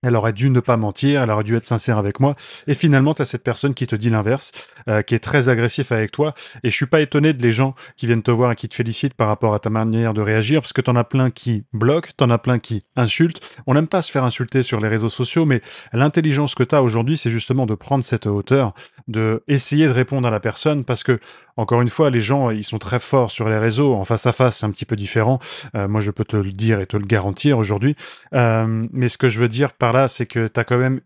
elle 0.03 0.15
aurait 0.15 0.33
dû 0.33 0.49
ne 0.49 0.59
pas 0.59 0.77
mentir, 0.77 1.21
elle 1.21 1.29
aurait 1.29 1.43
dû 1.43 1.55
être 1.55 1.65
sincère 1.65 1.97
avec 1.97 2.19
moi. 2.19 2.35
Et 2.67 2.73
finalement, 2.73 3.13
tu 3.13 3.21
as 3.21 3.25
cette 3.25 3.43
personne 3.43 3.73
qui 3.73 3.87
te 3.87 3.95
dit 3.95 4.09
l'inverse, 4.09 4.51
euh, 4.87 5.01
qui 5.01 5.15
est 5.15 5.19
très 5.19 5.49
agressif 5.49 5.91
avec 5.91 6.11
toi. 6.11 6.33
Et 6.63 6.69
je 6.69 6.75
suis 6.75 6.85
pas 6.85 7.01
étonné 7.01 7.33
de 7.33 7.41
les 7.41 7.51
gens 7.51 7.75
qui 7.95 8.07
viennent 8.07 8.23
te 8.23 8.31
voir 8.31 8.51
et 8.51 8.55
qui 8.55 8.67
te 8.67 8.75
félicitent 8.75 9.13
par 9.13 9.27
rapport 9.27 9.53
à 9.53 9.59
ta 9.59 9.69
manière 9.69 10.13
de 10.13 10.21
réagir, 10.21 10.61
parce 10.61 10.73
que 10.73 10.81
tu 10.81 10.89
en 10.89 10.95
as 10.95 11.03
plein 11.03 11.29
qui 11.29 11.65
bloquent, 11.73 12.09
en 12.19 12.29
as 12.29 12.37
plein 12.37 12.59
qui 12.59 12.81
insultent. 12.95 13.41
On 13.67 13.73
n'aime 13.73 13.87
pas 13.87 14.01
se 14.01 14.11
faire 14.11 14.23
insulter 14.23 14.63
sur 14.63 14.79
les 14.79 14.87
réseaux 14.87 15.09
sociaux, 15.09 15.45
mais 15.45 15.61
l'intelligence 15.93 16.55
que 16.55 16.63
tu 16.63 16.75
as 16.75 16.81
aujourd'hui, 16.81 17.17
c'est 17.17 17.31
justement 17.31 17.65
de 17.65 17.75
prendre 17.75 18.03
cette 18.03 18.25
hauteur, 18.25 18.73
de 19.07 19.43
essayer 19.47 19.87
de 19.87 19.91
répondre 19.91 20.27
à 20.27 20.31
la 20.31 20.39
personne, 20.39 20.83
parce 20.83 21.03
que 21.03 21.19
encore 21.57 21.81
une 21.81 21.89
fois, 21.89 22.09
les 22.09 22.21
gens, 22.21 22.49
ils 22.49 22.63
sont 22.63 22.79
très 22.79 22.99
forts 22.99 23.29
sur 23.29 23.49
les 23.49 23.57
réseaux. 23.57 23.93
En 23.93 24.03
face 24.03 24.25
à 24.25 24.31
face, 24.31 24.59
c'est 24.59 24.65
un 24.65 24.71
petit 24.71 24.85
peu 24.85 24.95
différent. 24.95 25.39
Euh, 25.75 25.87
moi, 25.87 26.01
je 26.01 26.11
peux 26.11 26.23
te 26.23 26.37
le 26.37 26.51
dire 26.51 26.79
et 26.79 26.87
te 26.87 26.97
le 26.97 27.05
garantir 27.05 27.57
aujourd'hui. 27.57 27.95
Euh, 28.33 28.87
mais 28.91 29.09
ce 29.09 29.17
que 29.17 29.29
je 29.29 29.39
veux 29.39 29.49
dire 29.49 29.73
par 29.73 29.90
là, 29.93 30.07
c'est 30.07 30.25
que 30.25 30.47
tu 30.47 30.59
as 30.59 30.63
quand 30.63 30.77
même 30.77 31.01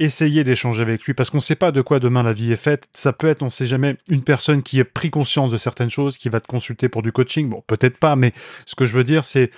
essayez 0.00 0.44
d'échanger 0.44 0.82
avec 0.82 1.04
lui 1.04 1.12
parce 1.12 1.28
qu'on 1.28 1.36
ne 1.36 1.42
sait 1.42 1.54
pas 1.54 1.72
de 1.72 1.82
quoi 1.82 2.00
demain 2.00 2.22
la 2.22 2.32
vie 2.32 2.50
est 2.50 2.56
faite. 2.56 2.88
Ça 2.94 3.12
peut 3.12 3.28
être, 3.28 3.42
on 3.42 3.46
ne 3.46 3.50
sait 3.50 3.66
jamais, 3.66 3.96
une 4.08 4.22
personne 4.22 4.62
qui 4.62 4.80
a 4.80 4.84
pris 4.84 5.10
conscience 5.10 5.52
de 5.52 5.58
certaines 5.58 5.90
choses, 5.90 6.16
qui 6.16 6.30
va 6.30 6.40
te 6.40 6.46
consulter 6.46 6.88
pour 6.88 7.02
du 7.02 7.12
coaching. 7.12 7.50
Bon, 7.50 7.62
peut-être 7.66 7.98
pas, 7.98 8.16
mais 8.16 8.32
ce 8.64 8.74
que 8.74 8.86
je 8.86 8.94
veux 8.94 9.04
dire, 9.04 9.24
c'est, 9.26 9.50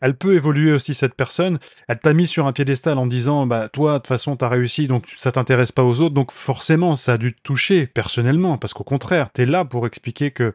elle 0.00 0.16
peut 0.16 0.34
évoluer 0.34 0.72
aussi 0.72 0.94
cette 0.94 1.14
personne. 1.14 1.58
Elle 1.88 1.98
t'a 1.98 2.14
mis 2.14 2.28
sur 2.28 2.46
un 2.46 2.52
piédestal 2.52 2.96
en 2.96 3.06
disant, 3.06 3.44
bah 3.46 3.68
toi, 3.68 3.94
de 3.94 3.98
toute 3.98 4.06
façon, 4.06 4.36
t'as 4.36 4.48
réussi, 4.48 4.86
donc 4.86 5.04
ça 5.16 5.32
t'intéresse 5.32 5.72
pas 5.72 5.82
aux 5.82 6.00
autres. 6.00 6.14
Donc 6.14 6.30
forcément, 6.30 6.94
ça 6.94 7.14
a 7.14 7.18
dû 7.18 7.34
te 7.34 7.42
toucher 7.42 7.88
personnellement, 7.88 8.56
parce 8.56 8.74
qu'au 8.74 8.84
contraire, 8.84 9.30
t'es 9.32 9.46
là 9.46 9.64
pour 9.64 9.86
expliquer 9.86 10.30
que 10.30 10.54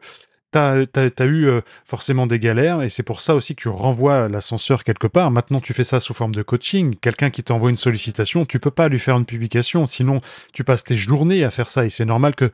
tu 0.54 1.00
as, 1.22 1.26
eu 1.26 1.46
euh, 1.46 1.60
forcément 1.84 2.26
des 2.26 2.38
galères 2.38 2.82
et 2.82 2.88
c'est 2.88 3.02
pour 3.02 3.20
ça 3.20 3.34
aussi 3.34 3.54
que 3.54 3.62
tu 3.62 3.68
renvoies 3.68 4.28
l'ascenseur 4.28 4.84
quelque 4.84 5.06
part. 5.06 5.30
Maintenant, 5.30 5.60
tu 5.60 5.72
fais 5.72 5.84
ça 5.84 6.00
sous 6.00 6.14
forme 6.14 6.34
de 6.34 6.42
coaching. 6.42 6.94
Quelqu'un 7.00 7.30
qui 7.30 7.42
t'envoie 7.42 7.70
une 7.70 7.76
sollicitation, 7.76 8.44
tu 8.44 8.60
peux 8.60 8.70
pas 8.70 8.88
lui 8.88 8.98
faire 8.98 9.16
une 9.16 9.24
publication, 9.24 9.86
sinon 9.86 10.20
tu 10.52 10.64
passes 10.64 10.84
tes 10.84 10.96
journées 10.96 11.44
à 11.44 11.50
faire 11.50 11.68
ça 11.68 11.84
et 11.84 11.90
c'est 11.90 12.04
normal 12.04 12.34
que, 12.34 12.50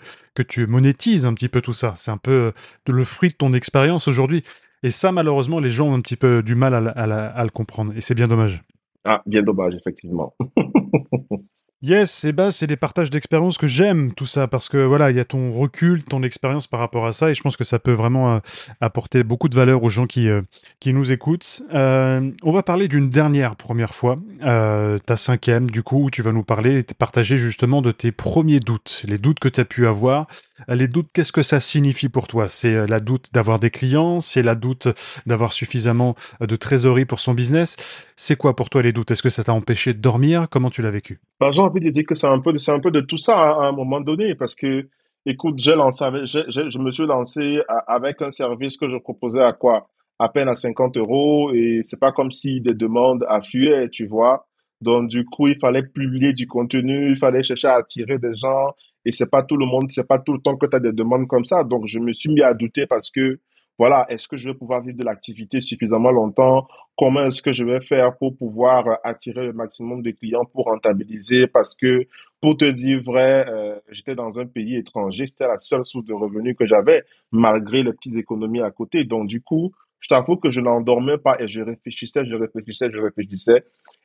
tu 0.48 0.66
monétises 0.66 1.26
un 1.26 1.34
petit 1.34 1.50
peu 1.50 1.60
tout 1.60 1.74
ça. 1.74 1.92
C'est 1.96 2.10
un 2.10 2.16
peu 2.16 2.30
euh, 2.30 2.52
le 2.90 3.04
fruit 3.04 3.28
de 3.28 3.34
ton 3.34 3.52
expérience 3.52 4.08
aujourd'hui. 4.08 4.42
Et 4.82 4.90
ça, 4.90 5.12
malheureusement, 5.12 5.60
les 5.60 5.68
gens 5.68 5.88
ont 5.88 5.94
un 5.94 6.00
petit 6.00 6.16
peu 6.16 6.42
du 6.42 6.54
mal 6.54 6.74
à 6.74 7.44
le 7.44 7.50
comprendre 7.50 7.92
et 7.94 8.00
c'est 8.00 8.14
bien 8.14 8.26
dommage. 8.26 8.62
Ah, 9.04 9.22
bien 9.26 9.42
dommage, 9.42 9.74
effectivement. 9.74 10.34
Yes, 11.82 12.24
et 12.24 12.32
bah 12.32 12.52
c'est 12.52 12.66
des 12.66 12.76
partages 12.76 13.08
d'expérience 13.08 13.56
que 13.56 13.66
j'aime 13.66 14.12
tout 14.12 14.26
ça 14.26 14.46
parce 14.46 14.68
que 14.68 14.76
voilà, 14.76 15.10
il 15.10 15.16
y 15.16 15.20
a 15.20 15.24
ton 15.24 15.50
recul, 15.50 16.04
ton 16.04 16.22
expérience 16.22 16.66
par 16.66 16.78
rapport 16.78 17.06
à 17.06 17.12
ça 17.12 17.30
et 17.30 17.34
je 17.34 17.40
pense 17.40 17.56
que 17.56 17.64
ça 17.64 17.78
peut 17.78 17.94
vraiment 17.94 18.34
euh, 18.34 18.38
apporter 18.82 19.22
beaucoup 19.22 19.48
de 19.48 19.54
valeur 19.54 19.82
aux 19.82 19.88
gens 19.88 20.06
qui 20.06 20.28
euh, 20.28 20.42
qui 20.78 20.92
nous 20.92 21.10
écoutent. 21.10 21.62
Euh, 21.72 22.30
on 22.42 22.52
va 22.52 22.62
parler 22.62 22.86
d'une 22.86 23.08
dernière 23.08 23.56
première 23.56 23.94
fois, 23.94 24.18
ta 24.42 25.16
cinquième 25.16 25.70
du 25.70 25.82
coup 25.82 26.04
où 26.04 26.10
tu 26.10 26.20
vas 26.20 26.32
nous 26.32 26.42
parler 26.42 26.80
et 26.80 26.82
partager 26.82 27.38
justement 27.38 27.80
de 27.80 27.92
tes 27.92 28.12
premiers 28.12 28.60
doutes, 28.60 29.06
les 29.08 29.16
doutes 29.16 29.40
que 29.40 29.48
tu 29.48 29.60
as 29.60 29.64
pu 29.64 29.86
avoir. 29.86 30.26
Les 30.68 30.86
doutes, 30.86 31.08
qu'est-ce 31.14 31.32
que 31.32 31.42
ça 31.42 31.60
signifie 31.60 32.10
pour 32.10 32.26
toi? 32.26 32.46
C'est 32.48 32.86
la 32.86 33.00
doute 33.00 33.30
d'avoir 33.32 33.58
des 33.58 33.70
clients, 33.70 34.20
c'est 34.20 34.42
la 34.42 34.54
doute 34.54 34.88
d'avoir 35.24 35.54
suffisamment 35.54 36.14
de 36.40 36.56
trésorerie 36.56 37.06
pour 37.06 37.20
son 37.20 37.32
business? 37.32 37.76
C'est 38.16 38.36
quoi 38.36 38.54
pour 38.54 38.68
toi 38.68 38.82
les 38.82 38.92
doutes? 38.92 39.10
Est-ce 39.10 39.22
que 39.22 39.30
ça 39.30 39.44
t'a 39.44 39.54
empêché 39.54 39.94
de 39.94 39.98
dormir? 39.98 40.48
Comment 40.50 40.68
tu 40.68 40.82
l'as 40.82 40.90
vécu? 40.90 41.20
Bah, 41.40 41.52
envie 41.70 41.80
de 41.80 41.90
dire 41.90 42.04
que 42.06 42.14
c'est 42.14 42.26
un 42.26 42.40
peu, 42.40 42.56
c'est 42.58 42.72
un 42.72 42.80
peu 42.80 42.90
de 42.90 43.00
tout 43.00 43.16
ça 43.16 43.38
hein, 43.38 43.62
à, 43.62 43.66
un 43.68 43.72
moment 43.72 44.00
donné, 44.00 44.34
parce 44.34 44.54
que, 44.54 44.88
écoute, 45.26 45.58
j'ai 45.58 45.74
lancé, 45.74 46.04
je 46.24 46.78
me 46.78 46.90
suis 46.90 47.06
lancé 47.06 47.60
avec 47.86 48.22
un 48.22 48.30
service 48.30 48.76
que 48.76 48.88
je 48.88 48.96
proposais 48.98 49.42
à 49.42 49.52
quoi? 49.52 49.88
À 50.18 50.28
peine 50.28 50.48
à 50.48 50.54
50 50.56 50.96
euros, 50.98 51.52
et 51.52 51.80
c'est 51.82 51.98
pas 51.98 52.12
comme 52.12 52.30
si 52.30 52.60
des 52.60 52.74
demandes 52.74 53.24
affluaient, 53.28 53.88
tu 53.88 54.06
vois? 54.06 54.46
Donc, 54.80 55.08
du 55.08 55.24
coup, 55.24 55.48
il 55.48 55.58
fallait 55.58 55.82
publier 55.82 56.32
du 56.32 56.46
contenu, 56.46 57.10
il 57.10 57.16
fallait 57.16 57.42
chercher 57.42 57.68
à 57.68 57.76
attirer 57.76 58.18
des 58.18 58.34
gens, 58.34 58.74
et 59.04 59.12
c'est 59.12 59.30
pas 59.30 59.42
tout 59.42 59.56
le 59.56 59.66
monde, 59.66 59.90
c'est 59.90 60.06
pas 60.06 60.18
tout 60.18 60.32
le 60.32 60.40
temps 60.40 60.56
que 60.56 60.66
tu 60.66 60.76
as 60.76 60.80
des 60.80 60.92
demandes 60.92 61.26
comme 61.26 61.44
ça. 61.44 61.64
Donc, 61.64 61.86
je 61.86 61.98
me 61.98 62.12
suis 62.12 62.30
mis 62.30 62.42
à 62.42 62.54
douter 62.54 62.86
parce 62.86 63.10
que, 63.10 63.40
voilà, 63.80 64.04
est-ce 64.10 64.28
que 64.28 64.36
je 64.36 64.50
vais 64.50 64.54
pouvoir 64.54 64.82
vivre 64.82 64.98
de 64.98 65.04
l'activité 65.06 65.62
suffisamment 65.62 66.10
longtemps? 66.10 66.68
Comment 66.98 67.24
est-ce 67.24 67.40
que 67.40 67.54
je 67.54 67.64
vais 67.64 67.80
faire 67.80 68.14
pour 68.18 68.36
pouvoir 68.36 68.86
euh, 68.86 68.94
attirer 69.02 69.46
le 69.46 69.54
maximum 69.54 70.02
de 70.02 70.10
clients 70.10 70.44
pour 70.44 70.66
rentabiliser? 70.66 71.46
Parce 71.46 71.74
que, 71.74 72.06
pour 72.42 72.58
te 72.58 72.66
dire 72.66 73.00
vrai, 73.00 73.48
euh, 73.48 73.78
j'étais 73.90 74.14
dans 74.14 74.38
un 74.38 74.44
pays 74.44 74.76
étranger, 74.76 75.26
c'était 75.26 75.46
la 75.46 75.58
seule 75.58 75.86
source 75.86 76.04
de 76.04 76.12
revenus 76.12 76.56
que 76.58 76.66
j'avais, 76.66 77.04
malgré 77.32 77.82
les 77.82 77.94
petites 77.94 78.16
économies 78.16 78.60
à 78.60 78.70
côté. 78.70 79.04
Donc, 79.04 79.28
du 79.28 79.40
coup, 79.40 79.72
je 79.98 80.08
t'avoue 80.08 80.36
que 80.36 80.50
je 80.50 80.60
n'endormais 80.60 81.16
pas 81.16 81.40
et 81.40 81.48
je 81.48 81.62
réfléchissais, 81.62 82.26
je 82.26 82.34
réfléchissais, 82.34 82.90
je 82.92 82.98
réfléchissais. 82.98 83.64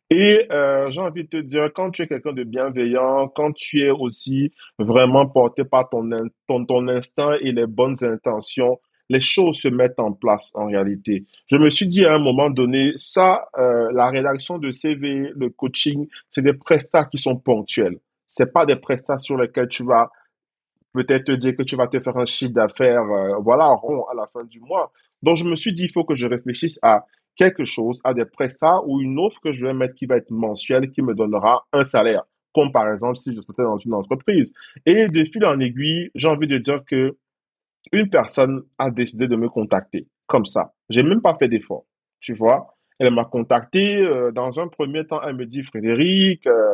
Et 0.09 0.47
euh, 0.53 0.89
j'ai 0.89 1.01
envie 1.01 1.25
de 1.25 1.29
te 1.29 1.41
dire, 1.41 1.69
quand 1.75 1.91
tu 1.91 2.03
es 2.03 2.07
quelqu'un 2.07 2.31
de 2.31 2.45
bienveillant, 2.45 3.27
quand 3.27 3.51
tu 3.51 3.81
es 3.81 3.89
aussi 3.89 4.53
vraiment 4.79 5.27
porté 5.27 5.65
par 5.65 5.89
ton, 5.89 6.09
ton, 6.47 6.65
ton 6.65 6.87
instinct 6.87 7.33
et 7.41 7.51
les 7.51 7.67
bonnes 7.67 8.01
intentions, 8.05 8.79
les 9.09 9.21
choses 9.21 9.57
se 9.57 9.67
mettent 9.67 9.99
en 9.99 10.11
place 10.13 10.51
en 10.55 10.65
réalité. 10.65 11.25
Je 11.47 11.57
me 11.57 11.69
suis 11.69 11.87
dit 11.87 12.05
à 12.05 12.13
un 12.13 12.19
moment 12.19 12.49
donné, 12.49 12.93
ça, 12.95 13.47
euh, 13.57 13.91
la 13.93 14.09
rédaction 14.09 14.57
de 14.57 14.71
CV, 14.71 15.31
le 15.35 15.49
coaching, 15.49 16.07
c'est 16.29 16.41
des 16.41 16.53
prestats 16.53 17.05
qui 17.05 17.17
sont 17.17 17.37
ponctuels. 17.37 17.99
C'est 18.27 18.51
pas 18.51 18.65
des 18.65 18.75
prestats 18.75 19.17
sur 19.17 19.37
lesquels 19.37 19.69
tu 19.69 19.83
vas 19.83 20.09
peut-être 20.93 21.25
te 21.25 21.31
dire 21.33 21.55
que 21.55 21.63
tu 21.63 21.75
vas 21.75 21.87
te 21.87 21.99
faire 21.99 22.17
un 22.17 22.25
chiffre 22.25 22.53
d'affaires, 22.53 23.03
euh, 23.03 23.37
voilà, 23.39 23.67
rond 23.67 24.05
à 24.05 24.15
la 24.15 24.27
fin 24.27 24.43
du 24.45 24.59
mois. 24.59 24.91
Donc 25.21 25.37
je 25.37 25.43
me 25.43 25.55
suis 25.55 25.73
dit, 25.73 25.83
il 25.83 25.91
faut 25.91 26.03
que 26.03 26.15
je 26.15 26.27
réfléchisse 26.27 26.79
à 26.81 27.05
quelque 27.35 27.65
chose, 27.65 27.99
à 28.03 28.13
des 28.13 28.25
prestats 28.25 28.81
ou 28.85 29.01
une 29.01 29.19
offre 29.19 29.39
que 29.41 29.53
je 29.53 29.65
vais 29.65 29.73
mettre 29.73 29.93
qui 29.95 30.05
va 30.05 30.17
être 30.17 30.31
mensuelle, 30.31 30.91
qui 30.91 31.01
me 31.01 31.13
donnera 31.13 31.65
un 31.73 31.83
salaire, 31.83 32.23
comme 32.53 32.71
par 32.71 32.91
exemple 32.91 33.17
si 33.17 33.33
je 33.33 33.39
étais 33.39 33.63
dans 33.63 33.77
une 33.77 33.93
entreprise. 33.93 34.53
Et 34.85 35.07
de 35.07 35.23
fil 35.25 35.45
en 35.45 35.59
aiguille, 35.59 36.11
j'ai 36.15 36.27
envie 36.27 36.47
de 36.47 36.57
dire 36.57 36.83
que 36.85 37.17
une 37.91 38.09
personne 38.09 38.63
a 38.77 38.91
décidé 38.91 39.27
de 39.27 39.35
me 39.35 39.49
contacter 39.49 40.07
comme 40.27 40.45
ça. 40.45 40.73
J'ai 40.89 41.03
même 41.03 41.21
pas 41.21 41.35
fait 41.35 41.47
d'effort, 41.47 41.85
tu 42.19 42.33
vois. 42.33 42.75
Elle 42.99 43.13
m'a 43.13 43.25
contacté. 43.25 44.01
Euh, 44.01 44.31
dans 44.31 44.59
un 44.59 44.67
premier 44.67 45.05
temps, 45.05 45.21
elle 45.21 45.35
me 45.35 45.45
dit 45.45 45.63
Frédéric, 45.63 46.47
euh, 46.47 46.71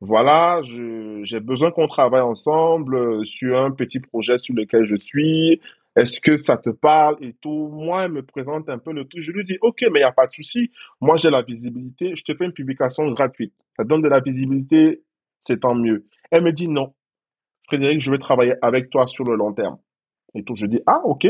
voilà, 0.00 0.60
j'ai 0.64 1.40
besoin 1.40 1.70
qu'on 1.70 1.88
travaille 1.88 2.20
ensemble 2.20 2.96
euh, 2.96 3.24
sur 3.24 3.58
un 3.58 3.70
petit 3.70 4.00
projet 4.00 4.38
sur 4.38 4.54
lequel 4.54 4.84
je 4.86 4.96
suis. 4.96 5.60
Est-ce 5.96 6.20
que 6.20 6.36
ça 6.36 6.56
te 6.56 6.70
parle 6.70 7.16
et 7.20 7.34
tout? 7.40 7.68
Moi, 7.72 8.04
elle 8.04 8.12
me 8.12 8.22
présente 8.22 8.68
un 8.68 8.78
peu 8.78 8.92
le 8.92 9.04
tout. 9.04 9.18
Je 9.20 9.30
lui 9.30 9.44
dis, 9.44 9.58
ok, 9.60 9.82
mais 9.82 10.00
il 10.00 10.02
n'y 10.02 10.02
a 10.02 10.12
pas 10.12 10.26
de 10.26 10.32
souci. 10.32 10.70
Moi, 11.00 11.16
j'ai 11.16 11.30
la 11.30 11.42
visibilité. 11.42 12.16
Je 12.16 12.24
te 12.24 12.34
fais 12.34 12.44
une 12.44 12.52
publication 12.52 13.08
gratuite. 13.12 13.54
Ça 13.76 13.84
donne 13.84 14.02
de 14.02 14.08
la 14.08 14.20
visibilité, 14.20 15.02
c'est 15.44 15.60
tant 15.60 15.74
mieux. 15.74 16.06
Elle 16.30 16.42
me 16.42 16.52
dit 16.52 16.68
non. 16.68 16.94
Frédéric, 17.66 18.02
je 18.02 18.10
vais 18.10 18.18
travailler 18.18 18.54
avec 18.60 18.90
toi 18.90 19.06
sur 19.06 19.24
le 19.24 19.36
long 19.36 19.52
terme 19.52 19.78
et 20.34 20.44
tout. 20.44 20.54
Je 20.56 20.66
dis, 20.66 20.80
ah, 20.86 21.00
ok. 21.04 21.26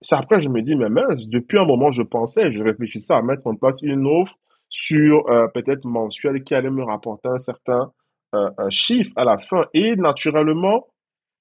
C'est 0.00 0.16
après, 0.16 0.42
je 0.42 0.48
me 0.48 0.60
dis, 0.60 0.76
mais 0.76 0.88
mince, 0.88 1.28
depuis 1.28 1.58
un 1.58 1.64
moment, 1.64 1.90
je 1.90 2.02
pensais, 2.02 2.52
je 2.52 2.62
réfléchissais 2.62 3.14
à 3.14 3.22
mettre 3.22 3.46
en 3.46 3.54
place 3.54 3.78
une 3.82 4.06
offre 4.06 4.34
sur 4.68 5.28
euh, 5.30 5.46
peut-être 5.48 5.84
mensuelle 5.84 6.42
qui 6.42 6.54
allait 6.54 6.70
me 6.70 6.82
rapporter 6.82 7.28
un 7.28 7.38
certain 7.38 7.92
euh, 8.34 8.50
chiffre 8.70 9.12
à 9.16 9.24
la 9.24 9.38
fin. 9.38 9.66
Et 9.72 9.96
naturellement, 9.96 10.88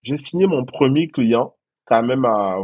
j'ai 0.04 0.18
signé 0.18 0.46
mon 0.46 0.66
premier 0.66 1.08
client 1.08 1.56
quand 1.86 2.04
même 2.04 2.26
à 2.26 2.58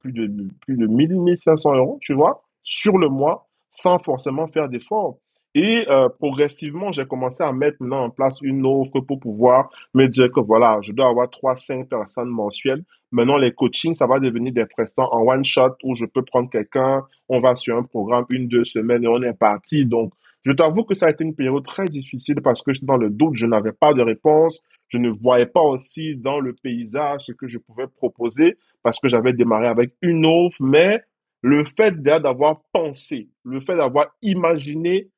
plus 0.00 0.12
de 0.12 0.28
plus 0.60 0.76
de 0.76 0.86
1000 0.86 1.18
1500 1.20 1.76
euros 1.76 1.98
tu 2.02 2.12
vois 2.12 2.42
sur 2.62 2.98
le 2.98 3.08
mois 3.08 3.48
sans 3.70 3.98
forcément 3.98 4.46
faire 4.48 4.68
d'efforts 4.68 5.18
et 5.58 5.88
euh, 5.88 6.10
progressivement, 6.10 6.92
j'ai 6.92 7.06
commencé 7.06 7.42
à 7.42 7.50
mettre 7.50 7.78
maintenant 7.80 8.04
en 8.04 8.10
place 8.10 8.36
une 8.42 8.66
offre 8.66 9.00
pour 9.00 9.18
pouvoir 9.18 9.70
me 9.94 10.06
dire 10.06 10.30
que 10.30 10.40
voilà, 10.40 10.80
je 10.82 10.92
dois 10.92 11.08
avoir 11.08 11.30
trois, 11.30 11.56
cinq 11.56 11.88
personnes 11.88 12.28
mensuelles. 12.28 12.84
Maintenant, 13.10 13.38
les 13.38 13.52
coachings, 13.52 13.94
ça 13.94 14.06
va 14.06 14.20
devenir 14.20 14.52
des 14.52 14.66
prestants 14.66 15.08
en 15.10 15.22
one 15.26 15.46
shot 15.46 15.76
où 15.82 15.94
je 15.94 16.04
peux 16.04 16.20
prendre 16.20 16.50
quelqu'un, 16.50 17.04
on 17.30 17.38
va 17.38 17.56
sur 17.56 17.74
un 17.74 17.84
programme 17.84 18.26
une, 18.28 18.48
deux 18.48 18.64
semaines 18.64 19.04
et 19.04 19.08
on 19.08 19.22
est 19.22 19.32
parti. 19.32 19.86
Donc, 19.86 20.12
je 20.44 20.52
t'avoue 20.52 20.84
que 20.84 20.92
ça 20.92 21.06
a 21.06 21.10
été 21.10 21.24
une 21.24 21.34
période 21.34 21.64
très 21.64 21.86
difficile 21.86 22.42
parce 22.42 22.60
que 22.60 22.74
j'étais 22.74 22.84
dans 22.84 22.98
le 22.98 23.08
doute, 23.08 23.36
je 23.36 23.46
n'avais 23.46 23.72
pas 23.72 23.94
de 23.94 24.02
réponse, 24.02 24.60
je 24.88 24.98
ne 24.98 25.08
voyais 25.08 25.46
pas 25.46 25.62
aussi 25.62 26.16
dans 26.16 26.38
le 26.38 26.52
paysage 26.52 27.22
ce 27.22 27.32
que 27.32 27.48
je 27.48 27.56
pouvais 27.56 27.86
proposer 27.86 28.58
parce 28.82 29.00
que 29.00 29.08
j'avais 29.08 29.32
démarré 29.32 29.68
avec 29.68 29.94
une 30.02 30.26
offre, 30.26 30.58
mais 30.60 31.00
le 31.40 31.64
fait 31.64 32.02
d'avoir 32.02 32.60
pensé, 32.74 33.30
le 33.42 33.60
fait 33.60 33.76
d'avoir 33.76 34.08
imaginé 34.20 35.08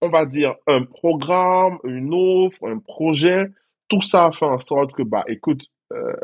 on 0.00 0.08
va 0.08 0.26
dire, 0.26 0.54
un 0.66 0.84
programme, 0.84 1.78
une 1.84 2.12
offre, 2.14 2.66
un 2.66 2.78
projet, 2.78 3.46
tout 3.88 4.02
ça 4.02 4.30
fait 4.32 4.46
en 4.46 4.58
sorte 4.58 4.92
que, 4.92 5.02
bah, 5.02 5.24
écoute, 5.28 5.66
euh, 5.92 6.14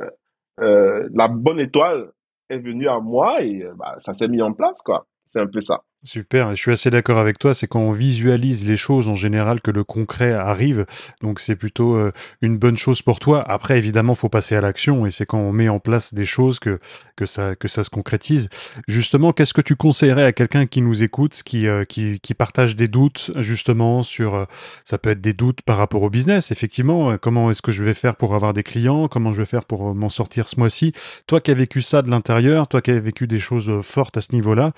euh, 0.60 1.08
la 1.12 1.28
bonne 1.28 1.60
étoile 1.60 2.12
est 2.48 2.58
venue 2.58 2.88
à 2.88 3.00
moi 3.00 3.42
et 3.42 3.66
bah, 3.76 3.96
ça 3.98 4.14
s'est 4.14 4.28
mis 4.28 4.40
en 4.40 4.52
place, 4.52 4.80
quoi. 4.82 5.06
C'est 5.26 5.40
un 5.40 5.46
peu 5.46 5.60
ça. 5.60 5.82
Super, 6.06 6.50
je 6.54 6.54
suis 6.54 6.70
assez 6.70 6.88
d'accord 6.88 7.18
avec 7.18 7.36
toi, 7.36 7.52
c'est 7.52 7.66
quand 7.66 7.80
on 7.80 7.90
visualise 7.90 8.64
les 8.64 8.76
choses 8.76 9.08
en 9.08 9.14
général 9.14 9.60
que 9.60 9.72
le 9.72 9.82
concret 9.82 10.32
arrive, 10.32 10.86
donc 11.20 11.40
c'est 11.40 11.56
plutôt 11.56 11.96
euh, 11.96 12.12
une 12.42 12.58
bonne 12.58 12.76
chose 12.76 13.02
pour 13.02 13.18
toi. 13.18 13.42
Après, 13.50 13.76
évidemment, 13.76 14.14
faut 14.14 14.28
passer 14.28 14.54
à 14.54 14.60
l'action 14.60 15.04
et 15.04 15.10
c'est 15.10 15.26
quand 15.26 15.40
on 15.40 15.50
met 15.50 15.68
en 15.68 15.80
place 15.80 16.14
des 16.14 16.24
choses 16.24 16.60
que, 16.60 16.78
que, 17.16 17.26
ça, 17.26 17.56
que 17.56 17.66
ça 17.66 17.82
se 17.82 17.90
concrétise. 17.90 18.48
Justement, 18.86 19.32
qu'est-ce 19.32 19.52
que 19.52 19.60
tu 19.60 19.74
conseillerais 19.74 20.22
à 20.22 20.32
quelqu'un 20.32 20.66
qui 20.66 20.80
nous 20.80 21.02
écoute, 21.02 21.42
qui, 21.44 21.66
euh, 21.66 21.84
qui, 21.84 22.20
partage 22.38 22.76
des 22.76 22.86
doutes 22.86 23.32
justement 23.38 24.04
sur, 24.04 24.36
euh, 24.36 24.44
ça 24.84 24.98
peut 24.98 25.10
être 25.10 25.20
des 25.20 25.32
doutes 25.32 25.62
par 25.62 25.76
rapport 25.76 26.02
au 26.02 26.10
business, 26.10 26.52
effectivement, 26.52 27.18
comment 27.18 27.50
est-ce 27.50 27.62
que 27.62 27.72
je 27.72 27.82
vais 27.82 27.94
faire 27.94 28.14
pour 28.14 28.36
avoir 28.36 28.52
des 28.52 28.62
clients, 28.62 29.08
comment 29.08 29.32
je 29.32 29.38
vais 29.38 29.46
faire 29.46 29.64
pour 29.64 29.92
m'en 29.92 30.08
sortir 30.08 30.48
ce 30.48 30.60
mois-ci? 30.60 30.92
Toi 31.26 31.40
qui 31.40 31.50
as 31.50 31.54
vécu 31.54 31.82
ça 31.82 32.02
de 32.02 32.10
l'intérieur, 32.10 32.68
toi 32.68 32.80
qui 32.80 32.92
as 32.92 33.00
vécu 33.00 33.26
des 33.26 33.40
choses 33.40 33.80
fortes 33.82 34.16
à 34.18 34.20
ce 34.20 34.32
niveau-là, 34.32 34.72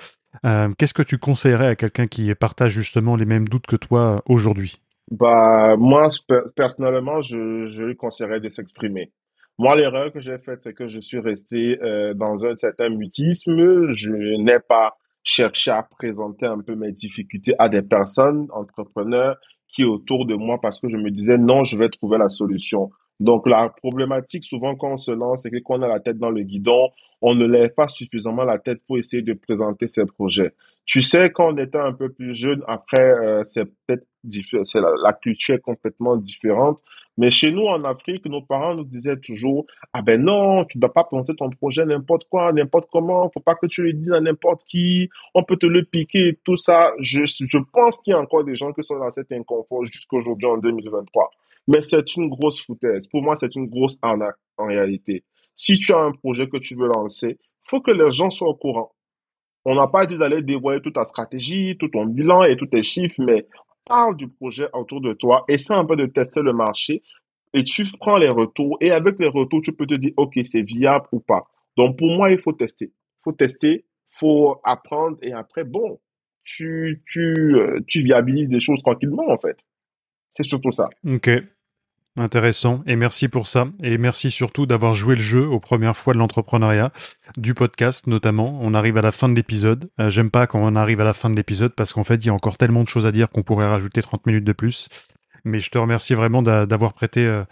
qu'est-ce 0.79 0.95
que 0.95 1.03
tu 1.03 1.18
conseillerais 1.19 1.69
à 1.69 1.77
quelqu'un 1.77 2.07
qui 2.07 2.35
partage 2.35 2.73
justement 2.73 3.17
les 3.17 3.27
mêmes 3.27 3.49
doutes 3.49 3.67
que 3.67 3.77
toi 3.77 4.23
aujourd'hui? 4.27 4.81
Bah 5.11 5.77
moi 5.77 6.09
personnellement, 6.55 7.23
je, 7.23 7.83
lui 7.83 7.97
conseillerais 7.97 8.41
de 8.41 8.49
s'exprimer. 8.49 9.13
Moi, 9.59 9.75
l'erreur 9.75 10.13
que 10.13 10.21
j'ai 10.21 10.39
faite, 10.39 10.63
c'est 10.63 10.73
que 10.73 10.87
je 10.87 11.01
suis 11.01 11.19
resté 11.19 11.79
euh, 11.83 12.15
dans 12.15 12.45
un 12.45 12.57
certain 12.57 12.91
mutisme. 12.91 13.91
Je 13.93 14.11
n'ai 14.41 14.61
pas 14.61 14.97
chercher 15.25 15.73
à 15.73 15.83
présenter 15.83 16.47
un 16.47 16.61
peu 16.61 16.75
mes 16.77 16.93
difficultés 16.93 17.55
à 17.59 17.69
des 17.69 17.83
personnes, 17.83 18.47
entrepreneurs, 18.53 19.37
qui 19.69 19.83
est 19.83 19.87
autour 19.87 20.27
de 20.27 20.35
moi 20.35 20.59
parce 20.61 20.81
que 20.81 20.89
je 20.89 20.97
me 20.97 21.11
disais 21.11 21.39
non, 21.39 21.65
je 21.65 21.77
vais 21.77 21.89
trouver 21.89 22.19
la 22.19 22.29
solution. 22.29 22.91
Donc 23.21 23.49
la 23.49 23.69
problématique 23.69 24.45
souvent 24.45 24.75
quand 24.77 24.93
on 24.93 24.97
se 24.97 25.11
lance, 25.11 25.43
c'est 25.43 25.51
que 25.51 25.59
quand 25.59 25.79
on 25.79 25.83
a 25.83 25.89
la 25.89 26.01
tête 26.01 26.19
dans 26.19 26.31
le 26.31 26.43
guidon, 26.43 26.91
on 27.21 27.35
ne 27.35 27.47
lève 27.47 27.75
pas 27.75 27.89
suffisamment 27.89 28.45
la 28.45 28.59
tête 28.59 28.81
pour 28.87 28.99
essayer 28.99 29.23
de 29.23 29.33
présenter 29.33 29.89
ses 29.89 30.07
projets. 30.07 30.55
Tu 30.87 31.03
sais, 31.03 31.31
quand 31.31 31.53
on 31.53 31.57
était 31.59 31.79
un 31.79 31.93
peu 31.93 32.11
plus 32.11 32.35
jeune, 32.35 32.63
après, 32.67 33.03
euh, 33.03 33.43
c'est 33.45 33.65
peut-être 33.87 34.07
la, 34.75 34.93
la, 35.03 35.13
culture 35.13 35.57
est 35.57 35.61
complètement 35.61 36.17
différente. 36.17 36.81
Mais 37.19 37.31
chez 37.31 37.51
nous, 37.51 37.67
en 37.67 37.83
Afrique, 37.83 38.25
nos 38.27 38.43
parents 38.43 38.77
nous 38.77 38.85
disaient 38.85 39.17
toujours, 39.17 39.67
ah 39.93 40.03
ben 40.03 40.23
non, 40.23 40.65
tu 40.65 40.79
dois 40.79 40.93
pas 40.93 41.03
présenter 41.03 41.35
ton 41.35 41.51
projet 41.51 41.85
n'importe 41.85 42.29
quoi, 42.31 42.53
n'importe 42.53 42.89
comment, 42.93 43.29
faut 43.35 43.41
pas 43.41 43.57
que 43.57 43.67
tu 43.67 43.83
le 43.83 43.93
dises 43.93 44.13
à 44.13 44.21
n'importe 44.21 44.65
qui, 44.65 45.11
on 45.35 45.43
peut 45.43 45.57
te 45.57 45.67
le 45.67 45.85
piquer, 45.85 46.39
tout 46.45 46.55
ça. 46.55 46.93
Je, 47.01 47.27
je 47.27 47.59
pense 47.73 47.99
qu'il 47.99 48.13
y 48.13 48.15
a 48.15 48.21
encore 48.21 48.45
des 48.45 48.55
gens 48.55 48.73
qui 48.73 48.85
sont 48.85 48.99
dans 48.99 49.11
cet 49.11 49.33
inconfort 49.33 49.85
jusqu'aujourd'hui 49.85 50.47
en 50.47 50.59
2023. 50.59 51.31
Mais 51.67 51.83
c'est 51.83 52.15
une 52.15 52.29
grosse 52.29 52.63
foutaise. 52.65 53.09
Pour 53.09 53.21
moi, 53.21 53.35
c'est 53.35 53.55
une 53.57 53.67
grosse 53.67 53.99
arnaque 54.01 54.37
en 54.57 54.67
réalité. 54.67 55.25
Si 55.57 55.77
tu 55.81 55.93
as 55.93 55.99
un 55.99 56.13
projet 56.13 56.49
que 56.49 56.59
tu 56.59 56.77
veux 56.77 56.87
lancer, 56.87 57.37
faut 57.65 57.81
que 57.81 57.91
les 57.91 58.13
gens 58.13 58.31
soient 58.31 58.49
au 58.49 58.55
courant. 58.55 58.93
On 59.65 59.75
n'a 59.75 59.89
pas 59.89 60.07
dit 60.07 60.17
d'aller 60.17 60.41
dévoiler 60.41 60.81
toute 60.81 60.95
ta 60.95 61.05
stratégie, 61.05 61.77
tout 61.79 61.89
ton 61.89 62.07
bilan 62.07 62.45
et 62.45 62.57
tous 62.57 62.67
tes 62.67 62.85
chiffres, 62.85 63.21
mais 63.21 63.45
parle 63.89 64.17
du 64.17 64.29
projet 64.29 64.69
autour 64.73 65.01
de 65.01 65.13
toi, 65.13 65.45
essaie 65.49 65.75
un 65.75 65.85
peu 65.85 65.97
de 65.97 66.07
tester 66.07 66.43
le 66.43 66.53
marché 66.53 67.03
et 67.55 67.65
tu 67.65 67.85
prends 67.99 68.19
les 68.19 68.29
retours 68.29 68.77
et 68.81 68.91
avec 68.91 69.19
les 69.19 69.29
retours, 69.29 69.63
tu 69.63 69.73
peux 69.73 69.87
te 69.87 69.95
dire, 69.95 70.13
OK, 70.17 70.39
c'est 70.45 70.63
viable 70.63 71.07
ou 71.13 71.21
pas. 71.21 71.45
Donc, 71.77 71.99
pour 71.99 72.09
moi, 72.09 72.31
il 72.31 72.39
faut 72.39 72.53
tester. 72.53 72.87
Il 72.87 73.23
faut 73.25 73.33
tester, 73.33 73.85
faut 74.11 74.61
apprendre 74.65 75.17
et 75.23 75.33
après, 75.33 75.65
bon, 75.65 75.99
tu, 76.45 77.03
tu, 77.07 77.57
euh, 77.57 77.81
tu 77.87 78.03
viabilises 78.03 78.49
des 78.49 78.61
choses 78.61 78.83
tranquillement, 78.83 79.29
en 79.29 79.39
fait. 79.39 79.59
C'est 80.31 80.45
surtout 80.45 80.73
ça. 80.73 80.89
OK. 81.07 81.31
Intéressant. 82.19 82.83
Et 82.87 82.97
merci 82.97 83.29
pour 83.29 83.47
ça. 83.47 83.69
Et 83.81 83.97
merci 83.97 84.33
surtout 84.33 84.67
d'avoir 84.67 84.93
joué 84.93 85.15
le 85.15 85.21
jeu 85.21 85.47
aux 85.47 85.61
premières 85.61 85.97
fois 85.97 86.15
de 86.15 86.19
l'entrepreneuriat, 86.19 86.91
du 87.37 87.55
podcast 87.55 88.09
notamment. 88.09 88.59
On 88.61 88.75
arrive 88.75 88.97
à 88.97 89.03
la 89.03 89.13
fin 89.13 89.29
de 89.29 89.37
l'épisode. 89.37 89.89
Euh, 90.01 90.11
J'aime 90.11 90.31
pas 90.31 90.49
quand 90.49 90.59
on 90.61 90.75
arrive 90.75 91.01
à 91.01 91.05
la 91.05 91.13
fin 91.13 91.31
de 91.31 91.37
l'épisode 91.37 91.73
parce 91.77 91.93
qu'en 91.93 92.03
fait, 92.03 92.17
il 92.17 92.27
y 92.27 92.31
a 92.31 92.35
encore 92.35 92.59
tellement 92.59 92.83
de 92.83 92.89
choses 92.89 93.07
à 93.07 93.13
dire 93.13 93.31
qu'on 93.31 93.43
pourrait 93.43 93.69
rajouter 93.69 94.03
30 94.03 94.27
minutes 94.27 94.43
de 94.43 94.53
plus. 94.53 94.89
Mais 95.45 95.61
je 95.61 95.71
te 95.71 95.79
remercie 95.79 96.15
vraiment 96.15 96.43
d'avoir 96.43 96.93
prêté, 96.93 97.25
euh, 97.25 97.45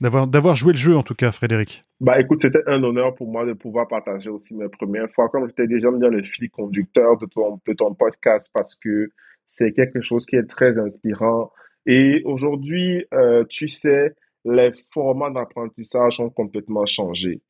d'avoir, 0.00 0.54
joué 0.54 0.72
le 0.72 0.78
jeu 0.78 0.96
en 0.96 1.02
tout 1.02 1.16
cas, 1.16 1.32
Frédéric. 1.32 1.82
Bah 2.00 2.20
écoute, 2.20 2.42
c'était 2.42 2.62
un 2.68 2.80
honneur 2.84 3.16
pour 3.16 3.28
moi 3.28 3.44
de 3.44 3.54
pouvoir 3.54 3.88
partager 3.88 4.30
aussi 4.30 4.54
mes 4.54 4.68
premières 4.68 5.10
fois. 5.10 5.30
Comme 5.30 5.48
je 5.48 5.54
t'ai 5.54 5.66
déjà 5.66 5.90
bien 5.90 6.08
le 6.08 6.22
fil 6.22 6.48
conducteur 6.48 7.18
de 7.18 7.26
ton, 7.26 7.58
de 7.66 7.72
ton 7.72 7.92
podcast 7.94 8.50
parce 8.54 8.76
que 8.76 9.10
c'est 9.48 9.72
quelque 9.72 10.00
chose 10.00 10.26
qui 10.26 10.36
est 10.36 10.46
très 10.46 10.78
inspirant 10.78 11.50
et 11.86 12.22
aujourd'hui, 12.24 13.04
euh, 13.12 13.44
tu 13.48 13.68
sais, 13.68 14.14
les 14.44 14.72
formats 14.92 15.30
d'apprentissage 15.30 16.20
ont 16.20 16.30
complètement 16.30 16.86
changé. 16.86 17.40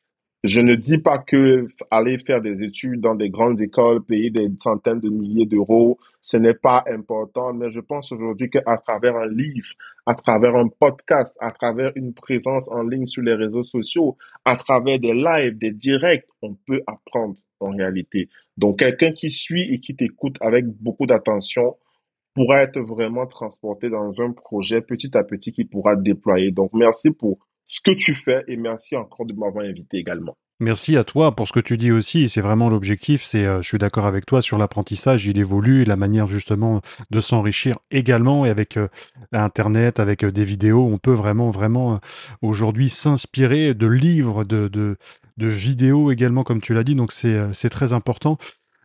Je 0.45 0.61
ne 0.61 0.75
dis 0.75 0.99
pas 0.99 1.19
que 1.19 1.67
aller 1.93 2.19
faire 2.19 2.41
des 2.41 2.65
études 2.65 3.01
dans 3.01 3.15
des 3.15 3.31
grandes 3.31 3.61
écoles, 3.61 4.03
payer 4.03 4.31
des 4.31 4.49
centaines 4.61 4.99
de 4.99 5.09
milliers 5.09 5.47
d'euros, 5.47 5.99
ce 6.21 6.37
n'est 6.37 6.55
pas 6.55 6.83
important, 6.89 7.53
mais 7.53 7.71
je 7.71 7.79
pense 7.79 8.11
aujourd'hui 8.11 8.51
qu'à 8.51 8.77
travers 8.79 9.17
un 9.17 9.29
livre, 9.29 9.69
à 10.05 10.17
travers 10.17 10.57
un 10.57 10.67
podcast, 10.67 11.37
à 11.39 11.53
travers 11.53 11.93
une 11.95 12.13
présence 12.13 12.69
en 12.69 12.83
ligne 12.83 13.07
sur 13.07 13.23
les 13.23 13.35
réseaux 13.35 13.63
sociaux, 13.63 14.17
à 14.45 14.57
travers 14.57 14.99
des 14.99 15.15
lives, 15.15 15.59
des 15.59 15.71
directs, 15.71 16.27
on 16.43 16.55
peut 16.55 16.83
apprendre 16.89 17.37
en 17.61 17.71
réalité. 17.71 18.29
Donc, 18.57 18.81
quelqu'un 18.81 19.13
qui 19.13 19.31
suit 19.31 19.73
et 19.73 19.79
qui 19.79 19.95
t'écoute 19.95 20.37
avec 20.41 20.67
beaucoup 20.67 21.07
d'attention, 21.07 21.77
pourra 22.35 22.63
être 22.63 22.81
vraiment 22.81 23.27
transporté 23.27 23.91
dans 23.91 24.21
un 24.21 24.33
projet 24.33 24.81
petit 24.81 25.17
à 25.17 25.25
petit 25.25 25.53
qui 25.53 25.65
pourra 25.65 25.97
déployer. 25.97 26.51
Donc, 26.51 26.71
merci 26.73 27.11
pour 27.11 27.39
ce 27.65 27.81
que 27.81 27.93
tu 27.93 28.15
fais 28.15 28.43
et 28.49 28.57
merci 28.57 28.97
encore 28.97 29.27
de 29.27 29.35
m'avoir 29.35 29.65
invité 29.65 29.99
également. 29.99 30.37
Merci 30.63 30.97
à 30.97 31.03
toi 31.03 31.35
pour 31.35 31.49
ce 31.49 31.53
que 31.53 31.59
tu 31.59 31.77
dis 31.77 31.91
aussi. 31.91 32.29
C'est 32.29 32.41
vraiment 32.41 32.69
l'objectif. 32.69 33.25
C'est, 33.25 33.45
euh, 33.45 33.61
je 33.63 33.69
suis 33.69 33.79
d'accord 33.79 34.07
avec 34.07 34.27
toi 34.27 34.41
sur 34.41 34.59
l'apprentissage. 34.59 35.27
Il 35.27 35.37
évolue 35.41 35.83
et 35.83 35.85
la 35.85 35.97
manière 35.97 36.29
justement 36.29 36.83
de 37.11 37.21
s'enrichir 37.21 37.81
également. 37.91 38.47
Et 38.47 38.49
avec 38.49 38.77
euh, 38.77 38.87
Internet, 39.33 39.99
avec 39.99 40.23
euh, 40.23 40.31
des 40.31 40.45
vidéos, 40.45 40.87
on 40.87 40.99
peut 40.99 41.15
vraiment, 41.15 41.51
vraiment 41.51 41.99
aujourd'hui 42.43 42.89
s'inspirer 42.89 43.75
de 43.75 43.89
livres, 43.89 44.45
de, 44.45 44.69
de, 44.69 44.97
vidéos 45.37 46.13
également, 46.13 46.45
comme 46.45 46.63
tu 46.63 46.75
l'as 46.75 46.85
dit. 46.85 46.95
Donc 46.95 47.11
c'est, 47.11 47.53
c'est 47.53 47.71
très 47.71 47.93
important. 47.93 48.39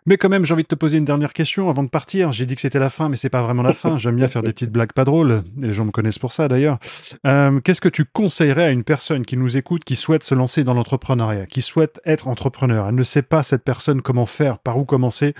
Mais 0.07 0.15
quand 0.15 0.29
même, 0.29 0.45
j'ai 0.45 0.53
envie 0.53 0.63
de 0.63 0.67
te 0.69 0.75
poser 0.75 0.97
une 0.97 1.05
dernière 1.05 1.33
question 1.33 1.69
avant 1.69 1.83
de 1.83 1.89
partir. 1.89 2.31
J'ai 2.31 2.45
dit 2.45 2.55
que 2.55 2.61
c'était 2.61 2.79
la 2.79 2.89
fin, 2.89 3.09
mais 3.09 3.17
c'est 3.17 3.29
pas 3.29 3.41
vraiment 3.41 3.61
la 3.61 3.73
fin. 3.73 3.97
J'aime 3.97 4.15
bien 4.15 4.29
faire 4.29 4.41
des 4.41 4.53
petites 4.53 4.71
blagues 4.71 4.93
pas 4.93 5.03
drôles. 5.03 5.41
Les 5.57 5.73
gens 5.73 5.83
me 5.83 5.91
connaissent 5.91 6.17
pour 6.17 6.31
ça 6.31 6.47
d'ailleurs. 6.47 6.79
Euh, 7.25 7.59
Qu'est-ce 7.59 7.81
que 7.81 7.89
tu 7.89 8.05
conseillerais 8.05 8.63
à 8.63 8.71
une 8.71 8.85
personne 8.85 9.25
qui 9.25 9.35
nous 9.35 9.57
écoute, 9.57 9.83
qui 9.83 9.97
souhaite 9.97 10.23
se 10.23 10.33
lancer 10.33 10.63
dans 10.63 10.73
l'entrepreneuriat, 10.73 11.45
qui 11.45 11.61
souhaite 11.61 11.99
être 12.05 12.29
entrepreneur? 12.29 12.87
Elle 12.87 12.95
ne 12.95 13.03
sait 13.03 13.21
pas 13.21 13.43
cette 13.43 13.65
personne 13.65 14.01
comment 14.01 14.25
faire, 14.25 14.59
par 14.59 14.77
où 14.77 14.85
commencer. 14.85 15.33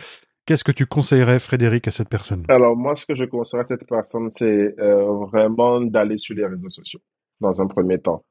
Qu'est-ce 0.46 0.66
que 0.66 0.74
tu 0.74 0.86
conseillerais, 0.86 1.40
Frédéric, 1.40 1.88
à 1.88 1.92
cette 1.92 2.10
personne? 2.10 2.44
Alors 2.50 2.76
moi, 2.76 2.94
ce 2.96 3.06
que 3.06 3.16
je 3.16 3.24
conseillerais 3.24 3.64
à 3.64 3.68
cette 3.68 3.88
personne, 3.88 4.30
c'est 4.34 4.76
euh, 4.80 5.26
vraiment 5.32 5.80
d'aller 5.80 6.18
sur 6.18 6.36
les 6.36 6.46
réseaux 6.46 6.70
sociaux 6.70 7.00
dans 7.40 7.62
un 7.62 7.68
premier 7.68 8.00
temps. 8.00 8.26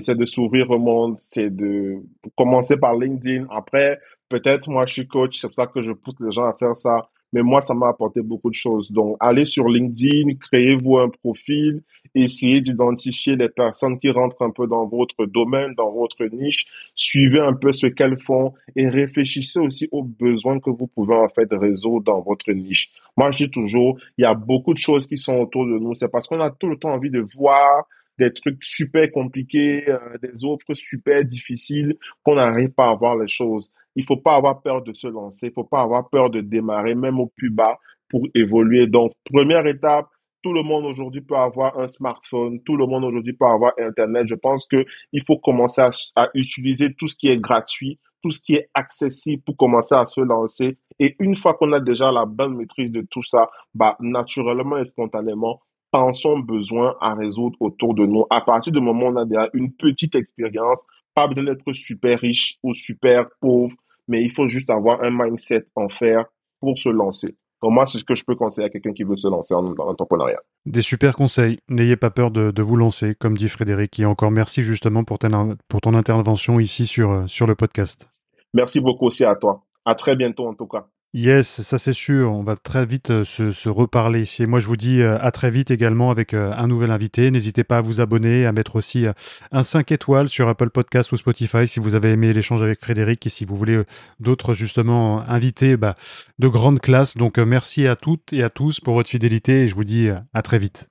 C'est 0.00 0.14
de 0.14 0.24
s'ouvrir 0.24 0.70
au 0.70 0.78
monde, 0.78 1.16
c'est 1.20 1.50
de 1.50 1.96
commencer 2.34 2.78
par 2.78 2.94
LinkedIn. 2.94 3.46
Après, 3.50 3.98
peut-être 4.28 4.68
moi, 4.70 4.86
je 4.86 4.94
suis 4.94 5.06
coach, 5.06 5.38
c'est 5.40 5.48
pour 5.48 5.54
ça 5.54 5.66
que 5.66 5.82
je 5.82 5.92
pousse 5.92 6.14
les 6.20 6.32
gens 6.32 6.44
à 6.44 6.54
faire 6.54 6.76
ça. 6.76 7.08
Mais 7.32 7.42
moi, 7.42 7.60
ça 7.60 7.74
m'a 7.74 7.88
apporté 7.88 8.22
beaucoup 8.22 8.50
de 8.50 8.54
choses. 8.54 8.92
Donc, 8.92 9.16
allez 9.20 9.44
sur 9.44 9.68
LinkedIn, 9.68 10.36
créez-vous 10.40 10.98
un 10.98 11.08
profil, 11.08 11.82
essayez 12.14 12.60
d'identifier 12.60 13.36
les 13.36 13.48
personnes 13.48 13.98
qui 13.98 14.10
rentrent 14.10 14.42
un 14.42 14.50
peu 14.50 14.66
dans 14.66 14.86
votre 14.86 15.26
domaine, 15.26 15.74
dans 15.74 15.90
votre 15.90 16.24
niche, 16.24 16.66
suivez 16.94 17.40
un 17.40 17.52
peu 17.52 17.72
ce 17.72 17.88
qu'elles 17.88 18.18
font 18.18 18.54
et 18.74 18.88
réfléchissez 18.88 19.58
aussi 19.58 19.88
aux 19.90 20.04
besoins 20.04 20.60
que 20.60 20.70
vous 20.70 20.86
pouvez 20.86 21.16
en 21.16 21.28
fait 21.28 21.48
résoudre 21.50 22.04
dans 22.04 22.20
votre 22.20 22.50
niche. 22.52 22.90
Moi, 23.16 23.32
je 23.32 23.44
dis 23.44 23.50
toujours, 23.50 23.98
il 24.16 24.22
y 24.22 24.24
a 24.24 24.34
beaucoup 24.34 24.72
de 24.72 24.78
choses 24.78 25.06
qui 25.06 25.18
sont 25.18 25.36
autour 25.36 25.66
de 25.66 25.78
nous. 25.78 25.94
C'est 25.94 26.08
parce 26.08 26.26
qu'on 26.28 26.40
a 26.40 26.50
tout 26.50 26.68
le 26.68 26.78
temps 26.78 26.90
envie 26.90 27.10
de 27.10 27.20
voir 27.20 27.86
des 28.18 28.32
trucs 28.32 28.62
super 28.64 29.10
compliqués, 29.10 29.88
euh, 29.88 29.98
des 30.22 30.44
offres 30.44 30.74
super 30.74 31.24
difficiles, 31.24 31.96
qu'on 32.22 32.36
n'arrive 32.36 32.70
pas 32.70 32.88
à 32.88 32.94
voir 32.94 33.16
les 33.16 33.28
choses. 33.28 33.70
Il 33.94 34.04
faut 34.04 34.16
pas 34.16 34.36
avoir 34.36 34.62
peur 34.62 34.82
de 34.82 34.92
se 34.92 35.06
lancer, 35.06 35.48
il 35.48 35.52
faut 35.52 35.64
pas 35.64 35.82
avoir 35.82 36.08
peur 36.08 36.30
de 36.30 36.40
démarrer, 36.40 36.94
même 36.94 37.20
au 37.20 37.26
plus 37.26 37.50
bas, 37.50 37.78
pour 38.08 38.26
évoluer. 38.34 38.86
Donc, 38.86 39.12
première 39.24 39.66
étape, 39.66 40.06
tout 40.42 40.52
le 40.52 40.62
monde 40.62 40.84
aujourd'hui 40.84 41.22
peut 41.22 41.36
avoir 41.36 41.78
un 41.78 41.88
smartphone, 41.88 42.60
tout 42.62 42.76
le 42.76 42.86
monde 42.86 43.04
aujourd'hui 43.04 43.32
peut 43.32 43.46
avoir 43.46 43.72
Internet. 43.78 44.26
Je 44.28 44.36
pense 44.36 44.66
que 44.66 44.76
il 45.12 45.22
faut 45.26 45.38
commencer 45.38 45.80
à, 45.80 45.90
à, 46.14 46.28
utiliser 46.34 46.94
tout 46.94 47.08
ce 47.08 47.16
qui 47.16 47.28
est 47.28 47.38
gratuit, 47.38 47.98
tout 48.22 48.30
ce 48.30 48.40
qui 48.40 48.54
est 48.54 48.68
accessible 48.74 49.42
pour 49.44 49.56
commencer 49.56 49.94
à 49.94 50.04
se 50.04 50.20
lancer. 50.20 50.78
Et 50.98 51.16
une 51.18 51.36
fois 51.36 51.54
qu'on 51.54 51.72
a 51.72 51.80
déjà 51.80 52.12
la 52.12 52.26
bonne 52.26 52.56
maîtrise 52.56 52.92
de 52.92 53.04
tout 53.10 53.22
ça, 53.22 53.50
bah, 53.74 53.96
naturellement 54.00 54.78
et 54.78 54.84
spontanément, 54.84 55.60
pensons 55.90 56.38
besoin 56.38 56.96
à 57.00 57.14
résoudre 57.14 57.56
autour 57.60 57.94
de 57.94 58.06
nous. 58.06 58.24
À 58.30 58.40
partir 58.40 58.72
du 58.72 58.80
moment 58.80 59.06
où 59.06 59.12
on 59.12 59.16
a 59.16 59.24
déjà 59.24 59.48
une 59.54 59.72
petite 59.72 60.14
expérience, 60.14 60.84
pas 61.14 61.26
besoin 61.26 61.44
d'être 61.44 61.72
super 61.72 62.20
riche 62.20 62.58
ou 62.62 62.74
super 62.74 63.26
pauvre, 63.40 63.74
mais 64.08 64.22
il 64.22 64.30
faut 64.30 64.48
juste 64.48 64.70
avoir 64.70 65.02
un 65.02 65.10
mindset 65.10 65.66
en 65.74 65.88
faire 65.88 66.26
pour 66.60 66.78
se 66.78 66.88
lancer. 66.88 67.36
Pour 67.60 67.72
moi, 67.72 67.86
c'est 67.86 67.98
ce 67.98 68.04
que 68.04 68.14
je 68.14 68.24
peux 68.24 68.34
conseiller 68.34 68.66
à 68.66 68.70
quelqu'un 68.70 68.92
qui 68.92 69.02
veut 69.02 69.16
se 69.16 69.26
lancer 69.28 69.54
en, 69.54 69.62
dans 69.62 69.86
l'entrepreneuriat. 69.86 70.40
Des 70.66 70.82
super 70.82 71.16
conseils. 71.16 71.58
N'ayez 71.68 71.96
pas 71.96 72.10
peur 72.10 72.30
de, 72.30 72.50
de, 72.50 72.62
vous 72.62 72.76
lancer, 72.76 73.14
comme 73.14 73.36
dit 73.36 73.48
Frédéric. 73.48 73.98
Et 73.98 74.04
encore 74.04 74.30
merci 74.30 74.62
justement 74.62 75.04
pour, 75.04 75.18
ton 75.18 75.94
intervention 75.94 76.60
ici 76.60 76.86
sur, 76.86 77.24
sur 77.26 77.46
le 77.46 77.54
podcast. 77.54 78.08
Merci 78.52 78.80
beaucoup 78.80 79.06
aussi 79.06 79.24
à 79.24 79.34
toi. 79.34 79.64
À 79.84 79.94
très 79.94 80.16
bientôt 80.16 80.46
en 80.46 80.54
tout 80.54 80.66
cas. 80.66 80.86
Yes, 81.16 81.62
ça 81.62 81.78
c'est 81.78 81.94
sûr. 81.94 82.30
On 82.30 82.42
va 82.42 82.56
très 82.56 82.84
vite 82.84 83.08
euh, 83.08 83.24
se, 83.24 83.70
reparler 83.70 84.20
ici. 84.20 84.42
Et 84.42 84.46
moi, 84.46 84.60
je 84.60 84.66
vous 84.66 84.76
dis 84.76 85.00
euh, 85.00 85.16
à 85.22 85.30
très 85.30 85.48
vite 85.48 85.70
également 85.70 86.10
avec 86.10 86.34
euh, 86.34 86.52
un 86.54 86.66
nouvel 86.66 86.90
invité. 86.90 87.30
N'hésitez 87.30 87.64
pas 87.64 87.78
à 87.78 87.80
vous 87.80 88.02
abonner, 88.02 88.44
à 88.44 88.52
mettre 88.52 88.76
aussi 88.76 89.06
un 89.50 89.62
5 89.62 89.92
étoiles 89.92 90.28
sur 90.28 90.46
Apple 90.46 90.68
Podcast 90.68 91.12
ou 91.12 91.16
Spotify 91.16 91.66
si 91.66 91.80
vous 91.80 91.94
avez 91.94 92.10
aimé 92.10 92.34
l'échange 92.34 92.62
avec 92.62 92.80
Frédéric 92.82 93.26
et 93.26 93.30
si 93.30 93.46
vous 93.46 93.56
voulez 93.56 93.82
d'autres 94.20 94.52
justement 94.52 95.26
invités 95.26 95.78
bah, 95.78 95.94
de 96.38 96.48
grande 96.48 96.80
classe. 96.80 97.16
Donc 97.16 97.38
merci 97.38 97.88
à 97.88 97.96
toutes 97.96 98.34
et 98.34 98.42
à 98.42 98.50
tous 98.50 98.80
pour 98.80 98.92
votre 98.92 99.08
fidélité 99.08 99.62
et 99.62 99.68
je 99.68 99.74
vous 99.74 99.84
dis 99.84 100.10
à 100.34 100.42
très 100.42 100.58
vite. 100.58 100.90